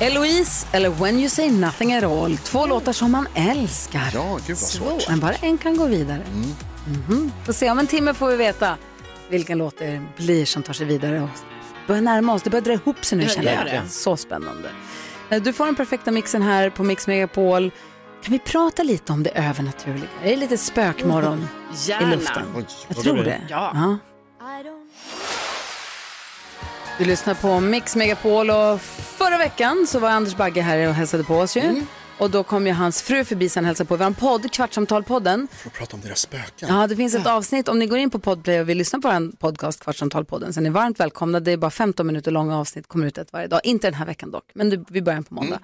Eloise 0.00 0.66
eller 0.72 0.88
When 0.90 1.18
you 1.18 1.28
say 1.28 1.50
nothing 1.50 1.92
at 1.94 2.04
all. 2.04 2.36
Två 2.38 2.66
låtar 2.66 2.92
som 2.92 3.12
man 3.12 3.28
älskar. 3.34 4.10
Ja, 4.14 4.38
gud 4.46 4.56
vad 4.56 4.68
svårt. 4.68 5.08
Men 5.08 5.20
bara 5.20 5.34
en 5.34 5.58
kan 5.58 5.76
gå 5.76 5.86
vidare. 5.86 6.22
Mhm. 6.86 7.32
Får 7.46 7.52
se, 7.52 7.70
om 7.70 7.78
en 7.78 7.86
timme 7.86 8.14
får 8.14 8.28
vi 8.28 8.36
veta 8.36 8.76
vilken 9.30 9.58
låt 9.58 9.78
det 9.78 10.02
blir 10.16 10.44
som 10.44 10.62
tar 10.62 10.72
sig 10.72 10.86
vidare. 10.86 11.20
Och 11.22 11.28
börjar 11.86 12.02
närma 12.02 12.34
oss, 12.34 12.42
det 12.42 12.50
börjar 12.50 12.62
dra 12.64 12.72
ihop 12.72 13.04
sig 13.04 13.18
nu 13.18 13.24
Ja, 13.24 13.30
känner 13.30 13.54
jag. 13.54 13.64
det. 13.84 13.88
Så 13.88 14.16
spännande. 14.16 14.70
Eh, 15.30 15.42
Du 15.42 15.52
får 15.52 15.66
den 15.66 15.74
perfekta 15.76 16.10
mixen 16.10 16.42
här 16.42 16.70
på 16.70 16.82
Mix 16.82 17.06
Megapol. 17.06 17.70
Kan 18.22 18.32
vi 18.32 18.38
prata 18.38 18.82
lite 18.82 19.12
om 19.12 19.22
det 19.22 19.30
övernaturliga? 19.30 20.08
Det 20.22 20.32
är 20.32 20.36
lite 20.36 20.58
spökmorgon 20.58 21.48
i 21.72 21.88
Gärna. 21.90 22.10
luften. 22.14 22.42
Oj, 22.56 22.64
Jag 22.88 22.96
tror 23.02 23.16
det. 23.24 23.40
Ja. 23.48 23.98
Du 26.98 27.04
lyssnar 27.04 27.34
på 27.34 27.60
Mix 27.60 27.96
Megapol 27.96 28.50
och 28.50 28.80
förra 29.18 29.38
veckan 29.38 29.86
så 29.86 29.98
var 29.98 30.10
Anders 30.10 30.36
Bagge 30.36 30.60
här 30.62 30.88
och 30.88 30.94
hälsade 30.94 31.24
på 31.24 31.34
oss 31.34 31.56
ju. 31.56 31.60
Mm. 31.60 31.86
Och 32.18 32.30
då 32.30 32.42
kom 32.42 32.66
ju 32.66 32.72
hans 32.72 33.02
fru 33.02 33.24
förbi 33.24 33.48
sen 33.48 33.64
hälsade 33.64 33.88
på 33.88 33.94
i 33.94 33.98
vår 33.98 34.10
podd, 34.10 34.52
Kvartsamtalpodden. 34.52 35.48
får 35.52 35.70
prata 35.70 35.96
om 35.96 36.02
deras 36.02 36.20
spöken. 36.20 36.68
Ja, 36.68 36.86
det 36.86 36.96
finns 36.96 37.14
ett 37.14 37.26
avsnitt, 37.26 37.68
om 37.68 37.78
ni 37.78 37.86
går 37.86 37.98
in 37.98 38.10
på 38.10 38.18
Podplay 38.18 38.60
och 38.60 38.68
vill 38.68 38.78
lyssna 38.78 38.98
på 38.98 39.08
en 39.08 39.32
podcast, 39.32 39.80
Kvartsamtalpodden, 39.80 40.52
så 40.52 40.60
är 40.60 40.62
ni 40.62 40.70
varmt 40.70 41.00
välkomna. 41.00 41.40
Det 41.40 41.52
är 41.52 41.56
bara 41.56 41.70
15 41.70 42.06
minuter 42.06 42.30
långa 42.30 42.58
avsnitt, 42.58 42.88
kommer 42.88 43.06
ut 43.06 43.18
ett 43.18 43.32
varje 43.32 43.46
dag. 43.46 43.60
Inte 43.64 43.86
den 43.86 43.94
här 43.94 44.06
veckan 44.06 44.30
dock, 44.30 44.50
men 44.54 44.70
det, 44.70 44.84
vi 44.88 45.02
börjar 45.02 45.22
på 45.22 45.34
måndag. 45.34 45.56
Mm. 45.56 45.62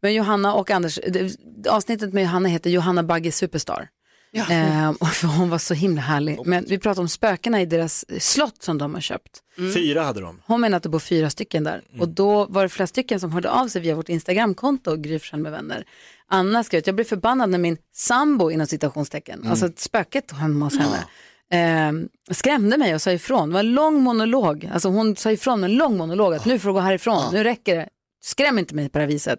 Men 0.00 0.14
Johanna 0.14 0.54
och 0.54 0.70
Anders, 0.70 0.98
det, 1.08 1.36
avsnittet 1.68 2.12
med 2.12 2.22
Johanna 2.22 2.48
heter 2.48 2.70
Johanna 2.70 3.02
Bagge 3.02 3.32
Superstar. 3.32 3.88
Eh, 4.32 4.90
och 5.00 5.08
för 5.08 5.26
hon 5.28 5.50
var 5.50 5.58
så 5.58 5.74
himla 5.74 6.02
härlig. 6.02 6.38
Men 6.44 6.64
vi 6.68 6.78
pratar 6.78 7.02
om 7.02 7.08
spökena 7.08 7.60
i 7.60 7.66
deras 7.66 8.04
slott 8.22 8.62
som 8.62 8.78
de 8.78 8.94
har 8.94 9.00
köpt. 9.00 9.42
Fyra 9.74 10.02
hade 10.02 10.20
de. 10.20 10.40
Hon 10.46 10.60
menar 10.60 10.76
att 10.76 10.82
det 10.82 10.88
bor 10.88 10.98
fyra 10.98 11.30
stycken 11.30 11.64
där. 11.64 11.82
Och 11.98 12.08
då 12.08 12.46
var 12.46 12.62
det 12.62 12.68
flera 12.68 12.86
stycken 12.86 13.20
som 13.20 13.32
hörde 13.32 13.50
av 13.50 13.68
sig 13.68 13.82
via 13.82 13.94
vårt 13.94 14.08
Instagramkonto, 14.08 14.96
Gry 14.96 15.18
Forssell 15.18 15.40
med 15.40 15.52
vänner. 15.52 15.84
Anna 16.28 16.64
skrev 16.64 16.78
att 16.78 16.86
jag 16.86 16.96
blev 16.96 17.04
förbannad 17.04 17.50
när 17.50 17.58
min 17.58 17.76
sambo, 17.94 18.50
inom 18.50 18.66
citationstecken, 18.66 19.46
alltså 19.46 19.66
ett 19.66 19.78
spöket 19.80 20.32
hemma 20.32 20.66
hos 20.66 20.78
henne, 20.78 21.04
eh, 21.52 21.92
skrämde 22.34 22.78
mig 22.78 22.94
och 22.94 23.02
sa 23.02 23.12
ifrån. 23.12 23.48
Det 23.48 23.52
var 23.52 23.60
en 23.60 23.72
lång 23.72 24.02
monolog, 24.02 24.70
alltså 24.72 24.88
hon 24.88 25.16
sa 25.16 25.30
ifrån 25.32 25.64
en 25.64 25.74
lång 25.76 25.96
monolog 25.96 26.34
att 26.34 26.44
nu 26.44 26.58
får 26.58 26.68
du 26.68 26.72
gå 26.72 26.80
härifrån, 26.80 27.32
nu 27.32 27.44
räcker 27.44 27.76
det. 27.76 27.88
Skräm 28.22 28.58
inte 28.58 28.74
mig 28.74 28.88
på 28.88 28.98
det 28.98 29.02
här 29.04 29.08
viset. 29.12 29.38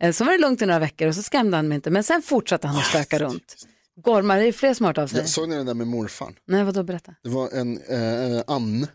Eh, 0.00 0.12
så 0.12 0.24
var 0.24 0.32
det 0.32 0.38
lugnt 0.38 0.62
i 0.62 0.66
några 0.66 0.80
veckor 0.80 1.08
och 1.08 1.14
så 1.14 1.22
skrämde 1.22 1.56
han 1.56 1.68
mig 1.68 1.76
inte, 1.76 1.90
men 1.90 2.04
sen 2.04 2.22
fortsatte 2.22 2.66
han 2.66 2.76
att 2.76 2.84
spöka 2.86 3.18
runt. 3.18 3.56
Gormar, 3.96 4.38
det 4.38 4.44
är 4.44 4.52
fler 4.52 4.84
hört 4.84 4.98
av 4.98 5.06
sig. 5.06 5.18
Jag 5.18 5.28
såg 5.28 5.48
ni 5.48 5.56
den 5.56 5.66
där 5.66 5.74
med 5.74 5.86
morfar? 5.86 6.34
Nej, 6.44 6.64
vadå, 6.64 6.82
berätta. 6.82 7.14
Det 7.22 7.28
var 7.28 7.50
en 7.50 7.82
eh, 7.82 8.42
Ann, 8.46 8.86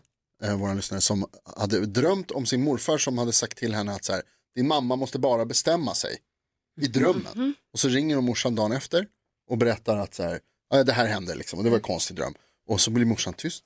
eh, 0.42 0.56
vår 0.56 0.74
lyssnare, 0.74 1.00
som 1.00 1.26
hade 1.56 1.86
drömt 1.86 2.30
om 2.30 2.46
sin 2.46 2.64
morfar 2.64 2.98
som 2.98 3.18
hade 3.18 3.32
sagt 3.32 3.58
till 3.58 3.74
henne 3.74 3.92
att 3.92 4.04
så 4.04 4.12
här, 4.12 4.22
din 4.54 4.68
mamma 4.68 4.96
måste 4.96 5.18
bara 5.18 5.44
bestämma 5.44 5.94
sig 5.94 6.18
i 6.80 6.86
drömmen. 6.86 7.54
Och 7.72 7.78
så 7.78 7.88
ringer 7.88 8.16
hon 8.16 8.24
morsan 8.24 8.54
dagen 8.54 8.72
efter 8.72 9.06
och 9.50 9.58
berättar 9.58 9.96
att 9.96 10.14
så 10.14 10.22
här, 10.22 10.40
ja, 10.70 10.84
det 10.84 10.92
här 10.92 11.06
hände 11.06 11.34
liksom 11.34 11.58
och 11.58 11.64
det 11.64 11.70
var 11.70 11.76
en 11.76 11.82
konstig 11.82 12.16
dröm. 12.16 12.34
Och 12.68 12.80
så 12.80 12.90
blir 12.90 13.04
morsan 13.04 13.34
tyst 13.34 13.64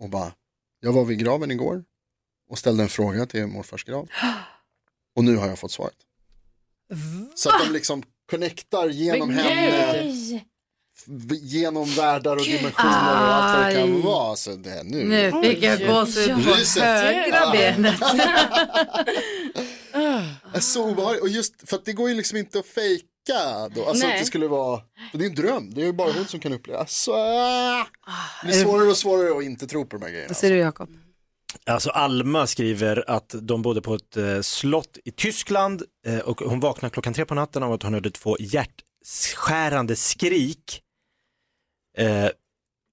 och 0.00 0.08
bara, 0.08 0.32
Jag 0.80 0.92
var 0.92 1.04
vid 1.04 1.18
graven 1.18 1.50
igår 1.50 1.84
och 2.50 2.58
ställde 2.58 2.82
en 2.82 2.88
fråga 2.88 3.26
till 3.26 3.46
morfars 3.46 3.84
grav. 3.84 4.08
Och 5.16 5.24
nu 5.24 5.36
har 5.36 5.48
jag 5.48 5.58
fått 5.58 5.72
svaret. 5.72 5.96
Så 7.34 7.48
att 7.50 7.66
de 7.66 7.72
liksom 7.72 8.02
connectar 8.30 8.88
genom 8.88 9.30
henne, 9.30 10.14
genom 11.42 11.84
världar 11.84 12.36
och 12.36 12.44
dimensioner 12.44 13.12
och 13.12 13.34
allt 13.34 13.56
vad 13.56 13.66
det 13.66 13.80
kan 13.80 14.02
vara. 14.02 14.36
Så 14.36 14.50
det, 14.50 14.82
nu. 14.84 15.04
Nu 15.04 15.42
fick 15.42 15.62
jag 15.62 15.86
gåshud 15.86 16.44
på 16.44 16.80
högra 16.80 17.50
benet. 17.52 18.00
Är 20.54 20.60
så 20.60 20.90
obehagligt. 20.90 21.22
Och 21.22 21.28
just 21.28 21.68
för 21.68 21.76
att 21.76 21.84
det 21.84 21.92
går 21.92 22.08
ju 22.08 22.14
liksom 22.14 22.38
inte 22.38 22.58
att 22.58 22.66
fejka. 22.66 23.06
Då. 23.74 23.86
Alltså 23.86 24.06
Nej. 24.06 24.14
att 24.14 24.20
det 24.20 24.26
skulle 24.26 24.48
vara, 24.48 24.80
det 25.12 25.24
är 25.24 25.28
en 25.28 25.34
dröm, 25.34 25.74
det 25.74 25.82
är 25.82 25.86
ju 25.86 25.92
bara 25.92 26.12
hon 26.12 26.26
som 26.26 26.40
kan 26.40 26.52
uppleva. 26.52 26.78
Alltså, 26.78 27.12
ah. 27.12 27.86
det 28.42 28.46
blir 28.48 28.64
svårare 28.64 28.88
och 28.88 28.96
svårare 28.96 29.38
att 29.38 29.44
inte 29.44 29.66
tro 29.66 29.86
på 29.86 29.96
de 29.96 30.02
här 30.02 30.10
grejerna. 30.10 30.28
Vad 30.28 30.36
säger 30.36 30.54
du 30.54 30.60
Jakob? 30.60 30.88
Alltså 31.66 31.90
Alma 31.90 32.46
skriver 32.46 33.10
att 33.10 33.34
de 33.42 33.62
bodde 33.62 33.82
på 33.82 33.94
ett 33.94 34.16
eh, 34.16 34.40
slott 34.40 34.98
i 35.04 35.10
Tyskland 35.10 35.82
eh, 36.06 36.18
och 36.18 36.40
hon 36.40 36.60
vaknade 36.60 36.92
klockan 36.92 37.14
tre 37.14 37.24
på 37.24 37.34
natten 37.34 37.62
av 37.62 37.72
att 37.72 37.82
hon 37.82 37.94
hörde 37.94 38.10
två 38.10 38.36
hjärtskärande 38.40 39.96
skrik 39.96 40.82
eh, 41.98 42.28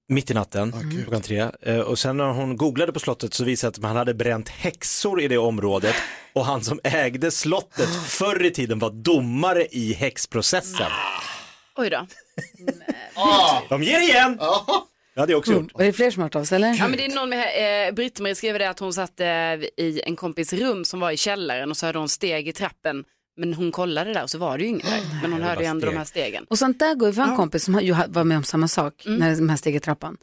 mitt 0.09 0.31
i 0.31 0.33
natten, 0.33 0.91
klockan 1.03 1.21
tre. 1.21 1.51
Eh, 1.61 1.79
och 1.79 1.99
sen 1.99 2.17
när 2.17 2.25
hon 2.25 2.57
googlade 2.57 2.93
på 2.93 2.99
slottet 2.99 3.33
så 3.33 3.43
visade 3.43 3.71
det 3.71 3.77
att 3.77 3.81
man 3.81 3.95
hade 3.95 4.13
bränt 4.13 4.49
häxor 4.49 5.21
i 5.21 5.27
det 5.27 5.37
området 5.37 5.95
och 6.33 6.45
han 6.45 6.63
som 6.63 6.79
ägde 6.83 7.31
slottet 7.31 7.89
förr 8.05 8.45
i 8.45 8.51
tiden 8.51 8.79
var 8.79 8.89
domare 8.89 9.65
i 9.71 9.93
häxprocessen. 9.93 10.91
Oj 11.75 11.89
då. 11.89 12.07
De 13.69 13.83
ger 13.83 13.99
igen! 13.99 14.39
Det 15.17 15.21
hade 15.21 15.31
jag 15.33 15.39
också 15.39 15.51
gjort. 15.53 15.71
Och 15.71 15.81
är 15.81 15.85
det 15.85 15.93
fler 15.93 16.11
som 16.11 16.21
har 16.21 16.25
hört 16.25 16.35
av 16.35 16.43
sig 16.43 16.55
eller? 16.55 16.73
Ja, 16.75 16.87
men 16.87 16.97
det 16.97 17.05
är 17.05 17.15
någon 17.15 17.29
med, 17.29 17.87
eh, 17.87 17.93
Britt-Marie 17.93 18.35
skriver 18.35 18.59
det 18.59 18.69
att 18.69 18.79
hon 18.79 18.93
satt 18.93 19.19
eh, 19.19 19.27
i 19.27 20.01
en 20.05 20.15
kompis 20.15 20.53
rum 20.53 20.85
som 20.85 20.99
var 20.99 21.11
i 21.11 21.17
källaren 21.17 21.71
och 21.71 21.77
så 21.77 21.85
hörde 21.85 21.99
hon 21.99 22.09
steg 22.09 22.47
i 22.47 22.53
trappen. 22.53 23.03
Men 23.37 23.53
hon 23.53 23.71
kollade 23.71 24.13
där 24.13 24.23
och 24.23 24.29
så 24.29 24.37
var 24.37 24.57
det 24.57 24.63
ju 24.63 24.69
inget 24.69 24.85
där. 24.85 25.01
Men 25.21 25.33
hon 25.33 25.41
hörde 25.41 25.61
ju 25.61 25.67
ändå 25.67 25.85
de 25.87 25.97
här 25.97 26.05
stegen. 26.05 26.45
Och 26.49 26.57
sånt 26.59 26.79
där 26.79 26.95
går 26.95 27.07
ju, 27.09 27.13
för 27.13 27.21
en 27.21 27.35
kompis 27.35 27.63
som 27.63 27.73
har- 27.73 27.81
ju 27.81 27.95
var 28.07 28.23
med 28.23 28.37
om 28.37 28.43
samma 28.43 28.67
sak, 28.67 29.05
Mm. 29.05 29.19
när 29.19 29.35
de 29.35 29.49
här 29.49 29.57
steg 29.57 29.75
i 29.75 29.79
trappan. 29.79 30.17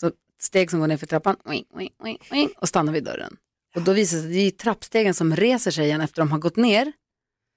Så 0.00 0.10
steg 0.40 0.70
som 0.70 0.80
går 0.80 0.86
ner 0.86 0.96
för 0.96 1.06
trappan, 1.06 1.36
oing, 1.44 1.64
oing, 1.74 1.90
oing, 2.04 2.18
oing, 2.30 2.48
och 2.56 2.68
stannar 2.68 2.92
vid 2.92 3.04
dörren. 3.04 3.36
Och 3.76 3.82
då 3.82 3.92
visar 3.92 4.16
det 4.16 4.22
sig 4.22 4.28
att 4.30 4.34
det 4.34 4.46
är 4.46 4.50
trappstegen 4.50 5.14
som 5.14 5.36
reser 5.36 5.70
sig 5.70 5.84
igen 5.84 6.00
efter 6.00 6.22
de 6.22 6.30
har 6.32 6.38
gått 6.38 6.56
ner. 6.56 6.92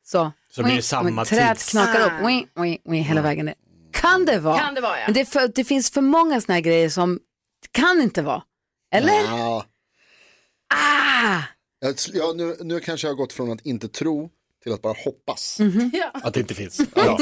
Så, 0.05 0.31
Så 0.51 0.61
blir 0.63 0.71
det 0.71 0.75
oing, 0.75 0.81
samma 0.83 1.25
träd 1.25 1.57
tids- 1.57 1.71
knakar 1.71 2.05
upp, 2.05 2.11
Ah. 2.21 2.25
oing, 2.25 2.47
oing, 2.55 2.77
oing, 2.85 3.03
hela 3.03 3.21
vägen 3.21 3.45
ner. 3.45 3.55
Kan 4.01 4.25
det 4.25 4.39
vara? 4.39 4.59
Kan 4.59 4.73
det 4.73 4.81
vara 4.81 4.99
ja. 4.99 5.03
Men 5.05 5.13
det, 5.13 5.25
för, 5.25 5.47
det 5.55 5.63
finns 5.63 5.91
för 5.91 6.01
många 6.01 6.41
såna 6.41 6.53
här 6.53 6.61
grejer 6.61 6.89
som 6.89 7.19
kan 7.71 8.01
inte 8.01 8.21
vara. 8.21 8.43
Eller? 8.93 9.13
Ja. 9.13 9.65
Ah! 10.73 11.41
Ja, 12.13 12.33
nu, 12.35 12.55
nu 12.61 12.79
kanske 12.79 13.07
jag 13.07 13.13
har 13.13 13.17
gått 13.17 13.33
från 13.33 13.51
att 13.51 13.65
inte 13.65 13.87
tro 13.87 14.29
till 14.63 14.73
att 14.73 14.81
bara 14.81 14.95
hoppas. 15.05 15.59
Mhm. 15.59 15.91
Att 16.13 16.33
det 16.33 16.39
inte 16.39 16.53
finns. 16.53 16.77
Bra. 16.93 17.17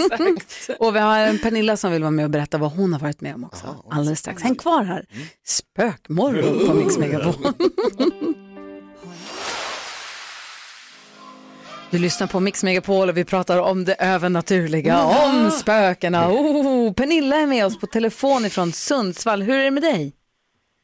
Och 0.79 0.95
vi 0.95 0.99
har 0.99 1.19
en 1.19 1.39
Pernilla 1.39 1.77
som 1.77 1.91
vill 1.91 2.01
vara 2.01 2.11
med 2.11 2.25
och 2.25 2.31
berätta 2.31 2.57
vad 2.57 2.71
hon 2.71 2.93
har 2.93 2.99
varit 2.99 3.21
med 3.21 3.35
om 3.35 3.43
också. 3.43 3.83
Alldeles 3.89 4.19
strax. 4.19 4.43
Häng 4.43 4.55
kvar 4.55 4.83
här. 4.83 5.05
Spökmorgon 5.45 6.67
på 6.67 6.73
Mix 6.73 6.97
Megapol. 6.97 7.33
Du 11.91 11.99
lyssnar 11.99 12.27
på 12.27 12.39
Mix 12.39 12.63
Megapol 12.63 13.09
och 13.09 13.17
vi 13.17 13.25
pratar 13.25 13.61
om 13.61 13.85
det 13.85 13.95
övernaturliga, 13.99 14.95
om 15.05 15.51
spökena. 15.51 16.31
Oh, 16.31 16.93
Pernilla 16.93 17.35
är 17.35 17.47
med 17.47 17.65
oss 17.65 17.79
på 17.79 17.87
telefon 17.87 18.45
ifrån 18.45 18.71
Sundsvall. 18.71 19.41
Hur 19.41 19.53
är 19.53 19.63
det 19.63 19.71
med 19.71 19.83
dig? 19.83 20.13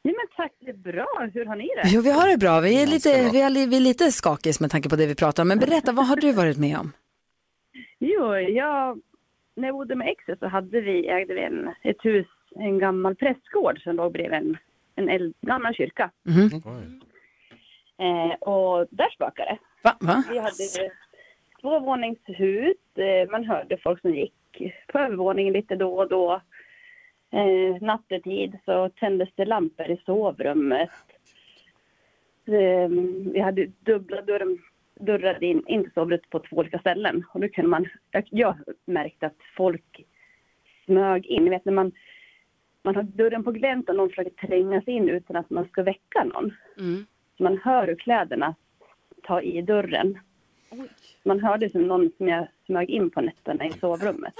Ja, 0.02 0.12
men 0.16 0.26
tack, 0.36 0.52
det 0.60 0.70
är 0.70 0.92
bra. 0.92 1.30
Hur 1.34 1.46
har 1.46 1.56
ni 1.56 1.64
det? 1.82 1.88
Jo, 1.90 2.00
vi 2.00 2.10
har 2.10 2.28
det 2.28 2.36
bra. 2.38 2.60
Vi 2.60 2.82
är 2.82 2.86
lite, 2.86 3.30
vi 3.32 3.40
är, 3.40 3.66
vi 3.66 3.76
är 3.76 3.80
lite 3.80 4.12
skakis 4.12 4.60
med 4.60 4.70
tanke 4.70 4.88
på 4.88 4.96
det 4.96 5.06
vi 5.06 5.14
pratar 5.14 5.42
om. 5.42 5.48
Men 5.48 5.58
berätta, 5.58 5.92
vad 5.92 6.06
har 6.06 6.16
du 6.16 6.32
varit 6.32 6.58
med 6.58 6.78
om? 6.78 6.92
Jo, 7.98 8.36
jag, 8.36 9.00
när 9.56 9.68
jag 9.68 9.74
bodde 9.74 9.94
med 9.96 10.08
exet 10.08 10.38
så 10.38 10.46
hade 10.48 10.80
vi, 10.80 11.08
ägde 11.08 11.34
vi 11.34 11.44
en, 11.44 11.68
ett 11.82 12.04
hus, 12.04 12.26
en 12.56 12.78
gammal 12.78 13.14
prästgård 13.16 13.82
som 13.82 13.96
låg 13.96 14.12
bredvid 14.12 14.38
en, 14.38 14.56
en 14.96 15.08
äldre, 15.08 15.32
gammal 15.40 15.74
kyrka. 15.74 16.10
Mhm. 16.24 16.50
Eh, 16.54 16.62
och 18.40 18.86
där 18.90 19.10
spökade 19.10 19.50
det. 19.50 19.58
Va? 19.82 19.96
Va? 20.00 20.24
Vi 20.30 20.38
hade 20.38 20.90
tvåvåningshus. 21.60 22.76
Eh, 22.94 23.30
man 23.30 23.44
hörde 23.44 23.76
folk 23.76 24.00
som 24.00 24.14
gick 24.14 24.32
på 24.86 24.98
övervåningen 24.98 25.52
lite 25.52 25.76
då 25.76 25.98
och 25.98 26.08
då. 26.08 26.40
Eh, 27.30 27.82
nattetid 27.82 28.58
så 28.64 28.88
tändes 28.88 29.28
det 29.34 29.44
lampor 29.44 29.90
i 29.90 30.00
sovrummet. 30.06 30.90
Eh, 32.46 32.88
vi 33.32 33.40
hade 33.40 33.66
dubbla 33.66 34.22
dörr, 34.22 34.58
dörrar 34.94 35.44
in, 35.44 35.62
in 35.66 35.82
till 35.82 35.92
sovrummet 35.92 36.30
på 36.30 36.38
två 36.38 36.56
olika 36.56 36.78
ställen. 36.78 37.24
Och 37.32 37.40
då 37.40 37.48
kunde 37.48 37.68
man, 37.68 37.86
jag, 38.10 38.24
jag 38.30 38.56
märkte 38.84 39.26
att 39.26 39.40
folk 39.56 40.04
smög 40.84 41.26
in. 41.26 41.44
Ni 41.44 41.50
vet 41.50 41.64
när 41.64 41.72
man, 41.72 41.92
man 42.82 42.96
har 42.96 43.02
dörren 43.02 43.44
på 43.44 43.52
glänt 43.52 43.88
och 43.88 43.96
någon 43.96 44.08
försöker 44.08 44.46
tränga 44.46 44.82
sig 44.82 44.94
in 44.94 45.08
utan 45.08 45.36
att 45.36 45.50
man 45.50 45.68
ska 45.68 45.82
väcka 45.82 46.24
någon. 46.24 46.54
Mm. 46.78 47.06
Man 47.38 47.58
hör 47.64 47.86
hur 47.86 47.94
kläderna 47.96 48.54
tar 49.22 49.40
i 49.40 49.62
dörren. 49.62 50.18
Man 51.24 51.40
hörde 51.40 51.70
som 51.70 51.82
någon 51.82 52.10
som 52.16 52.28
jag 52.28 52.48
smög 52.66 52.90
in 52.90 53.10
på 53.10 53.20
nätterna 53.20 53.66
i 53.66 53.72
sovrummet. 53.72 54.34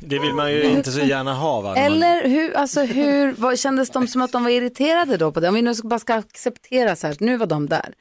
Det 0.00 0.18
vill 0.18 0.34
man 0.34 0.52
ju 0.52 0.62
inte 0.62 0.90
så 0.90 1.06
gärna 1.06 1.34
ha 1.34 1.60
va? 1.60 1.74
Eller 1.76 2.28
hur, 2.28 2.56
alltså 2.56 2.80
hur, 2.80 3.32
vad, 3.32 3.58
kändes 3.58 3.90
de 3.90 4.06
som 4.06 4.22
att 4.22 4.32
de 4.32 4.42
var 4.44 4.50
irriterade 4.50 5.16
då 5.16 5.32
på 5.32 5.40
det? 5.40 5.48
Om 5.48 5.54
vi 5.54 5.62
nu 5.62 5.74
ska- 5.74 5.88
bara 5.88 5.98
ska 5.98 6.14
acceptera 6.14 6.96
så 6.96 7.06
här, 7.06 7.16
nu 7.20 7.36
var 7.36 7.46
de 7.46 7.66
där. 7.66 7.94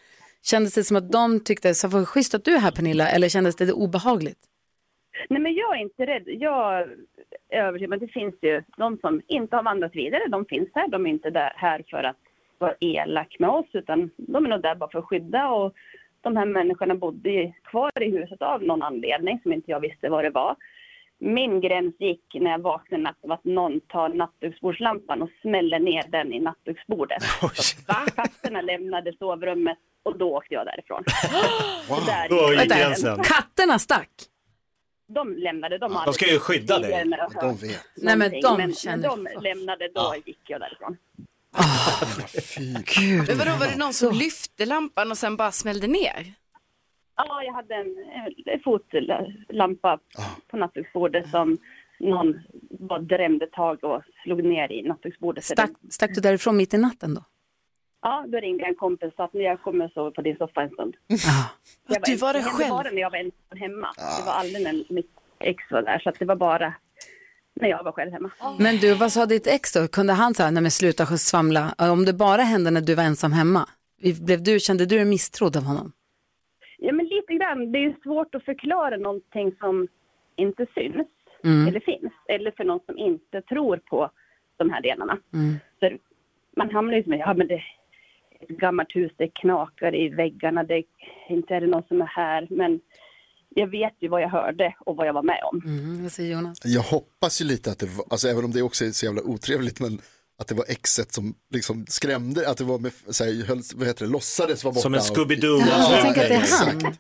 Kändes 0.44 0.74
det 0.74 0.84
som 0.84 0.98
att 0.98 1.12
de 1.12 1.40
tyckte, 1.44 1.74
så 1.74 1.88
var 1.88 2.06
schysst 2.06 2.34
att 2.36 2.46
du 2.46 2.56
är 2.56 2.60
här 2.60 2.72
Pernilla, 2.72 3.10
eller 3.10 3.30
kändes 3.30 3.56
det 3.56 3.74
obehagligt? 3.74 4.40
Nej 5.30 5.42
men 5.42 5.54
jag 5.54 5.78
är 5.78 5.82
inte 5.82 6.06
rädd. 6.06 6.24
Jag 6.26 6.82
är 6.82 6.88
övertygad 7.52 7.90
om 7.90 7.94
att 7.94 8.00
det 8.00 8.14
finns 8.14 8.36
ju 8.42 8.64
de 8.78 8.98
som 8.98 9.22
inte 9.28 9.56
har 9.56 9.64
vandrat 9.64 9.96
vidare. 9.96 10.22
De 10.30 10.46
finns 10.46 10.70
här. 10.74 10.88
De 10.88 11.06
är 11.06 11.10
inte 11.10 11.30
där, 11.30 11.54
här 11.56 11.84
för 11.90 12.04
att 12.04 12.18
vara 12.62 12.76
elak 12.80 13.36
med 13.40 13.50
oss 13.50 13.66
utan 13.74 14.10
de 14.18 14.46
är 14.46 14.50
nog 14.50 14.62
där 14.62 14.76
bara 14.76 14.90
för 14.90 15.00
att 15.00 15.06
skydda. 15.06 15.50
Och 15.50 15.74
de 16.22 16.38
här 16.38 16.46
människorna 16.46 16.96
bodde 16.96 17.54
kvar 17.64 18.04
i 18.04 18.12
huset 18.12 18.42
av 18.42 18.64
någon 18.64 18.82
anledning 18.84 19.40
som 19.44 19.54
inte 19.54 19.72
jag 19.72 19.80
visste 19.80 20.10
vad 20.10 20.24
det 20.24 20.30
var. 20.30 20.56
Min 21.20 21.62
gräns 21.62 21.96
gick 22.00 22.24
när 22.34 22.52
jag 22.52 22.60
vaknade 22.60 22.96
en 22.96 23.04
natt 23.04 23.24
av 23.24 23.32
att 23.32 23.44
någon 23.44 23.80
tar 23.80 24.10
nattduksbordslampan 24.10 25.22
och 25.22 25.30
smäller 25.42 25.80
ner 25.80 26.04
den 26.10 26.34
i 26.34 26.40
nattduksbordet. 26.40 27.24
Katterna 28.16 28.62
lämnade 28.62 29.14
sovrummet 29.20 29.78
och 30.04 30.18
då 30.18 30.38
åkte 30.38 30.54
jag 30.54 30.66
därifrån. 30.66 31.04
Och 31.90 32.06
där 32.06 32.30
Då 32.30 32.62
gick 32.62 32.72
gränsen. 32.72 33.24
Katterna 33.24 33.80
stack? 33.80 34.10
De 35.08 35.38
lämnade, 35.38 35.78
de 35.78 35.96
hade 35.96 36.06
De 36.06 36.14
ska 36.14 36.32
ju 36.32 36.40
skydda 36.40 36.80
dig. 36.80 37.06
De 37.42 37.56
vet. 37.56 37.86
Nej, 37.96 38.18
men 38.18 38.32
de 38.42 38.58
men, 38.58 38.74
känner 38.74 39.16
men 39.16 39.24
de 39.24 39.42
lämnade, 39.42 39.90
då 39.94 40.16
gick 40.26 40.40
jag 40.48 40.62
därifrån. 40.62 40.98
Gud. 42.86 43.28
Men 43.28 43.38
vadå, 43.38 43.52
var 43.60 43.68
det 43.72 43.78
någon 43.78 43.94
som 43.94 44.14
lyfte 44.16 44.66
lampan 44.66 45.12
och 45.12 45.18
sen 45.18 45.38
bara 45.38 45.52
smällde 45.52 45.88
ner? 45.88 46.34
Ja, 47.16 47.44
jag 47.44 47.54
hade 47.54 47.76
en, 47.76 47.96
en 48.46 48.60
fotlampa 48.64 50.00
på 50.48 50.58
nattduksbordet 50.58 51.30
som 51.30 51.58
någon 52.00 52.40
bara 52.80 53.00
drämde 53.00 53.48
tag 53.48 53.84
och 53.84 54.02
slog 54.24 54.44
ner 54.44 54.72
i 54.72 54.82
nattduksbordet. 54.82 55.44
Stack, 55.44 55.72
stack 55.90 56.16
du 56.16 56.22
därifrån 56.22 56.58
mitt 56.58 56.74
i 56.74 56.78
natten 56.78 57.14
då? 57.14 57.24
Ja, 58.02 58.26
då 58.28 58.38
ringde 58.40 58.66
en 58.66 58.76
kompis 58.76 59.08
och 59.08 59.14
sa 59.18 59.24
att 59.24 59.30
jag 59.34 59.62
kommer 59.62 59.86
att 59.86 59.94
sova 59.94 60.12
på 60.12 60.22
din 60.22 60.38
soffa 60.38 60.62
en 60.62 60.70
stund. 60.70 60.96
Ah. 61.10 61.50
Jag 61.88 62.02
Du 62.04 62.16
var 62.16 62.34
det 62.34 62.44
själv? 62.44 62.70
bara 62.70 62.92
när 62.92 63.02
jag 63.02 63.10
var 63.12 63.18
ensam 63.18 63.58
hemma. 63.60 63.88
Det 63.98 64.26
var 64.26 64.34
aldrig 64.34 64.64
när 64.64 64.94
mitt 64.94 65.12
ex 65.40 65.64
var 65.72 65.82
där, 65.82 66.00
så 66.00 66.10
att 66.10 66.20
det 66.20 66.26
var 66.26 66.36
bara 66.36 66.74
när 67.54 67.70
jag 67.70 67.84
var 67.84 67.92
själv 67.92 68.12
hemma. 68.12 68.32
Men 68.60 68.76
du, 68.78 68.94
vad 68.94 69.12
sa 69.12 69.26
ditt 69.26 69.48
ex 69.48 69.74
då? 69.74 69.88
Kunde 69.88 70.14
han 70.14 70.34
säga, 70.34 70.52
nej 70.52 70.62
men 70.62 70.72
sluta 70.72 71.06
svamla, 71.06 71.74
om 71.78 72.06
det 72.06 72.14
bara 72.14 72.42
hände 72.42 72.72
när 72.72 72.82
du 72.82 72.96
var 72.96 73.04
ensam 73.04 73.32
hemma? 73.32 73.70
Blev 74.26 74.44
du, 74.44 74.60
kände 74.60 74.86
du 74.86 74.96
dig 74.96 75.06
misstrodd 75.06 75.58
av 75.58 75.64
honom? 75.64 75.92
Ja, 76.78 76.94
men 76.94 77.06
lite 77.06 77.34
grann. 77.34 77.72
Det 77.72 77.80
är 77.80 77.82
ju 77.84 77.94
svårt 78.04 78.36
att 78.36 78.46
förklara 78.46 78.98
någonting 78.98 79.56
som 79.60 79.88
inte 80.36 80.66
syns 80.76 81.08
Mm. 81.44 81.68
eller 81.68 81.80
finns. 81.80 82.14
Eller 82.28 82.52
för 82.52 82.64
någon 82.64 82.80
som 82.86 82.98
inte 82.98 83.42
tror 83.42 83.78
på 83.78 84.10
de 84.58 84.70
här 84.70 84.82
delarna. 84.82 85.18
Mm. 85.34 85.56
Så 85.80 85.98
man 86.56 86.72
hamnar 86.72 86.94
ju 86.94 87.04
som, 87.04 87.14
ja 87.14 87.34
men 87.34 87.48
det 87.48 87.54
är 87.54 87.64
ett 88.40 88.50
gammalt 88.50 88.96
hus, 88.96 89.12
det 89.18 89.28
knakar 89.28 89.96
i 89.96 90.10
väggarna, 90.10 90.64
det, 90.64 90.84
inte 91.30 91.56
är 91.56 91.62
det 91.62 91.68
någon 91.68 91.84
som 91.88 92.02
är 92.02 92.06
här. 92.06 92.48
Men 92.50 92.80
jag 93.56 93.68
vet 93.68 93.94
ju 94.00 94.08
vad 94.08 94.22
jag 94.22 94.30
hörde 94.30 94.76
och 94.80 94.96
vad 94.96 95.08
jag 95.08 95.14
var 95.14 95.24
med 95.24 95.40
om. 95.44 95.62
Mm, 95.66 96.04
vad 96.04 96.12
säger 96.12 96.32
Jonas? 96.32 96.58
Jag 96.64 96.82
hoppas 96.82 97.42
ju 97.42 97.46
lite 97.46 97.72
att 97.72 97.80
det 97.80 97.86
var, 97.86 98.06
alltså 98.10 98.28
även 98.28 98.46
om 98.46 98.52
det 98.52 98.62
också 98.62 98.86
är 98.86 98.92
så 98.92 99.06
jävla 99.06 99.22
otrevligt, 99.22 99.80
men 99.80 100.02
att 100.40 100.48
det 100.48 100.56
var 100.56 100.66
exet 100.68 101.14
som 101.14 101.36
liksom 101.54 101.86
skrämde, 101.90 102.50
att 102.50 102.58
det 102.58 102.64
var 102.64 102.80
med, 102.80 102.92
så 103.10 103.24
här, 103.24 103.46
höll, 103.46 103.62
vad 103.76 103.88
heter 103.88 104.06
det, 104.06 104.12
låtsades 104.12 104.64
vara 104.64 104.74
borta. 104.74 104.82
Som 104.82 104.94
en 104.94 105.00
Scooby-Doo. 105.00 105.64
Ja, 105.70 105.94
jag 105.96 106.02
tänker 106.02 106.22
att 106.22 106.28
det 106.28 106.36
är 106.36 106.66
han. 106.66 106.96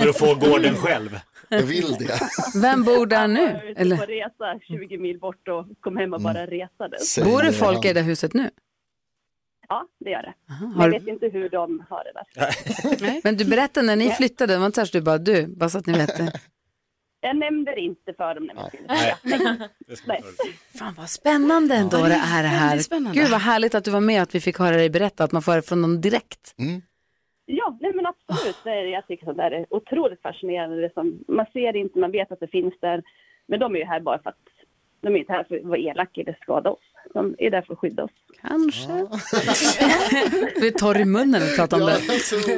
För 0.00 0.08
att 0.08 0.18
få 0.18 0.34
gården 0.34 0.76
själv. 0.76 1.20
Jag 1.48 1.62
vill 1.62 1.92
det. 1.98 2.20
Vem 2.62 2.84
bor 2.84 3.06
där 3.06 3.20
Jag 3.20 3.30
nu? 3.30 3.52
var 3.52 3.64
ute 3.64 3.74
på 3.74 3.80
Eller, 3.80 3.96
resa 3.96 4.58
20 4.68 4.98
mil 4.98 5.18
bort 5.18 5.48
och 5.48 5.66
kom 5.80 5.96
hem 5.96 6.14
och 6.14 6.20
bara 6.20 6.46
resades. 6.46 7.18
bor 7.24 7.42
det 7.42 7.52
folk 7.52 7.84
i 7.84 7.92
det 7.92 8.02
huset 8.02 8.34
nu? 8.34 8.50
Ja, 9.68 9.86
det 10.00 10.10
gör 10.10 10.22
det. 10.22 10.34
Men 10.60 10.70
har 10.72 10.84
jag 10.84 11.00
vet 11.00 11.08
inte 11.08 11.28
hur 11.28 11.48
de 11.48 11.84
har 11.90 12.04
det 12.04 12.12
där. 12.12 13.20
Men 13.24 13.36
du 13.36 13.44
berättade 13.44 13.86
när 13.86 13.96
ni 13.96 14.06
Ja. 14.06 14.12
flyttade, 14.14 14.52
det 14.52 14.58
var 14.58 14.66
inte 14.66 14.86
så 14.86 14.98
du 14.98 15.04
bara 15.04 15.18
du, 15.18 15.46
bara 15.46 15.68
så 15.68 15.78
att 15.78 15.86
ni 15.86 15.92
vet 15.98 16.16
det. 16.16 16.32
Jag 17.20 17.36
nämnde 17.36 17.70
det 17.74 17.80
inte 17.80 18.12
för 18.16 18.34
dem 18.34 18.44
när 18.44 18.54
vi 18.54 18.60
skulle 18.68 18.88
Nej. 20.06 20.22
Fan 20.78 20.94
vad 20.98 21.08
spännande 21.10 21.74
ändå 21.74 21.96
Ja, 21.96 22.02
det 22.02 22.08
det 22.08 22.14
är 22.14 22.42
det 22.42 22.48
här. 22.48 22.78
spännande. 22.78 23.18
Gud 23.20 23.30
vad 23.30 23.40
härligt 23.40 23.74
att 23.74 23.84
du 23.84 23.90
var 23.90 24.00
med 24.00 24.16
och 24.16 24.22
att 24.22 24.34
vi 24.34 24.40
fick 24.40 24.58
höra 24.58 24.76
dig 24.76 24.90
berätta 24.90 25.24
att 25.24 25.32
man 25.32 25.42
får 25.42 25.52
höra 25.52 25.62
från 25.62 25.82
dem 25.82 26.00
direkt. 26.00 26.54
Ja, 27.46 27.78
nej 27.80 27.92
men 27.94 28.06
absolut. 28.06 28.56
Det 28.64 28.70
är, 28.70 28.84
jag 28.84 29.06
tycker 29.06 29.24
sånt 29.24 29.36
där 29.36 29.50
är 29.50 29.66
otroligt 29.74 30.22
fascinerande. 30.22 30.80
Det 30.80 30.92
som, 30.94 31.18
man 31.28 31.46
ser 31.52 31.72
det 31.72 31.78
inte, 31.78 31.98
man 31.98 32.10
vet 32.10 32.32
att 32.32 32.40
det 32.40 32.48
finns 32.48 32.74
där. 32.80 33.02
Men 33.48 33.60
de 33.60 33.74
är 33.74 33.78
ju 33.78 33.84
här 33.84 34.00
bara 34.00 34.18
för 34.22 34.30
att 34.30 34.36
de 35.00 35.14
är 35.14 35.18
inte 35.18 35.32
här 35.32 35.44
för 35.44 35.56
att 35.56 35.64
vara 35.64 35.78
elaka 35.78 36.20
eller 36.20 36.38
skada 36.42 36.70
oss. 36.70 36.87
De 37.14 37.34
är 37.38 37.50
där 37.50 37.62
för 37.62 37.72
att 37.72 37.78
skydda 37.78 38.04
oss. 38.04 38.10
Kanske. 38.42 38.92
Är 40.66 40.70
torr 40.70 40.98
i 41.00 41.04
munnen 41.04 41.30
när 41.30 41.40
du 41.40 41.56
pratar 41.56 41.76
om 41.82 41.88
Ja, 41.88 41.96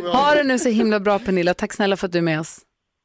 det. 0.03 0.09
Ha 0.09 0.35
det 0.35 0.43
nu 0.43 0.59
så 0.59 0.69
himla 0.69 1.01
bra 1.01 1.19
Pernilla. 1.19 1.55
Tack 1.55 1.73
snälla 1.73 1.97
för 1.97 2.07
att 2.07 2.13
du 2.13 2.19
är 2.19 2.23
med 2.23 2.41
oss. 2.41 2.61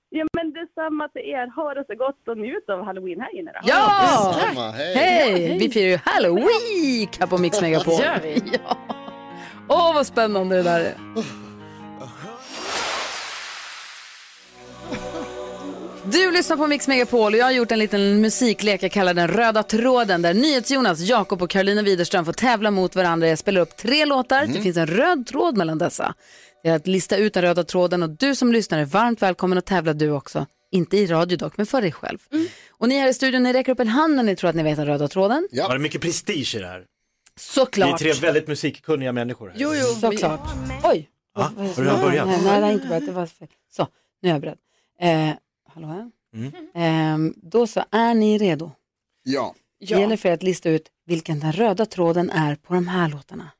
Ja, 0.10 0.26
men 0.34 0.54
detsamma 0.54 1.08
till 1.08 1.22
er. 1.22 1.56
Ha 1.56 1.74
det 1.74 1.84
så 1.88 1.96
gott 1.96 2.28
och 2.28 2.38
njut 2.38 2.70
av 2.70 2.86
halloween-helgen 2.86 3.48
idag. 3.50 3.62
Ja! 3.66 4.72
Hej! 4.76 5.58
Vi 5.60 5.70
firar 5.70 5.88
ju 5.90 6.00
Halloween 6.06 7.08
här 7.20 7.28
på 7.28 7.38
Mix 7.38 7.62
Megapol. 7.62 7.94
Vi? 8.24 8.42
Ja. 8.54 8.78
Åh, 9.70 9.94
vad 9.96 10.08
spännande 10.08 10.56
det 10.56 10.64
där 10.64 10.80
är. 10.80 10.94
Du 16.12 16.32
lyssnar 16.32 16.58
på 16.58 16.68
Mix 16.68 16.88
Megapol 16.88 17.34
och 17.34 17.40
jag 17.40 17.46
har 17.46 17.52
gjort 17.52 17.72
en 17.72 17.80
liten 17.80 18.22
musiklek 18.22 18.84
jag 18.84 18.92
kallar 18.92 19.14
den 19.14 19.28
röda 19.28 19.64
tråden 19.64 20.22
där 20.22 20.34
NyhetsJonas, 20.34 21.00
Jakob 21.00 21.42
och 21.42 21.50
Carolina 21.50 21.82
Widerström 21.82 22.26
får 22.26 22.34
tävla 22.34 22.72
mot 22.72 22.96
varandra. 22.96 23.28
Jag 23.28 23.40
spelar 23.40 23.62
upp 23.62 23.78
tre 23.78 24.06
låtar, 24.06 24.48
det 24.48 24.62
finns 24.62 24.78
en 24.78 24.88
röd 24.88 25.28
tråd 25.28 25.58
mellan 25.58 25.78
dessa. 25.78 26.14
Det 26.64 26.70
är 26.70 26.76
att 26.76 26.88
lista 26.88 27.18
ut 27.18 27.34
den 27.34 27.44
röda 27.44 27.64
tråden 27.64 28.04
och 28.04 28.10
du 28.10 28.36
som 28.36 28.52
lyssnar 28.52 28.80
är 28.80 28.86
varmt 28.86 29.22
välkommen 29.22 29.58
att 29.58 29.66
tävla 29.66 29.94
du 29.94 30.12
också. 30.12 30.46
Inte 30.72 30.98
i 30.98 31.08
radio 31.08 31.38
dock, 31.38 31.58
men 31.58 31.66
för 31.66 31.82
dig 31.82 31.92
själv. 31.92 32.18
Och 32.72 32.90
ni 32.90 33.00
här 33.00 33.08
i 33.08 33.14
studion, 33.14 33.44
ni 33.44 33.54
räcker 33.54 33.72
upp 33.72 33.80
en 33.80 33.88
hand 33.88 34.16
när 34.16 34.24
ni 34.24 34.36
tror 34.36 34.50
att 34.50 34.56
ni 34.56 34.64
vet 34.64 34.78
den 34.78 34.86
röda 34.86 35.08
tråden. 35.08 35.48
Var 35.52 35.74
det 35.74 35.80
mycket 35.80 36.02
prestige 36.02 36.56
i 36.56 36.60
det 36.60 36.68
här? 36.68 36.84
Såklart. 37.40 38.02
Vi 38.02 38.10
är 38.10 38.14
tre 38.14 38.28
väldigt 38.28 38.48
musikkunniga 38.48 39.12
människor 39.12 39.48
här. 39.50 39.56
Jo, 39.60 39.70
jo. 39.74 39.86
Såklart. 40.12 40.50
Oj. 40.84 41.10
Ja, 41.36 41.52
har 41.58 41.74
du 41.76 41.84
redan 41.84 42.02
börjat? 42.02 42.28
Nej, 42.28 42.40
nej, 42.44 42.60
det 42.60 42.66
har 42.66 42.74
inte 42.74 42.88
börjat. 42.88 43.06
Det 43.06 43.12
var 43.12 43.26
fel. 43.26 43.48
Så, 43.76 43.88
nu 44.22 44.30
är 44.30 44.34
jag 44.34 44.42
beredd. 44.42 44.58
Eh, 45.02 45.36
hallå 45.76 45.88
här. 45.88 46.12
Mm. 46.36 46.52
Ehm, 46.74 47.34
då 47.38 47.68
så, 47.68 47.84
är 47.92 48.14
ni 48.14 48.38
redo? 48.38 48.72
Ja. 49.24 49.56
Det 49.80 49.86
gäller 49.86 50.18
för 50.18 50.30
er 50.30 50.34
att 50.34 50.44
lista 50.44 50.70
ut 50.70 50.88
vilken 51.06 51.40
den 51.40 51.52
röda 51.52 51.86
tråden 51.86 52.30
är 52.30 52.56
på 52.56 52.74
de 52.74 52.88
här 52.88 53.10
låtarna. 53.10 53.52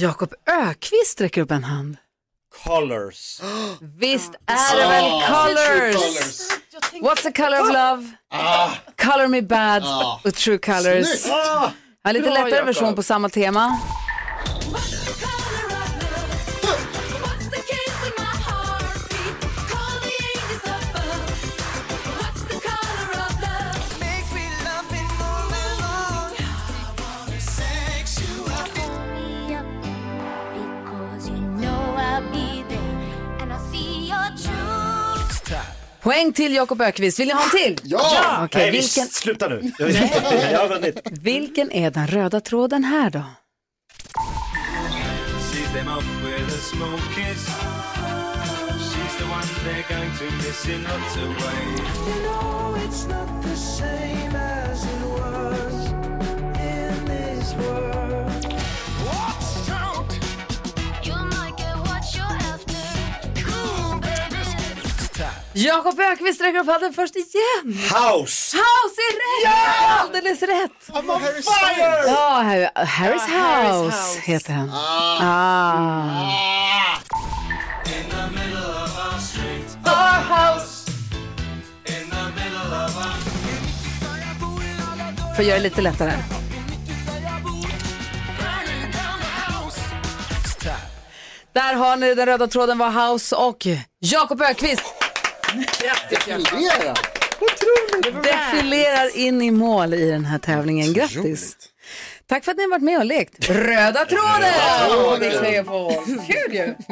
Jakob 0.00 0.32
Ökvist 0.46 1.20
räcker 1.20 1.40
upp 1.42 1.50
en 1.50 1.64
hand. 1.64 1.96
Colors. 2.64 3.40
Visst 3.80 4.30
är 4.46 4.76
det 4.76 4.88
väl 4.88 5.04
Ah, 5.04 5.46
Colors? 5.46 5.96
What's 7.02 7.22
the 7.22 7.32
color 7.32 7.60
of 7.60 7.68
love? 7.72 8.10
Color 9.02 9.26
me 9.28 9.42
bad 9.42 9.82
Ah. 9.84 10.20
och 10.24 10.34
True 10.34 10.58
Colors. 10.58 11.06
Snyggt. 11.06 11.34
En 12.04 12.14
lite 12.14 12.24
Bra, 12.24 12.34
lättare 12.34 12.50
Jakob. 12.50 12.66
version 12.66 12.94
på 12.94 13.02
samma 13.02 13.28
tema. 13.28 13.78
Poäng 36.02 36.32
till 36.32 36.54
Jakob 36.54 36.80
Ökvist. 36.80 37.20
Vill 37.20 37.28
ni 37.28 37.34
ha 37.34 37.42
en 37.44 37.50
till? 37.50 37.76
Ja! 37.82 38.40
Okej, 38.44 38.62
Nej, 38.62 38.70
vi- 38.70 38.78
vilken, 38.78 39.06
Sluta 39.06 39.48
nu. 39.48 39.72
Jag, 39.78 39.90
jag 40.52 40.58
har 40.58 40.68
vunnit. 40.68 41.00
vilken 41.10 41.72
är 41.72 41.90
den 41.90 42.06
röda 42.06 42.40
tråden 42.40 42.84
här 42.84 43.10
då? 43.10 43.22
Jakob 65.52 66.00
Ökvist 66.00 66.40
räcker 66.40 66.58
upp 66.58 66.66
handen 66.66 66.92
först 66.92 67.16
igen. 67.16 67.78
House! 67.90 68.56
House 68.56 69.00
är 69.00 69.12
rätt! 69.12 69.44
Ja! 69.44 70.00
Alldeles 70.00 70.42
rätt! 70.42 70.88
I'm 70.88 71.10
on 71.14 71.22
Harry 71.22 71.42
fire! 71.42 72.02
Ja, 72.06 72.42
Harry- 72.44 72.70
Harry's 72.74 73.22
Ja, 73.28 73.34
Harry's 73.34 73.72
House, 73.72 73.96
House. 73.96 74.20
heter 74.20 74.52
den. 74.54 74.70
Ah. 74.72 76.30
In 77.86 77.92
the 78.10 78.16
middle 78.38 78.66
of 78.84 78.98
our 79.12 79.20
street. 79.20 79.76
Our 79.86 80.22
house. 80.34 80.90
In 81.86 81.94
the 82.10 82.24
middle 82.42 82.86
of 82.86 82.96
our 82.96 83.10
För 85.34 85.42
att 85.42 85.48
göra 85.48 85.56
det 85.58 85.62
lite 85.62 85.80
lättare. 85.82 86.12
Där 91.52 91.74
har 91.74 91.96
ni 91.96 92.14
den 92.14 92.26
röda 92.26 92.46
tråden 92.46 92.78
var 92.78 92.90
House 93.12 93.36
och 93.36 93.66
Jakob 94.00 94.42
Ökvist 94.42 94.82
Defilera. 96.10 96.94
defilerar 98.22 99.16
in 99.16 99.42
i 99.42 99.50
mål 99.50 99.94
i 99.94 100.10
den 100.10 100.24
här 100.24 100.38
tävlingen. 100.38 100.92
Grattis! 100.92 101.56
Tack 102.26 102.44
för 102.44 102.50
att 102.50 102.56
ni 102.56 102.62
har 102.62 102.70
varit 102.70 102.82
med 102.82 102.98
och 102.98 103.04
lekt. 103.04 103.50
Röda 103.50 104.04
tråden! 104.04 104.52
tråden. 104.88 105.18
på 105.18 105.24
Mix 105.24 105.42
Megapol. 105.42 105.92
Kul 106.26 106.54
ju! 106.54 106.74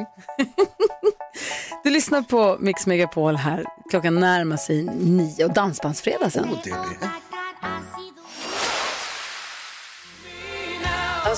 Du 1.85 1.91
lyssnar 1.91 2.23
på 2.23 2.57
Mix 2.61 2.87
Megapol 2.87 3.37
här. 3.37 3.65
Klockan 3.91 4.15
närmar 4.21 4.57
sig 4.57 4.83
nio 4.85 5.45
och 5.45 5.53
dansbandsfredag 5.53 6.33
sen. 6.33 6.49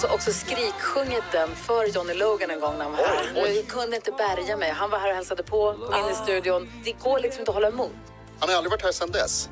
Alltså 0.02 0.14
också 0.14 0.32
skriksjungit 0.32 1.24
den 1.32 1.48
för 1.56 1.86
Johnny 1.86 2.14
Logan 2.14 2.50
en 2.50 2.60
gång 2.60 2.78
när 2.78 2.84
han 2.84 2.92
var 2.92 2.98
här. 2.98 3.42
Och 3.42 3.48
Jag 3.48 3.66
kunde 3.66 3.96
inte 3.96 4.12
bärga 4.12 4.56
mig. 4.56 4.70
Han 4.70 4.90
var 4.90 4.98
här 4.98 5.08
och 5.08 5.14
hälsade 5.14 5.42
på, 5.42 5.72
kom 5.72 6.04
in 6.04 6.10
i 6.12 6.14
studion. 6.14 6.70
Det 6.84 6.92
går 6.92 7.20
liksom 7.20 7.40
inte 7.40 7.50
att 7.50 7.54
hålla 7.54 7.68
emot. 7.68 7.92
Han 8.40 8.48
har 8.48 8.56
aldrig 8.56 8.70
varit 8.70 8.82
här 8.82 8.92
sedan 8.92 9.10
dess. 9.10 9.48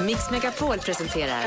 Mix 0.00 0.30
Megapol 0.30 0.78
presenterar 0.78 1.44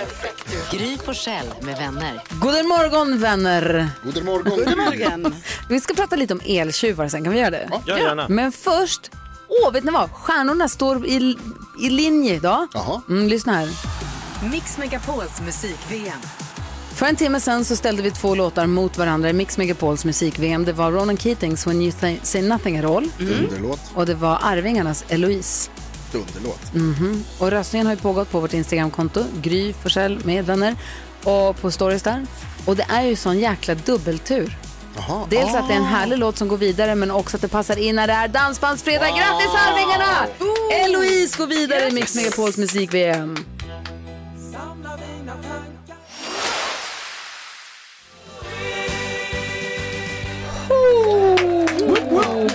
Gry 0.72 0.98
Forssell 0.98 1.54
med 1.62 1.78
vänner. 1.78 2.22
God 2.30 2.65
morgon 2.65 3.20
vänner! 3.20 3.89
God 4.04 4.26
morgon. 4.26 4.58
God 4.65 4.78
morgon. 4.78 5.36
Vi 5.70 5.82
ska 5.82 5.94
prata 5.94 6.15
lite 6.15 6.34
om 6.34 6.41
eltjuvar 6.46 7.08
sen, 7.08 7.24
kan 7.24 7.34
vi 7.34 7.39
göra 7.39 7.50
det? 7.50 7.70
Ja, 7.86 7.98
gärna. 8.00 8.28
Men 8.30 8.52
först, 8.52 9.12
åh 9.48 9.72
vet 9.72 9.84
ni 9.84 9.91
vad? 9.91 10.12
Stjärnorna 10.12 10.70
står 10.70 11.06
i, 11.06 11.38
i 11.82 11.89
linje 11.89 12.34
idag. 12.34 12.67
Mm, 13.10 13.28
lyssna 13.28 13.54
här. 13.54 13.70
Mix 14.49 14.77
Megapols 14.77 15.41
musik-VM. 15.41 16.19
För 16.95 17.06
en 17.06 17.15
timme 17.15 17.39
sen 17.39 17.65
så 17.65 17.75
ställde 17.75 18.01
vi 18.04 18.12
två 18.12 18.36
låtar 18.36 18.65
mot 18.67 18.97
varandra 18.97 19.30
i 19.30 19.34
Mix 19.34 19.58
Megapols 19.58 20.06
musik-VM. 20.06 20.65
Det 20.65 20.73
var 20.73 20.91
Ronan 20.91 21.17
Keatings 21.17 21.67
When 21.67 21.82
You 21.82 21.91
Th- 21.91 22.17
Say 22.23 22.41
Nothing 22.41 22.77
At 22.77 22.86
All. 22.86 23.12
Dunderlåt. 23.17 23.80
Och 23.95 24.06
det 24.06 24.13
var 24.13 24.39
Arvingarnas 24.41 25.06
Eloise. 25.10 25.69
Dunderlåt. 26.12 26.73
Mhm. 26.73 27.23
Och 27.39 27.51
röstningen 27.51 27.88
har 27.88 27.93
ju 27.93 27.99
pågått 27.99 28.32
på 28.32 28.39
vårt 28.39 28.54
Instagramkonto, 28.54 29.23
Gry 29.41 29.73
Forssell 29.73 30.19
med 30.25 30.45
vänner, 30.45 30.75
och 31.23 31.62
på 31.62 31.71
stories 31.71 32.04
där. 32.04 32.25
Och 32.65 32.75
det 32.75 32.86
är 32.89 33.01
ju 33.04 33.15
sån 33.15 33.39
jäkla 33.39 33.75
dubbeltur. 33.75 34.58
Jaha. 34.95 35.25
Dels 35.30 35.56
att 35.56 35.67
det 35.67 35.73
är 35.73 35.77
en 35.77 35.84
härlig 35.84 36.17
låt 36.17 36.38
som 36.38 36.47
går 36.47 36.58
vidare, 36.58 36.95
men 36.95 37.12
också 37.12 37.38
att 37.38 37.41
det 37.41 37.47
passar 37.47 37.77
in 37.80 37.95
när 37.95 38.08
det 38.08 38.13
är 38.13 38.27
Dansbandsfredag. 38.27 39.08
Grattis 39.08 39.49
Arvingarna! 39.67 40.27
Eloise 40.86 41.38
går 41.38 41.47
vidare 41.47 41.88
i 41.88 41.91
Mix 41.91 42.15
Megapols 42.15 42.58
musik-VM. 42.58 43.38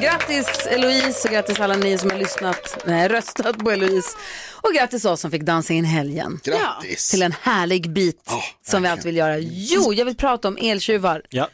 Grattis 0.01 0.67
Eloise 0.67 1.29
och 1.29 1.35
grattis 1.35 1.61
alla 1.61 1.77
ni 1.77 1.99
som 1.99 2.11
har 2.11 2.19
lyssnat, 2.19 2.83
nej, 2.87 3.09
röstat 3.09 3.59
på 3.59 3.71
Eloise. 3.71 4.09
Och 4.63 4.73
grattis 4.75 5.05
oss 5.05 5.21
som 5.21 5.31
fick 5.31 5.43
dansa 5.43 5.73
in 5.73 5.85
helgen. 5.85 6.41
Grattis. 6.45 7.11
Till 7.11 7.23
en 7.23 7.35
härlig 7.43 7.91
bit 7.91 8.31
som 8.67 8.83
vi 8.83 8.89
alltid 8.89 9.05
vill 9.07 9.17
göra. 9.17 9.39
Jo, 9.39 9.93
jag 9.95 10.05
vill 10.05 10.17
prata 10.17 10.49
om 10.49 10.57
eltjuvar. 10.61 11.23
Ja. 11.31 11.49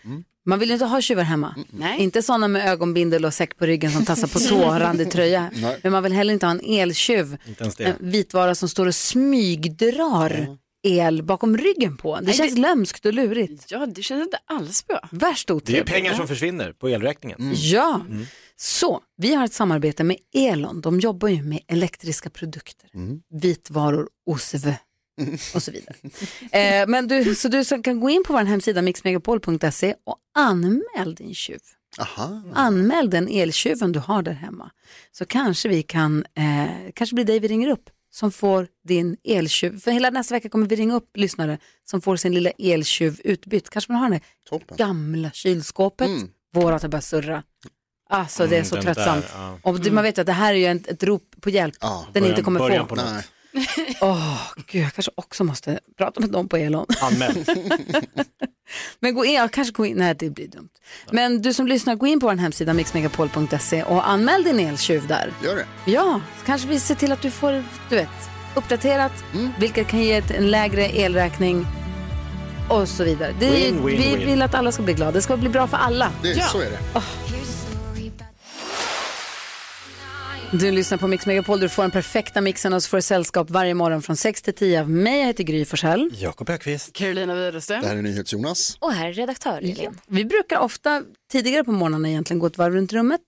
Man 0.47 0.59
vill 0.59 0.69
ju 0.69 0.73
inte 0.73 0.85
ha 0.87 1.01
tjuvar 1.01 1.23
hemma. 1.23 1.55
Nej. 1.71 2.01
Inte 2.01 2.23
sådana 2.23 2.49
med 2.49 2.69
ögonbindel 2.69 3.25
och 3.25 3.35
säck 3.35 3.59
på 3.59 3.67
ryggen 3.67 3.93
som 3.93 4.05
tassar 4.05 4.29
på 4.29 4.39
tå 4.49 4.65
och 4.69 4.81
randig 4.81 5.11
tröja. 5.11 5.51
Nej. 5.55 5.79
Men 5.83 5.93
man 5.93 6.03
vill 6.03 6.13
heller 6.13 6.33
inte 6.33 6.47
ha 6.47 6.51
en 6.51 6.65
eltjuv. 6.65 7.37
Inte 7.47 7.65
ens 7.65 7.81
En 7.81 7.97
vitvara 8.01 8.55
som 8.55 8.69
står 8.69 8.87
och 8.87 8.95
smygdrar 8.95 10.57
el 10.83 11.23
bakom 11.23 11.57
ryggen 11.57 11.97
på. 11.97 12.17
Det 12.17 12.23
Nej, 12.23 12.35
känns 12.35 12.55
det- 12.55 12.61
lömskt 12.61 13.07
och 13.07 13.13
lurigt. 13.15 13.71
Ja, 13.71 13.87
det 13.87 14.03
känns 14.03 14.23
inte 14.25 14.39
alls 14.47 14.87
bra. 14.87 15.09
Värst 15.13 15.49
Det 15.49 15.53
är 15.53 15.55
otrevligt. 15.55 15.87
pengar 15.95 16.15
som 16.15 16.29
försvinner 16.29 16.73
på 16.73 16.89
elräkningen. 16.89 17.53
Ja, 17.55 18.01
så 18.57 19.01
vi 19.17 19.35
har 19.35 19.45
ett 19.45 19.53
samarbete 19.53 20.05
med 20.05 20.17
Elon. 20.35 20.81
De 20.81 21.01
jobbar 21.01 21.29
ju 21.29 21.43
med 21.43 21.61
elektriska 21.69 22.31
produkter, 22.31 22.91
vitvaror, 23.41 24.09
OSV 24.27 24.75
och 25.55 25.63
så 25.63 25.71
vidare. 25.71 25.95
eh, 26.83 26.87
men 26.89 27.09
du, 27.09 27.35
så 27.35 27.49
du 27.49 27.65
kan 27.83 28.01
gå 28.01 28.11
in 28.11 28.25
på 28.27 28.33
vår 28.33 28.45
hemsida 28.45 28.83
mixmegapol.se 28.83 29.95
och 30.05 30.17
anmäl 30.35 31.15
din 31.15 31.35
tjuv. 31.35 31.59
Aha. 31.99 32.43
Anmäl 32.55 33.11
den 33.11 33.29
eltjuven 33.29 33.93
du 33.93 33.99
har 33.99 34.23
där 34.23 34.33
hemma. 34.33 34.71
Så 35.13 35.25
kanske 35.25 35.69
vi 35.69 35.83
kan, 35.83 36.25
eh, 36.35 36.91
kanske 36.95 37.15
blir 37.15 37.25
dig 37.25 37.39
vi 37.41 37.49
ringer 37.49 37.69
upp 37.69 37.91
som 38.15 38.33
får 38.33 38.69
din 38.89 39.17
eltjuv. 39.25 39.81
För 39.81 39.91
hela 39.91 40.11
nästa 40.11 40.35
vecka 40.35 40.49
kommer 40.49 40.67
vi 40.67 40.77
ringa 40.77 40.95
upp 40.97 41.11
lyssnare 41.17 41.59
som 41.85 42.01
får 42.01 42.17
sin 42.17 42.35
lilla 42.35 42.51
eltjuv 42.51 43.21
utbytt. 43.25 43.71
Kanske 43.71 43.93
man 43.93 44.03
har 44.03 44.11
det 44.11 44.21
Toppen. 44.49 44.77
gamla 44.77 45.31
kylskåpet, 45.31 46.09
Mm. 46.09 46.29
vårat 46.55 46.83
har 46.83 46.89
börjat 46.89 47.05
surra. 47.05 47.43
Alltså 48.11 48.47
det 48.47 48.55
är 48.57 48.59
Mm, 48.59 48.65
så 48.65 48.75
den 48.75 48.85
tröttsamt. 48.85 49.23
där, 49.27 49.43
ja. 49.43 49.59
Och 49.63 49.81
det, 49.81 49.91
man 49.91 50.05
vet 50.05 50.19
ju 50.19 50.21
att 50.21 50.27
det 50.27 50.33
här 50.33 50.55
är 50.55 50.59
ju 50.59 50.67
ett, 50.67 50.87
ett 50.89 51.03
rop 51.03 51.35
på 51.41 51.51
hjälp 51.51 51.75
Ja, 51.81 52.07
den 52.13 52.23
inte 52.25 52.33
början- 52.35 52.45
kommer 52.45 52.61
början 52.61 52.89
få. 52.89 52.95
Åh, 54.01 54.41
gud, 54.67 54.83
jag 54.85 54.93
kanske 54.95 55.13
också 55.15 55.45
måste 55.45 55.79
prata 55.99 56.21
med 56.21 56.31
dem 56.31 56.49
på 56.49 56.57
Elon. 56.57 56.87
Anmäl. 57.03 57.45
Men 59.01 59.15
gå 59.15 59.25
in, 59.25 59.35
ja, 59.35 59.49
kanske 59.49 59.73
gå 59.73 59.87
in, 59.87 59.97
nej 59.97 60.15
det 60.15 60.31
blir 60.31 60.49
dumt. 60.49 60.69
Men 61.11 61.43
du 61.43 61.55
som 61.55 61.67
lyssnar, 61.67 61.95
gå 61.95 62.07
in 62.07 62.21
på 62.21 62.27
vår 62.27 62.35
hemsida 62.35 62.73
mixmegapol.se 62.75 63.83
och 63.83 64.09
anmäl 64.09 64.45
din 64.45 64.61
eltjuv 64.61 65.07
där. 65.07 65.33
Gör 65.45 65.57
det. 65.57 65.67
Ja, 65.85 66.21
så 66.41 66.47
kanske 66.47 66.69
vi 66.69 66.81
ser 66.81 66.95
till 66.95 67.13
att 67.13 67.23
du 67.23 67.31
får, 67.31 67.65
du 67.91 67.97
vet, 67.97 68.09
uppdaterat, 68.55 69.13
Mm. 69.35 69.51
vilket 69.59 69.89
kan 69.89 70.01
ge 70.01 70.13
ett, 70.13 70.31
en 70.31 70.51
lägre 70.51 70.87
elräkning 70.89 71.67
och 72.71 72.89
så 72.89 73.05
vidare. 73.05 73.35
Det, 73.41 73.47
är- 73.47 73.51
Win, 73.73 73.87
win, 73.87 73.99
vi 73.99 74.17
win. 74.17 74.27
vill 74.27 74.43
att 74.43 74.55
alla 74.55 74.73
ska 74.73 74.83
bli 74.83 74.95
glada, 74.95 75.13
det 75.13 75.23
ska 75.23 75.37
bli 75.37 75.49
bra 75.49 75.67
för 75.67 75.77
alla. 75.77 76.13
det 76.23 76.43
Så 76.43 76.59
är 76.61 76.71
det. 76.71 76.79
Du 80.53 80.71
lyssnar 80.71 80.99
på 80.99 81.07
Mix 81.07 81.27
Megapol, 81.27 81.61
du 81.61 81.69
får 81.69 81.83
den 81.83 81.91
perfekta 81.91 82.41
mixen 82.41 82.73
och 82.73 82.83
så 82.83 82.89
får 82.89 82.97
du 82.97 83.03
sällskap 83.03 83.51
varje 83.51 83.75
morgon 83.75 84.03
från 84.03 84.17
6 84.17 84.43
till 84.43 84.55
10 84.55 84.81
av 84.81 84.91
mig. 84.91 85.19
Jag 85.19 85.27
heter 85.27 85.45
Gry 85.45 85.65
Forssell. 85.65 86.11
Jakob 86.13 86.51
Ökvist. 86.51 86.93
Carolina 86.93 87.35
Widerström. 87.35 87.83
Det 87.83 87.89
här 87.89 87.97
är 87.97 88.03
NyhetsJonas. 88.03 88.77
Och 88.81 88.93
här 88.93 89.09
är 89.09 89.13
redaktör 89.13 89.59
Elin. 89.59 90.01
Vi 90.07 90.25
brukar 90.25 90.59
ofta 90.59 91.03
tidigare 91.33 91.65
på 91.65 91.73
morgonen 91.73 92.07
egentligen 92.07 92.39
gå 92.39 92.47
ett 92.47 92.59
varv 92.59 92.75
runt 92.75 92.93
rummet. 92.93 93.21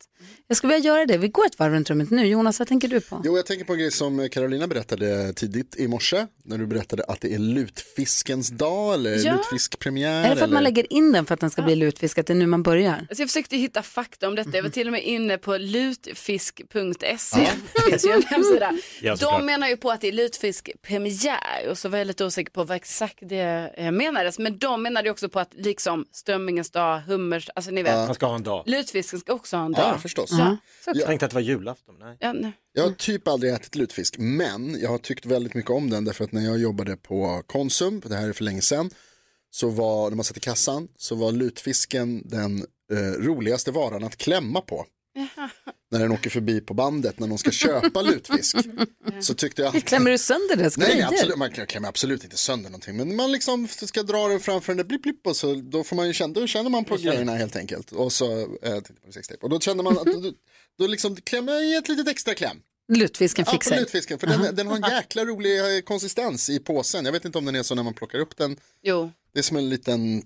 Jag 0.48 0.56
skulle 0.56 0.74
vilja 0.74 0.90
göra 0.92 1.06
det. 1.06 1.18
Vi 1.18 1.28
går 1.28 1.46
ett 1.46 1.58
varv 1.58 1.72
runt 1.72 1.90
rummet 1.90 2.10
nu. 2.10 2.26
Jonas, 2.26 2.58
vad 2.58 2.68
tänker 2.68 2.88
du 2.88 3.00
på? 3.00 3.22
Jo, 3.24 3.36
jag 3.36 3.46
tänker 3.46 3.64
på 3.64 3.72
en 3.72 3.78
grej 3.78 3.90
som 3.90 4.28
Carolina 4.28 4.66
berättade 4.66 5.32
tidigt 5.32 5.76
i 5.76 5.88
morse. 5.88 6.26
När 6.42 6.58
du 6.58 6.66
berättade 6.66 7.04
att 7.04 7.20
det 7.20 7.34
är 7.34 7.38
lutfiskens 7.38 8.48
dag 8.48 8.94
eller 8.94 9.26
Ja. 9.26 9.32
lutfiskpremiär. 9.32 10.10
Är 10.10 10.22
det 10.22 10.26
för 10.28 10.32
att 10.32 10.42
eller... 10.42 10.54
man 10.54 10.62
lägger 10.64 10.92
in 10.92 11.12
den 11.12 11.26
för 11.26 11.34
att 11.34 11.40
den 11.40 11.50
ska 11.50 11.62
bli 11.62 11.76
lutfisk, 11.76 12.18
att 12.18 12.26
det 12.26 12.32
är 12.32 12.34
nu 12.34 12.46
man 12.46 12.62
börjar? 12.62 12.92
Alltså 13.08 13.22
jag 13.22 13.28
försökte 13.28 13.56
hitta 13.56 13.82
fakta 13.82 14.28
om 14.28 14.34
detta. 14.34 14.50
Jag 14.56 14.62
var 14.62 14.70
till 14.70 14.86
och 14.86 14.92
med 14.92 15.02
inne 15.02 15.38
på 15.38 15.56
lutfisk.se. 15.56 17.48
Det 17.74 17.90
finns 17.90 18.06
ju 18.06 18.10
en 18.12 18.22
hemsida. 18.22 18.72
Ja. 19.00 19.16
De 19.16 19.46
menar 19.46 19.68
ju 19.68 19.76
på 19.76 19.90
att 19.90 20.00
det 20.00 20.08
är 20.08 20.12
lutfiskpremiär 20.12 21.68
och 21.70 21.78
så 21.78 21.88
var 21.88 21.98
jag 21.98 22.06
lite 22.06 22.24
osäker 22.24 22.52
på 22.52 22.64
vad 22.64 22.76
exakt 22.76 23.18
det 23.20 23.72
eh, 23.76 23.90
menades. 23.92 24.38
Men 24.38 24.58
de 24.58 24.82
menade 24.82 25.06
ju 25.06 25.10
också 25.12 25.28
på 25.28 25.40
att 25.40 25.50
liksom 25.54 26.04
strömmingens 26.12 26.70
dag, 26.70 27.00
hummers, 27.00 27.48
alltså 27.54 27.70
ni 27.70 27.82
vet. 27.82 27.94
Man 27.94 28.14
ska 28.14 28.26
ha 28.26 28.34
en 28.34 28.42
dag. 28.42 28.62
Lutfisken 28.66 29.20
ska 29.20 29.32
också 29.32 29.56
ha 29.56 29.64
en 29.64 29.72
dag. 29.72 29.94
Ja, 29.94 29.98
förstås. 29.98 30.33
Ja. 30.38 30.56
Jag 30.94 31.06
tänkte 31.06 31.26
att 31.26 31.30
det 31.30 31.34
var 31.34 31.40
julafton. 31.40 31.94
Nej. 31.98 32.16
Ja, 32.20 32.32
nej. 32.32 32.52
Jag 32.72 32.82
har 32.82 32.90
typ 32.90 33.28
aldrig 33.28 33.52
ätit 33.52 33.74
lutfisk, 33.74 34.18
men 34.18 34.80
jag 34.80 34.90
har 34.90 34.98
tyckt 34.98 35.26
väldigt 35.26 35.54
mycket 35.54 35.70
om 35.70 35.90
den 35.90 36.04
därför 36.04 36.24
att 36.24 36.32
när 36.32 36.44
jag 36.44 36.58
jobbade 36.58 36.96
på 36.96 37.42
Konsum, 37.46 38.02
det 38.06 38.16
här 38.16 38.28
är 38.28 38.32
för 38.32 38.44
länge 38.44 38.62
sedan, 38.62 38.90
så 39.50 39.68
var, 39.68 40.10
när 40.10 40.16
man 40.16 40.24
satt 40.24 40.36
i 40.36 40.40
kassan, 40.40 40.88
så 40.96 41.14
var 41.14 41.32
lutfisken 41.32 42.28
den 42.28 42.58
eh, 42.92 43.22
roligaste 43.22 43.70
varan 43.70 44.04
att 44.04 44.16
klämma 44.16 44.60
på. 44.60 44.86
När 45.90 45.98
den 45.98 46.12
åker 46.12 46.30
förbi 46.30 46.60
på 46.60 46.74
bandet, 46.74 47.18
när 47.18 47.28
de 47.28 47.38
ska 47.38 47.50
köpa 47.50 48.02
lutfisk. 48.02 48.56
Så 49.20 49.34
tyckte 49.34 49.62
jag 49.62 49.66
alltid... 49.66 49.84
Klämmer 49.88 50.10
du 50.10 50.18
sönder 50.18 50.56
dess 50.56 50.76
Nej, 50.76 50.88
nej 50.88 50.96
grejer? 50.96 51.08
absolut, 51.08 51.36
man 51.36 51.50
klämmer 51.50 51.88
absolut 51.88 52.24
inte 52.24 52.36
sönder 52.36 52.70
någonting. 52.70 52.96
Men 52.96 53.16
man 53.16 53.32
liksom 53.32 53.68
ska 53.68 54.02
dra 54.02 54.28
den 54.28 54.40
framför 54.40 54.72
den 54.72 54.76
där 54.76 54.84
blipp 54.84 55.02
blipp 55.02 55.26
och 55.26 55.36
så 55.36 55.54
då 55.54 55.84
får 55.84 55.96
man 55.96 56.06
ju 56.06 56.12
känna, 56.12 56.32
då 56.34 56.46
känner 56.46 56.70
man 56.70 56.84
på 56.84 56.96
grejerna 56.96 57.36
helt 57.36 57.56
enkelt. 57.56 57.92
Och 57.92 58.12
så, 58.12 58.40
eh, 58.40 58.80
på. 58.80 59.36
Och 59.42 59.50
då 59.50 59.60
känner 59.60 59.82
man 59.82 59.98
att 59.98 60.04
då, 60.04 60.32
då 60.78 60.86
liksom 60.86 61.16
klämmer 61.16 61.52
jag 61.52 61.64
i 61.64 61.74
ett 61.74 61.88
litet 61.88 62.08
extra 62.08 62.34
kläm. 62.34 62.56
Lutfisken 62.92 63.44
Ja, 63.46 63.52
fixar 63.52 63.70
på 63.70 63.74
det. 63.74 63.80
lutfisken, 63.80 64.18
för 64.18 64.26
den, 64.26 64.54
den 64.56 64.66
har 64.66 64.76
en 64.76 64.90
jäkla 64.96 65.24
rolig 65.24 65.76
eh, 65.76 65.80
konsistens 65.80 66.50
i 66.50 66.58
påsen. 66.58 67.04
Jag 67.04 67.12
vet 67.12 67.24
inte 67.24 67.38
om 67.38 67.44
den 67.44 67.54
är 67.54 67.62
så 67.62 67.74
när 67.74 67.82
man 67.82 67.94
plockar 67.94 68.18
upp 68.18 68.36
den. 68.36 68.56
Jo, 68.82 69.10
Det 69.32 69.38
är 69.38 69.42
som 69.42 69.56
en 69.56 69.68
liten, 69.68 70.22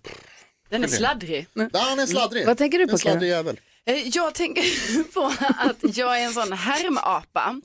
den 0.68 0.84
är 0.84 0.88
sladdrig. 0.88 1.46
ja 1.54 1.68
den 1.90 1.98
är 1.98 2.06
sladdrig. 2.06 2.46
Vad 2.46 2.58
tänker 2.58 2.78
du 2.78 2.86
på, 2.86 2.92
En 2.92 2.98
sladdrig 2.98 3.28
jävel. 3.28 3.60
Eh, 3.88 4.08
Jag 4.08 4.34
tänker 4.34 4.62
på 5.12 5.32
att 5.58 5.96
jag 5.96 6.20
är 6.20 6.24
en 6.24 6.32
sån 6.32 6.52
härmapa. 6.52 7.60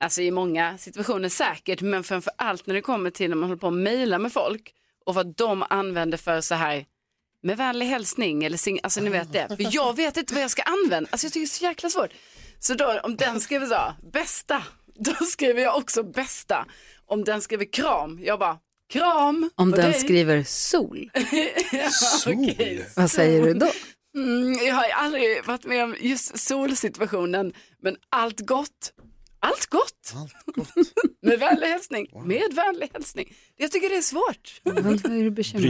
Alltså 0.00 0.22
i 0.22 0.30
många 0.30 0.78
situationer 0.78 1.28
säkert, 1.28 1.80
men 1.80 2.04
framför 2.04 2.32
allt 2.38 2.66
när 2.66 2.74
det 2.74 2.80
kommer 2.80 3.10
till 3.10 3.28
när 3.30 3.36
man 3.36 3.48
håller 3.48 3.60
på 3.60 3.66
att 3.66 3.72
mejla 3.74 4.18
med 4.18 4.32
folk 4.32 4.72
och 5.06 5.14
vad 5.14 5.36
de 5.36 5.64
använder 5.70 6.18
för 6.18 6.40
så 6.40 6.54
här 6.54 6.84
med 7.42 7.56
vänlig 7.56 7.86
hälsning 7.86 8.44
eller 8.44 8.58
sing, 8.58 8.80
alltså 8.82 9.00
ni 9.00 9.10
vet 9.10 9.32
det. 9.32 9.48
För 9.56 9.74
jag 9.74 9.96
vet 9.96 10.16
inte 10.16 10.34
vad 10.34 10.42
jag 10.42 10.50
ska 10.50 10.62
använda, 10.62 11.08
alltså 11.12 11.26
jag 11.26 11.32
tycker 11.32 11.40
det 11.40 11.44
är 11.44 11.58
så 11.58 11.64
jäkla 11.64 11.90
svårt. 11.90 12.10
Så 12.58 12.74
då 12.74 13.00
om 13.02 13.16
den 13.16 13.40
skriver 13.40 13.66
så, 13.66 13.94
bästa, 14.12 14.62
då 14.98 15.14
skriver 15.14 15.62
jag 15.62 15.76
också 15.76 16.02
bästa. 16.02 16.66
Om 17.06 17.24
den 17.24 17.40
skriver 17.42 17.72
kram, 17.72 18.20
jag 18.22 18.38
bara 18.38 18.58
kram. 18.92 19.50
Om 19.54 19.70
den 19.70 19.90
dig. 19.90 20.00
skriver 20.00 20.44
sol, 20.44 21.10
Sol. 21.92 22.54
vad 22.96 23.10
säger 23.10 23.42
du 23.42 23.54
då? 23.54 23.70
Mm, 24.16 24.52
jag 24.66 24.74
har 24.74 24.84
aldrig 24.94 25.44
varit 25.44 25.64
med 25.64 25.84
om 25.84 25.96
just 26.00 26.38
solsituationen, 26.38 27.52
men 27.82 27.96
allt 28.10 28.40
gott. 28.40 28.92
Allt 29.40 29.66
gott. 29.66 30.12
Allt 30.16 30.32
gott. 30.56 30.68
Med 31.22 31.38
vänlig 31.38 31.66
hälsning. 31.66 32.06
Med 32.24 32.54
vänlig 32.54 32.90
hälsning. 32.92 33.32
Jag 33.56 33.70
tycker 33.72 33.88
det 33.88 33.96
är 33.96 34.02
svårt. 34.02 34.60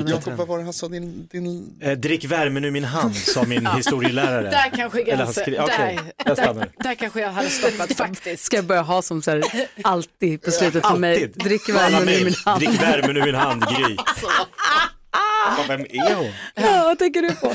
Jakob, 0.08 0.32
vad 0.34 0.48
var 0.48 0.58
det 0.58 0.64
han 0.64 0.72
sa? 0.72 0.88
Din, 0.88 1.28
din... 1.32 1.78
Eh, 1.82 1.92
drick 1.98 2.24
värmen 2.24 2.64
ur 2.64 2.70
min 2.70 2.84
hand, 2.84 3.16
sa 3.16 3.42
min 3.44 3.66
historielärare. 3.76 4.50
Där 4.50 4.72
kanske 4.76 5.00
Eller 5.02 5.16
han 5.16 5.24
gränsen. 5.24 5.44
skri- 5.44 5.58
okej, 5.60 5.98
där, 6.24 6.34
där, 6.54 6.70
där 6.78 6.94
kanske 6.94 7.20
jag 7.20 7.30
hade 7.32 7.50
stoppat 7.50 7.92
faktiskt. 7.92 8.44
Ska 8.44 8.56
jag 8.56 8.64
börja 8.64 8.82
ha 8.82 9.02
som 9.02 9.22
så 9.22 9.30
här, 9.30 9.42
alltid 9.84 10.42
på 10.42 10.50
slutet 10.50 10.86
för 10.86 10.96
mig, 10.96 11.26
drick 11.26 11.68
värmen 11.68 12.08
ur 12.08 12.24
min 12.24 12.34
hand. 12.44 12.60
Drick 12.60 12.82
värmen 12.82 13.16
ur 13.16 13.24
min 13.24 13.34
hand, 13.34 13.62
Gry. 13.68 13.96
Ja, 15.46 15.64
Vem 15.68 15.80
är 15.80 16.14
hon? 16.14 16.30
Ja, 16.54 16.82
vad 16.84 16.98
tänker 16.98 17.22
du 17.22 17.34
på? 17.34 17.54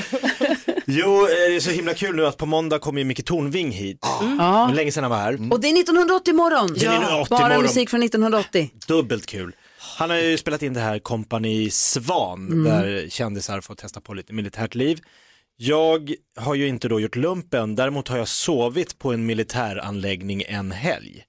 Jo, 0.86 1.20
eh, 1.22 1.26
det 1.28 1.56
är 1.56 1.60
så 1.60 1.70
himla 1.70 1.94
kul 1.94 2.16
nu 2.16 2.26
att 2.26 2.36
på 2.36 2.46
måndag 2.46 2.78
kommer 2.78 2.98
ju 3.00 3.04
Micke 3.04 3.24
Tornving 3.24 3.70
hit. 3.70 3.98
Ja. 4.02 4.66
Men 4.66 4.76
länge 4.76 4.92
sedan 4.92 5.04
han 5.04 5.10
var 5.10 5.18
här. 5.18 5.32
Och 5.52 5.60
det 5.60 5.68
är 5.68 5.80
1980 5.80 6.34
morgon. 6.34 6.66
Det 6.66 6.86
är 6.86 6.90
1980 6.90 7.30
Bara 7.30 7.48
morgon. 7.48 7.62
musik 7.62 7.90
från 7.90 8.02
1980. 8.02 8.70
Dubbelt 8.86 9.26
kul. 9.26 9.54
Han 9.98 10.10
har 10.10 10.16
ju 10.16 10.38
spelat 10.38 10.62
in 10.62 10.74
det 10.74 10.80
här 10.80 10.98
Kompani 10.98 11.70
Svan, 11.70 12.64
där 12.64 13.06
kändisar 13.10 13.60
får 13.60 13.74
testa 13.74 14.00
på 14.00 14.14
lite 14.14 14.32
militärt 14.32 14.74
liv. 14.74 15.00
Jag 15.56 16.14
har 16.36 16.54
ju 16.54 16.68
inte 16.68 16.88
då 16.88 17.00
gjort 17.00 17.16
lumpen, 17.16 17.74
däremot 17.74 18.08
har 18.08 18.18
jag 18.18 18.28
sovit 18.28 18.98
på 18.98 19.12
en 19.12 19.26
militäranläggning 19.26 20.42
en 20.48 20.70
helg. 20.72 21.22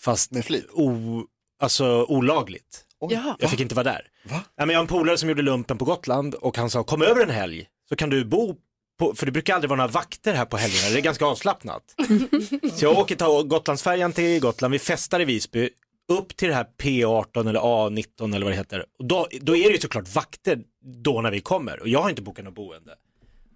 Fast 0.00 0.30
Med 0.30 0.44
flit? 0.44 0.66
o, 0.72 1.22
alltså 1.62 2.04
olagligt. 2.08 2.84
Jaha. 3.10 3.36
Jag 3.38 3.50
fick 3.50 3.60
inte 3.60 3.74
vara 3.74 3.84
där. 3.84 4.06
Va? 4.24 4.40
Ja, 4.56 4.66
men 4.66 4.68
jag 4.70 4.78
har 4.78 4.82
en 4.82 4.88
polare 4.88 5.18
som 5.18 5.28
gjorde 5.28 5.42
lumpen 5.42 5.78
på 5.78 5.84
Gotland 5.84 6.34
och 6.34 6.56
han 6.56 6.70
sa 6.70 6.84
kom 6.84 7.02
över 7.02 7.22
en 7.22 7.30
helg 7.30 7.66
så 7.88 7.96
kan 7.96 8.10
du 8.10 8.24
bo 8.24 8.54
på, 8.98 9.14
för 9.14 9.26
det 9.26 9.32
brukar 9.32 9.54
aldrig 9.54 9.68
vara 9.68 9.76
några 9.76 9.90
vakter 9.92 10.34
här 10.34 10.44
på 10.44 10.56
helgerna, 10.56 10.88
det 10.92 10.98
är 10.98 11.02
ganska 11.02 11.24
avslappnat. 11.26 11.82
så 12.74 12.84
jag 12.84 12.98
åker 12.98 13.16
ta 13.16 13.42
Gotlandsfärjan 13.42 14.12
till 14.12 14.40
Gotland, 14.40 14.72
vi 14.72 14.78
festar 14.78 15.20
i 15.20 15.24
Visby, 15.24 15.68
upp 16.12 16.36
till 16.36 16.48
det 16.48 16.54
här 16.54 16.66
P18 16.82 17.48
eller 17.48 17.60
A19 17.60 18.34
eller 18.34 18.44
vad 18.44 18.52
det 18.52 18.56
heter. 18.56 18.84
Och 18.98 19.04
då, 19.04 19.28
då 19.40 19.56
är 19.56 19.64
det 19.68 19.74
ju 19.74 19.78
såklart 19.80 20.14
vakter 20.14 20.58
då 21.04 21.20
när 21.20 21.30
vi 21.30 21.40
kommer 21.40 21.80
och 21.80 21.88
jag 21.88 22.02
har 22.02 22.10
inte 22.10 22.22
bokat 22.22 22.44
något 22.44 22.54
boende. 22.54 22.94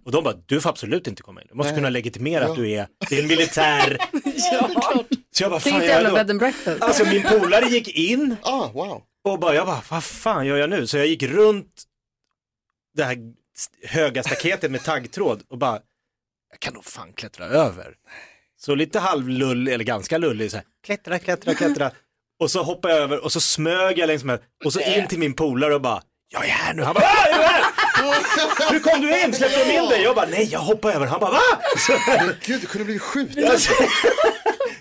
Och 0.05 0.11
de 0.11 0.23
bara, 0.23 0.33
du 0.45 0.61
får 0.61 0.69
absolut 0.69 1.07
inte 1.07 1.21
komma 1.23 1.41
in, 1.41 1.47
du 1.51 1.55
måste 1.55 1.73
kunna 1.73 1.89
legitimera 1.89 2.45
att 2.45 2.55
du 2.55 2.71
är, 2.71 2.87
det 3.09 3.17
är 3.17 3.21
en 3.21 3.27
militär. 3.27 3.97
Så 5.31 5.43
jag 5.43 5.51
bara, 5.51 5.59
Det 5.59 5.69
är 5.69 5.71
fan 5.71 5.79
jag 5.79 5.85
jävla 5.87 6.09
då? 6.09 6.15
bed 6.15 6.29
and 6.29 6.39
breakfast. 6.39 6.81
Alltså 6.81 7.05
min 7.05 7.23
polare 7.23 7.65
gick 7.65 7.87
in 7.95 8.35
Ah, 8.41 8.67
wow. 8.73 9.01
Och 9.31 9.39
bara, 9.39 9.55
jag 9.55 9.65
bara, 9.67 9.81
vad 9.89 10.03
fan 10.03 10.45
gör 10.45 10.57
jag 10.57 10.69
nu? 10.69 10.87
Så 10.87 10.97
jag 10.97 11.07
gick 11.07 11.23
runt 11.23 11.83
det 12.93 13.03
här 13.03 13.17
höga 13.83 14.23
staketet 14.23 14.71
med 14.71 14.83
taggtråd 14.83 15.43
och 15.49 15.57
bara, 15.57 15.79
jag 16.51 16.59
kan 16.59 16.73
nog 16.73 16.85
fan 16.85 17.13
klättra 17.13 17.45
över. 17.45 17.93
Så 18.59 18.75
lite 18.75 18.99
halvlullig, 18.99 19.73
eller 19.73 19.83
ganska 19.83 20.17
lullig, 20.17 20.51
så 20.51 20.57
här, 20.57 20.65
klättra, 20.85 21.19
klättra, 21.19 21.53
klättra. 21.53 21.91
Och 22.39 22.51
så 22.51 22.63
hoppar 22.63 22.89
jag 22.89 22.99
över 22.99 23.23
och 23.23 23.31
så 23.31 23.41
smög 23.41 23.97
jag 23.99 24.07
längs 24.07 24.23
med, 24.23 24.39
och 24.65 24.73
så 24.73 24.79
in 24.79 25.07
till 25.07 25.19
min 25.19 25.33
polare 25.33 25.75
och 25.75 25.81
bara, 25.81 26.01
jag 26.29 26.45
är 26.45 26.49
här 26.49 26.73
nu. 26.73 26.83
Han 26.83 26.93
bara, 26.93 27.05
"Ah, 27.05 27.25
är 27.27 27.47
här? 27.47 27.63
Hur 28.71 28.79
kom 28.79 29.01
du 29.01 29.19
in? 29.23 29.33
Släppte 29.33 29.63
de 29.65 29.71
in 29.71 29.89
dig? 29.89 30.01
Jag 30.03 30.15
bara, 30.15 30.25
nej 30.29 30.43
jag 30.51 30.59
hoppade 30.59 30.93
över. 30.93 31.05
Han 31.05 31.19
bara, 31.19 31.31
va? 31.31 31.39
Så, 31.77 31.93
Gud, 32.45 32.61
du 32.61 32.67
kunde 32.67 32.85
bli 32.85 32.99
skjuten. 32.99 33.43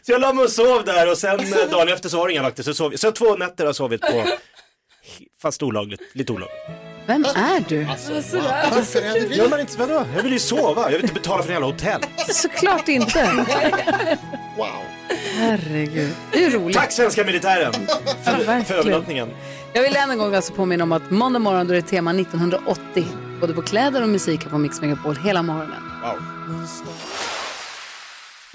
Så 0.07 0.13
jag 0.13 0.21
la 0.21 0.33
mig 0.33 0.45
och 0.45 0.51
sov 0.51 0.85
där 0.85 1.11
och 1.11 1.19
sen 1.19 1.41
eh, 1.41 1.71
dagen 1.71 1.89
efter 1.89 2.09
så 2.09 2.19
har 2.19 2.29
inga 2.29 2.43
vakter. 2.43 2.63
Så, 2.63 2.75
sov, 2.75 2.93
så 2.97 3.07
jag 3.07 3.15
två 3.15 3.37
nätter 3.37 3.65
har 3.65 3.69
jag 3.69 3.77
sovit 3.77 4.01
på, 4.01 4.25
fast 5.43 5.63
olagligt, 5.63 6.01
lite 6.13 6.33
olagligt. 6.33 6.57
Vem 7.07 7.25
är 7.25 7.65
du? 7.69 7.85
Varför 7.85 8.99
är 9.03 9.29
det 9.29 9.35
Gör 9.35 9.49
man 9.49 9.61
inte, 9.61 9.79
vadå? 9.79 10.05
Jag 10.17 10.23
vill 10.23 10.33
ju 10.33 10.39
sova, 10.39 10.83
jag 10.83 10.91
vill 10.91 11.03
inte 11.03 11.15
betala 11.15 11.43
för 11.43 11.49
en 11.49 11.53
jävla 11.53 11.67
hotell. 11.67 12.01
Såklart 12.29 12.89
inte. 12.89 13.47
Wow. 14.57 14.67
Herregud. 15.39 16.13
Det 16.33 16.45
är 16.45 16.51
roligt. 16.51 16.77
Tack 16.77 16.93
svenska 16.93 17.25
militären 17.25 17.73
Ja, 17.89 17.95
för, 18.25 18.33
verkligen. 18.33 18.65
för 18.65 18.75
övernattningen. 18.75 19.29
Jag 19.73 19.83
vill 19.83 19.97
än 19.97 20.11
en 20.11 20.19
gång 20.19 20.35
alltså 20.35 20.53
påminna 20.53 20.85
om 20.85 20.93
att 20.93 21.11
måndag 21.11 21.39
morgon 21.39 21.67
då 21.67 21.73
är 21.75 21.77
det 21.77 21.83
tema 21.87 22.11
1980. 22.11 23.05
Både 23.41 23.55
på 23.55 23.63
kläder 23.63 24.03
och 24.03 24.09
musik 24.09 24.45
här 24.45 24.51
på 24.51 24.59
Mix 24.59 24.81
Megapol 24.81 25.17
hela 25.17 25.43
morgonen. 25.43 25.83
Wow. 26.03 26.67